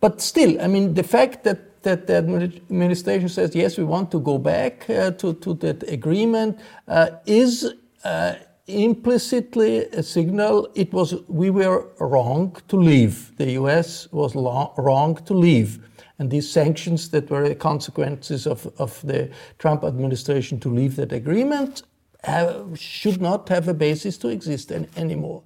But 0.00 0.20
still, 0.20 0.60
I 0.60 0.68
mean, 0.68 0.94
the 0.94 1.02
fact 1.02 1.42
that, 1.44 1.82
that 1.82 2.06
the 2.06 2.16
administration 2.16 3.28
says, 3.28 3.54
yes, 3.54 3.78
we 3.78 3.84
want 3.84 4.10
to 4.10 4.20
go 4.20 4.38
back 4.38 4.88
uh, 4.90 5.10
to, 5.12 5.34
to 5.34 5.54
that 5.54 5.82
agreement 5.90 6.60
is 7.26 7.74
implicitly 8.68 9.86
a 9.86 10.02
signal 10.02 10.68
it 10.74 10.92
was 10.92 11.14
we 11.26 11.50
were 11.50 11.88
wrong 11.98 12.56
to 12.68 12.76
leave. 12.76 13.36
The 13.36 13.52
US 13.52 14.10
was 14.12 14.34
wrong 14.34 15.16
to 15.24 15.34
leave. 15.34 15.80
And 16.18 16.30
these 16.30 16.50
sanctions 16.50 17.10
that 17.10 17.30
were 17.30 17.48
the 17.48 17.54
consequences 17.54 18.46
of, 18.46 18.66
of 18.78 19.00
the 19.02 19.30
Trump 19.58 19.84
administration 19.84 20.58
to 20.60 20.68
leave 20.68 20.96
that 20.96 21.12
agreement 21.12 21.82
have, 22.24 22.78
should 22.78 23.20
not 23.20 23.48
have 23.48 23.68
a 23.68 23.74
basis 23.74 24.18
to 24.18 24.28
exist 24.28 24.72
any, 24.72 24.88
anymore. 24.96 25.42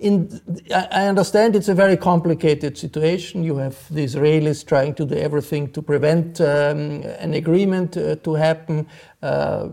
In, 0.00 0.40
I 0.74 1.06
understand 1.06 1.54
it's 1.54 1.68
a 1.68 1.74
very 1.74 1.96
complicated 1.96 2.76
situation. 2.76 3.44
You 3.44 3.58
have 3.58 3.76
the 3.94 4.04
Israelis 4.04 4.66
trying 4.66 4.94
to 4.94 5.04
do 5.04 5.14
everything 5.14 5.70
to 5.72 5.82
prevent 5.82 6.40
um, 6.40 7.02
an 7.18 7.34
agreement 7.34 7.96
uh, 7.96 8.16
to 8.16 8.34
happen. 8.34 8.88
Uh, 9.24 9.70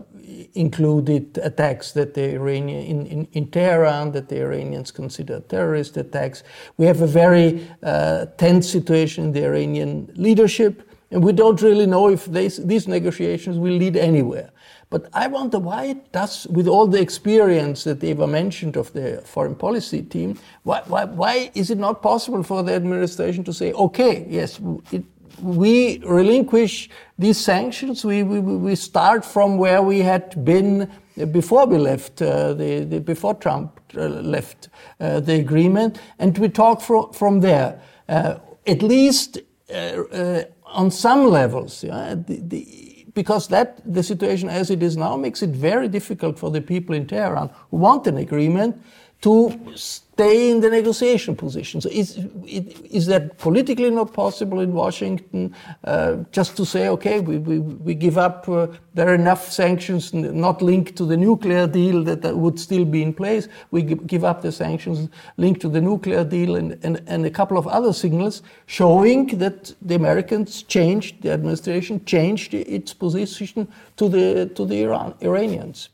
included 0.54 1.38
attacks 1.42 1.92
that 1.92 2.14
the 2.14 2.36
Iranian 2.36 2.82
in, 2.92 3.06
in, 3.06 3.28
in, 3.32 3.46
Tehran 3.50 4.12
that 4.12 4.30
the 4.30 4.40
Iranians 4.40 4.90
consider 4.90 5.40
terrorist 5.40 5.98
attacks. 5.98 6.42
We 6.78 6.86
have 6.86 7.02
a 7.02 7.06
very 7.06 7.68
uh, 7.82 8.26
tense 8.38 8.66
situation 8.70 9.24
in 9.24 9.32
the 9.32 9.44
Iranian 9.44 10.10
leadership, 10.16 10.88
and 11.10 11.22
we 11.22 11.32
don't 11.32 11.60
really 11.60 11.84
know 11.84 12.08
if 12.08 12.24
these, 12.24 12.64
these 12.64 12.88
negotiations 12.88 13.58
will 13.58 13.76
lead 13.76 13.94
anywhere. 13.94 14.52
But 14.88 15.08
I 15.12 15.26
wonder 15.26 15.58
why 15.58 15.84
it 15.84 16.12
does, 16.12 16.46
with 16.48 16.66
all 16.66 16.86
the 16.86 17.00
experience 17.00 17.84
that 17.84 18.02
Eva 18.02 18.26
mentioned 18.26 18.76
of 18.76 18.92
the 18.94 19.22
foreign 19.24 19.54
policy 19.54 20.02
team, 20.02 20.38
why, 20.62 20.82
why, 20.86 21.04
why 21.04 21.50
is 21.54 21.70
it 21.70 21.78
not 21.78 22.00
possible 22.00 22.42
for 22.42 22.62
the 22.62 22.72
administration 22.72 23.44
to 23.44 23.52
say, 23.52 23.72
okay, 23.72 24.26
yes, 24.30 24.60
it, 24.90 25.04
we 25.42 25.98
relinquish 26.04 26.88
these 27.18 27.38
sanctions. 27.38 28.04
We, 28.04 28.22
we, 28.22 28.40
we 28.40 28.74
start 28.76 29.24
from 29.24 29.58
where 29.58 29.82
we 29.82 29.98
had 29.98 30.44
been 30.44 30.90
before 31.30 31.66
we 31.66 31.78
left, 31.78 32.22
uh, 32.22 32.54
the, 32.54 32.84
the, 32.84 33.00
before 33.00 33.34
Trump 33.34 33.80
uh, 33.96 34.06
left 34.08 34.68
uh, 35.00 35.20
the 35.20 35.34
agreement, 35.34 36.00
and 36.18 36.36
we 36.38 36.48
talk 36.48 36.80
from, 36.80 37.12
from 37.12 37.40
there. 37.40 37.80
Uh, 38.08 38.36
at 38.66 38.82
least 38.82 39.38
uh, 39.70 39.74
uh, 39.74 40.44
on 40.64 40.90
some 40.90 41.26
levels, 41.26 41.84
yeah, 41.84 42.14
the, 42.14 42.40
the, 42.40 43.06
because 43.14 43.48
that 43.48 43.80
the 43.84 44.02
situation 44.02 44.48
as 44.48 44.70
it 44.70 44.82
is 44.82 44.96
now 44.96 45.16
makes 45.16 45.42
it 45.42 45.50
very 45.50 45.88
difficult 45.88 46.38
for 46.38 46.50
the 46.50 46.60
people 46.60 46.94
in 46.94 47.06
Tehran 47.06 47.50
who 47.70 47.76
want 47.76 48.06
an 48.06 48.16
agreement 48.16 48.82
to 49.22 49.56
stay 49.76 50.50
in 50.50 50.60
the 50.60 50.68
negotiation 50.68 51.36
position. 51.36 51.80
So 51.80 51.88
is, 51.90 52.18
is 52.44 53.06
that 53.06 53.38
politically 53.38 53.88
not 53.88 54.12
possible 54.12 54.58
in 54.60 54.72
Washington 54.72 55.54
uh, 55.84 56.16
just 56.32 56.56
to 56.56 56.66
say, 56.66 56.88
okay, 56.88 57.20
we, 57.20 57.38
we, 57.38 57.60
we 57.60 57.94
give 57.94 58.18
up, 58.18 58.48
uh, 58.48 58.66
there 58.94 59.08
are 59.08 59.14
enough 59.14 59.50
sanctions 59.50 60.12
not 60.12 60.60
linked 60.60 60.96
to 60.96 61.04
the 61.04 61.16
nuclear 61.16 61.68
deal 61.68 62.02
that, 62.02 62.20
that 62.22 62.36
would 62.36 62.58
still 62.58 62.84
be 62.84 63.00
in 63.00 63.14
place. 63.14 63.46
We 63.70 63.82
give 63.82 64.24
up 64.24 64.42
the 64.42 64.50
sanctions 64.50 65.08
linked 65.36 65.60
to 65.62 65.68
the 65.68 65.80
nuclear 65.80 66.24
deal 66.24 66.56
and, 66.56 66.76
and, 66.82 67.00
and 67.06 67.24
a 67.24 67.30
couple 67.30 67.56
of 67.56 67.68
other 67.68 67.92
signals 67.92 68.42
showing 68.66 69.38
that 69.38 69.72
the 69.82 69.94
Americans 69.94 70.64
changed, 70.64 71.22
the 71.22 71.30
administration 71.30 72.04
changed 72.04 72.54
its 72.54 72.92
position 72.92 73.68
to 73.96 74.08
the, 74.08 74.50
to 74.56 74.66
the 74.66 74.82
Iran, 74.82 75.14
Iranians. 75.20 75.90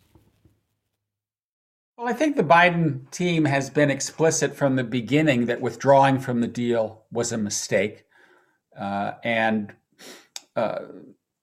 Well, 1.98 2.06
I 2.06 2.12
think 2.12 2.36
the 2.36 2.44
Biden 2.44 3.10
team 3.10 3.44
has 3.46 3.70
been 3.70 3.90
explicit 3.90 4.54
from 4.54 4.76
the 4.76 4.84
beginning 4.84 5.46
that 5.46 5.60
withdrawing 5.60 6.20
from 6.20 6.40
the 6.40 6.46
deal 6.46 7.02
was 7.10 7.32
a 7.32 7.36
mistake. 7.36 8.04
Uh, 8.78 9.14
and 9.24 9.72
uh, 10.54 10.78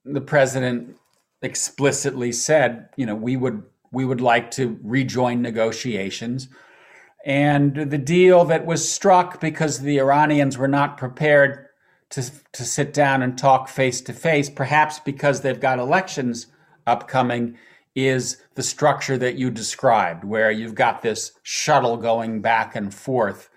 the 0.06 0.22
president 0.22 0.96
explicitly 1.42 2.32
said, 2.32 2.88
you 2.96 3.06
know, 3.06 3.16
we 3.16 3.36
would 3.36 3.64
we 3.92 4.06
would 4.06 4.22
like 4.22 4.50
to 4.52 4.80
rejoin 4.82 5.42
negotiations. 5.42 6.48
and 7.26 7.76
the 7.76 7.98
deal 7.98 8.46
that 8.46 8.66
was 8.66 8.90
struck 8.90 9.42
because 9.42 9.80
the 9.80 10.00
Iranians 10.00 10.58
were 10.58 10.68
not 10.70 10.98
prepared 10.98 11.68
to, 12.12 12.32
to 12.54 12.64
sit 12.64 12.94
down 12.94 13.22
and 13.22 13.38
talk 13.38 13.68
face 13.68 14.00
to 14.02 14.14
face, 14.14 14.50
perhaps 14.50 15.00
because 15.00 15.42
they've 15.42 15.60
got 15.60 15.80
elections 15.80 16.48
upcoming, 16.88 17.58
is 17.96 18.38
the 18.56 18.64
structure 18.64 19.18
that 19.18 19.36
you 19.36 19.50
described, 19.50 20.24
where 20.24 20.52
you've 20.52 20.76
got 20.76 21.02
this 21.02 21.32
shuttle 21.44 21.98
going 21.98 22.42
back 22.42 22.76
and 22.76 22.94
forth. 22.94 23.50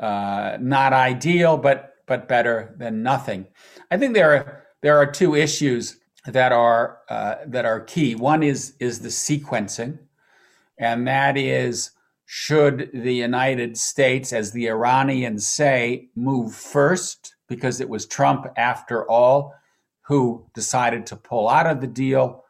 Uh, 0.00 0.56
not 0.60 0.92
ideal, 0.92 1.56
but 1.56 1.90
but 2.06 2.26
better 2.26 2.74
than 2.78 3.02
nothing. 3.02 3.46
I 3.90 3.96
think 3.98 4.14
there 4.14 4.32
are 4.32 4.64
there 4.80 4.98
are 4.98 5.10
two 5.10 5.34
issues 5.34 5.98
that 6.26 6.52
are 6.52 6.98
uh, 7.08 7.36
that 7.46 7.64
are 7.64 7.80
key. 7.80 8.14
One 8.14 8.42
is 8.42 8.74
is 8.80 9.00
the 9.00 9.08
sequencing, 9.08 9.98
and 10.78 11.06
that 11.06 11.36
is 11.36 11.92
should 12.34 12.90
the 12.94 13.14
United 13.14 13.76
States, 13.76 14.32
as 14.32 14.52
the 14.52 14.66
Iranians 14.66 15.46
say, 15.46 16.08
move 16.16 16.54
first, 16.54 17.34
because 17.46 17.78
it 17.78 17.88
was 17.90 18.06
Trump, 18.06 18.46
after 18.56 19.06
all, 19.06 19.54
who 20.00 20.46
decided 20.54 21.04
to 21.04 21.16
pull 21.16 21.46
out 21.46 21.66
of 21.66 21.82
the 21.82 21.86
deal, 21.86 22.41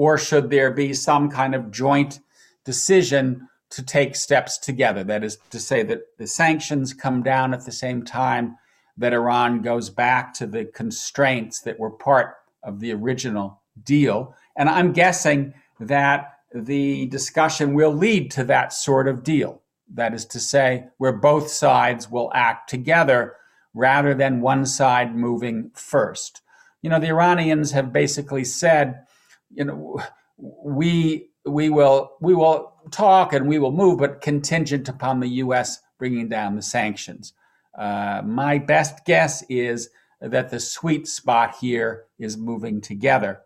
or 0.00 0.16
should 0.16 0.48
there 0.48 0.70
be 0.70 0.94
some 0.94 1.28
kind 1.28 1.54
of 1.54 1.70
joint 1.70 2.20
decision 2.64 3.46
to 3.68 3.82
take 3.82 4.16
steps 4.16 4.56
together? 4.56 5.04
That 5.04 5.22
is 5.22 5.36
to 5.50 5.60
say, 5.60 5.82
that 5.82 6.16
the 6.16 6.26
sanctions 6.26 6.94
come 6.94 7.22
down 7.22 7.52
at 7.52 7.66
the 7.66 7.70
same 7.70 8.02
time 8.02 8.56
that 8.96 9.12
Iran 9.12 9.60
goes 9.60 9.90
back 9.90 10.32
to 10.34 10.46
the 10.46 10.64
constraints 10.64 11.60
that 11.60 11.78
were 11.78 11.90
part 11.90 12.36
of 12.62 12.80
the 12.80 12.94
original 12.94 13.60
deal. 13.84 14.34
And 14.56 14.70
I'm 14.70 14.92
guessing 14.92 15.52
that 15.80 16.32
the 16.54 17.04
discussion 17.08 17.74
will 17.74 17.92
lead 17.92 18.30
to 18.30 18.44
that 18.44 18.72
sort 18.72 19.06
of 19.06 19.22
deal. 19.22 19.60
That 19.92 20.14
is 20.14 20.24
to 20.28 20.40
say, 20.40 20.86
where 20.96 21.12
both 21.12 21.50
sides 21.50 22.10
will 22.10 22.30
act 22.34 22.70
together 22.70 23.36
rather 23.74 24.14
than 24.14 24.40
one 24.40 24.64
side 24.64 25.14
moving 25.14 25.72
first. 25.74 26.40
You 26.80 26.88
know, 26.88 26.98
the 26.98 27.08
Iranians 27.08 27.72
have 27.72 27.92
basically 27.92 28.44
said, 28.44 29.04
you 29.50 29.64
know, 29.64 30.00
we 30.38 31.28
we 31.44 31.70
will 31.70 32.12
we 32.20 32.34
will 32.34 32.72
talk 32.90 33.32
and 33.32 33.48
we 33.48 33.58
will 33.58 33.72
move, 33.72 33.98
but 33.98 34.20
contingent 34.20 34.88
upon 34.88 35.20
the 35.20 35.28
U.S. 35.28 35.80
bringing 35.98 36.28
down 36.28 36.56
the 36.56 36.62
sanctions. 36.62 37.32
Uh, 37.76 38.22
my 38.24 38.58
best 38.58 39.04
guess 39.04 39.44
is 39.48 39.90
that 40.20 40.50
the 40.50 40.60
sweet 40.60 41.06
spot 41.06 41.56
here 41.60 42.04
is 42.18 42.36
moving 42.36 42.80
together. 42.80 43.40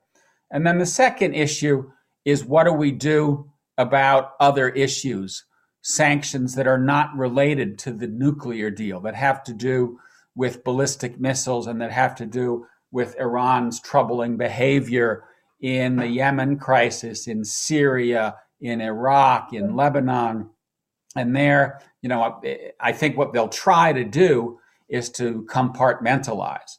And 0.51 0.67
then 0.67 0.79
the 0.79 0.87
second 0.87 1.35
issue 1.35 1.91
is 2.25 2.45
what 2.45 2.65
do 2.65 2.73
we 2.73 2.91
do 2.91 3.51
about 3.77 4.33
other 4.41 4.71
issues, 4.71 5.45
sanctions 5.83 6.55
that 6.55 6.67
are 6.67 6.79
not 6.79 7.15
related 7.17 7.79
to 7.81 7.93
the 7.93 8.07
nuclear 8.07 8.71
deal, 8.71 9.01
that 9.01 9.15
have 9.15 9.43
to 9.45 9.53
do 9.53 9.99
with 10.35 10.65
ballistic 10.65 11.21
missiles 11.21 11.67
and 11.67 11.81
that 11.81 11.93
have 11.93 12.15
to 12.17 12.27
do 12.27 12.67
with 12.91 13.17
Iran's 13.19 13.81
troubling 13.81 14.37
behavior 14.37 15.25
in 15.65 15.97
the 15.97 16.07
Yemen 16.07 16.59
crisis, 16.59 17.27
in 17.27 17.43
Syria, 17.43 18.37
in 18.61 18.83
Iraq, 18.83 19.55
in 19.55 19.75
Lebanon. 19.75 20.51
And 21.17 21.35
there, 21.35 21.81
you 22.03 22.11
know, 22.11 22.39
I 22.79 22.93
think 22.93 23.17
what 23.17 23.33
they'll 23.33 23.49
try 23.49 23.95
to 23.95 24.05
do 24.05 24.59
is 24.91 25.09
to 25.13 25.47
compartmentalize, 25.49 26.77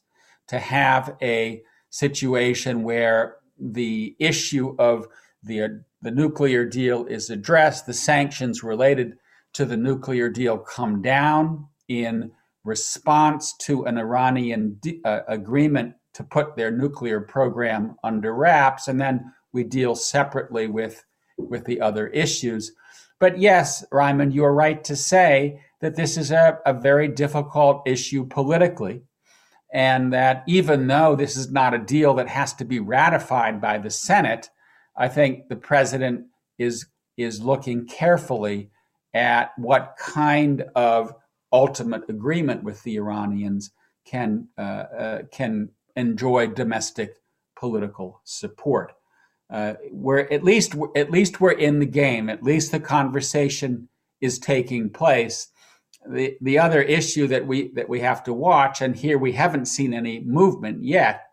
to 0.49 0.59
have 0.59 1.15
a 1.19 1.63
situation 1.89 2.83
where 2.83 3.37
the 3.59 4.15
issue 4.19 4.75
of 4.77 5.07
the, 5.41 5.83
the 6.03 6.11
nuclear 6.11 6.63
deal 6.63 7.07
is 7.07 7.31
addressed, 7.31 7.87
the 7.87 7.93
sanctions 7.93 8.61
related 8.61 9.17
to 9.53 9.65
the 9.65 9.77
nuclear 9.77 10.29
deal 10.29 10.59
come 10.59 11.01
down 11.01 11.65
in 11.87 12.33
response 12.63 13.55
to 13.61 13.85
an 13.85 13.97
Iranian 13.97 14.77
de- 14.79 15.01
uh, 15.03 15.21
agreement 15.27 15.95
to 16.15 16.23
put 16.23 16.55
their 16.55 16.71
nuclear 16.71 17.21
program 17.21 17.95
under 18.03 18.33
wraps, 18.33 18.87
and 18.87 18.99
then 18.99 19.33
we 19.51 19.63
deal 19.63 19.95
separately 19.95 20.67
with, 20.67 21.03
with 21.37 21.65
the 21.65 21.79
other 21.79 22.07
issues. 22.07 22.71
But 23.19 23.37
yes, 23.39 23.85
Raimund, 23.91 24.33
you're 24.33 24.53
right 24.53 24.83
to 24.85 24.95
say 24.95 25.61
that 25.81 25.95
this 25.95 26.17
is 26.17 26.31
a, 26.31 26.59
a 26.65 26.73
very 26.73 27.07
difficult 27.07 27.83
issue 27.85 28.25
politically, 28.25 29.03
and 29.73 30.13
that 30.13 30.43
even 30.47 30.87
though 30.87 31.15
this 31.15 31.35
is 31.35 31.51
not 31.51 31.73
a 31.73 31.79
deal 31.79 32.13
that 32.15 32.29
has 32.29 32.53
to 32.55 32.65
be 32.65 32.79
ratified 32.79 33.59
by 33.61 33.77
the 33.77 33.89
Senate, 33.89 34.49
I 34.95 35.07
think 35.09 35.49
the 35.49 35.55
president 35.55 36.27
is 36.57 36.87
is 37.17 37.41
looking 37.41 37.87
carefully 37.87 38.69
at 39.13 39.51
what 39.57 39.95
kind 39.97 40.63
of 40.75 41.13
ultimate 41.51 42.09
agreement 42.09 42.63
with 42.63 42.83
the 42.83 42.95
Iranians 42.97 43.71
can 44.05 44.47
uh, 44.57 44.61
uh, 44.61 45.21
can 45.31 45.69
enjoy 45.95 46.47
domestic 46.47 47.15
political 47.57 48.21
support. 48.23 48.93
Uh, 49.49 49.75
we're 49.91 50.27
at 50.31 50.43
least 50.43 50.75
at 50.95 51.11
least 51.11 51.39
we're 51.39 51.51
in 51.51 51.79
the 51.79 51.85
game. 51.85 52.29
At 52.29 52.43
least 52.43 52.71
the 52.71 52.79
conversation 52.79 53.89
is 54.21 54.39
taking 54.39 54.89
place. 54.89 55.49
The 56.07 56.37
the 56.41 56.59
other 56.59 56.81
issue 56.81 57.27
that 57.27 57.45
we 57.45 57.69
that 57.73 57.89
we 57.89 57.99
have 58.01 58.23
to 58.23 58.33
watch, 58.33 58.81
and 58.81 58.95
here 58.95 59.17
we 59.17 59.33
haven't 59.33 59.65
seen 59.65 59.93
any 59.93 60.21
movement 60.21 60.83
yet, 60.83 61.25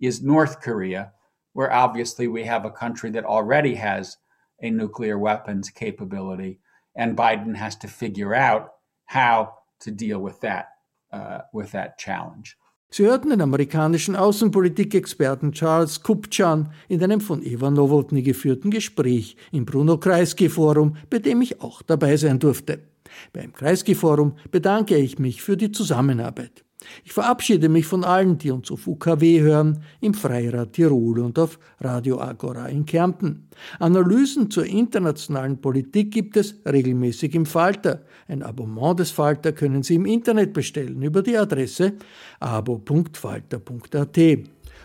is 0.00 0.22
North 0.22 0.60
Korea 0.60 1.12
where 1.54 1.72
obviously 1.72 2.28
we 2.28 2.44
have 2.44 2.64
a 2.64 2.70
country 2.70 3.10
that 3.10 3.24
already 3.24 3.76
has 3.76 4.18
a 4.60 4.70
nuclear 4.70 5.18
weapons 5.18 5.70
capability, 5.70 6.60
and 6.96 7.16
Biden 7.16 7.56
has 7.56 7.76
to 7.76 7.88
figure 7.88 8.34
out 8.34 8.74
how 9.06 9.54
to 9.80 9.90
deal 9.90 10.18
with 10.18 10.40
that, 10.40 10.68
uh, 11.12 11.40
with 11.52 11.72
that 11.72 11.98
challenge. 11.98 12.56
Sie 12.96 13.02
hörten 13.02 13.30
den 13.30 13.40
amerikanischen 13.40 14.14
Außenpolitikexperten 14.14 15.50
Charles 15.50 16.04
Kupchan 16.04 16.68
in 16.86 17.02
einem 17.02 17.20
von 17.20 17.44
Eva 17.44 17.68
Nowotny 17.68 18.22
geführten 18.22 18.70
Gespräch 18.70 19.36
im 19.50 19.64
Bruno 19.64 19.98
Kreisky 19.98 20.48
Forum, 20.48 20.96
bei 21.10 21.18
dem 21.18 21.42
ich 21.42 21.60
auch 21.60 21.82
dabei 21.82 22.16
sein 22.16 22.38
durfte. 22.38 22.84
Beim 23.32 23.52
Kreisky 23.52 23.96
Forum 23.96 24.34
bedanke 24.52 24.96
ich 24.96 25.18
mich 25.18 25.42
für 25.42 25.56
die 25.56 25.72
Zusammenarbeit. 25.72 26.63
Ich 27.04 27.12
verabschiede 27.12 27.68
mich 27.68 27.86
von 27.86 28.04
allen, 28.04 28.38
die 28.38 28.50
uns 28.50 28.70
auf 28.70 28.86
UKW 28.86 29.40
hören, 29.40 29.82
im 30.00 30.14
Freirad 30.14 30.72
Tirol 30.72 31.20
und 31.20 31.38
auf 31.38 31.58
Radio 31.80 32.20
Agora 32.20 32.66
in 32.66 32.86
Kärnten. 32.86 33.48
Analysen 33.78 34.50
zur 34.50 34.66
internationalen 34.66 35.60
Politik 35.60 36.10
gibt 36.12 36.36
es 36.36 36.56
regelmäßig 36.66 37.34
im 37.34 37.46
Falter. 37.46 38.02
Ein 38.28 38.42
Abonnement 38.42 38.98
des 38.98 39.10
Falter 39.10 39.52
können 39.52 39.82
Sie 39.82 39.96
im 39.96 40.06
Internet 40.06 40.52
bestellen 40.52 41.02
über 41.02 41.22
die 41.22 41.36
Adresse 41.36 41.94
abo.falter.at. 42.40 44.18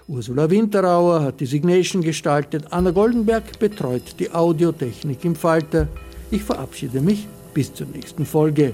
Ursula 0.07 0.49
Winterauer 0.49 1.21
hat 1.21 1.39
die 1.39 1.45
Signation 1.45 2.01
gestaltet, 2.01 2.65
Anna 2.71 2.89
Goldenberg 2.89 3.59
betreut 3.59 4.19
die 4.19 4.31
Audiotechnik 4.31 5.23
im 5.23 5.35
Falter. 5.35 5.87
Ich 6.31 6.43
verabschiede 6.43 6.99
mich 6.99 7.27
bis 7.53 7.73
zur 7.73 7.87
nächsten 7.87 8.25
Folge. 8.25 8.73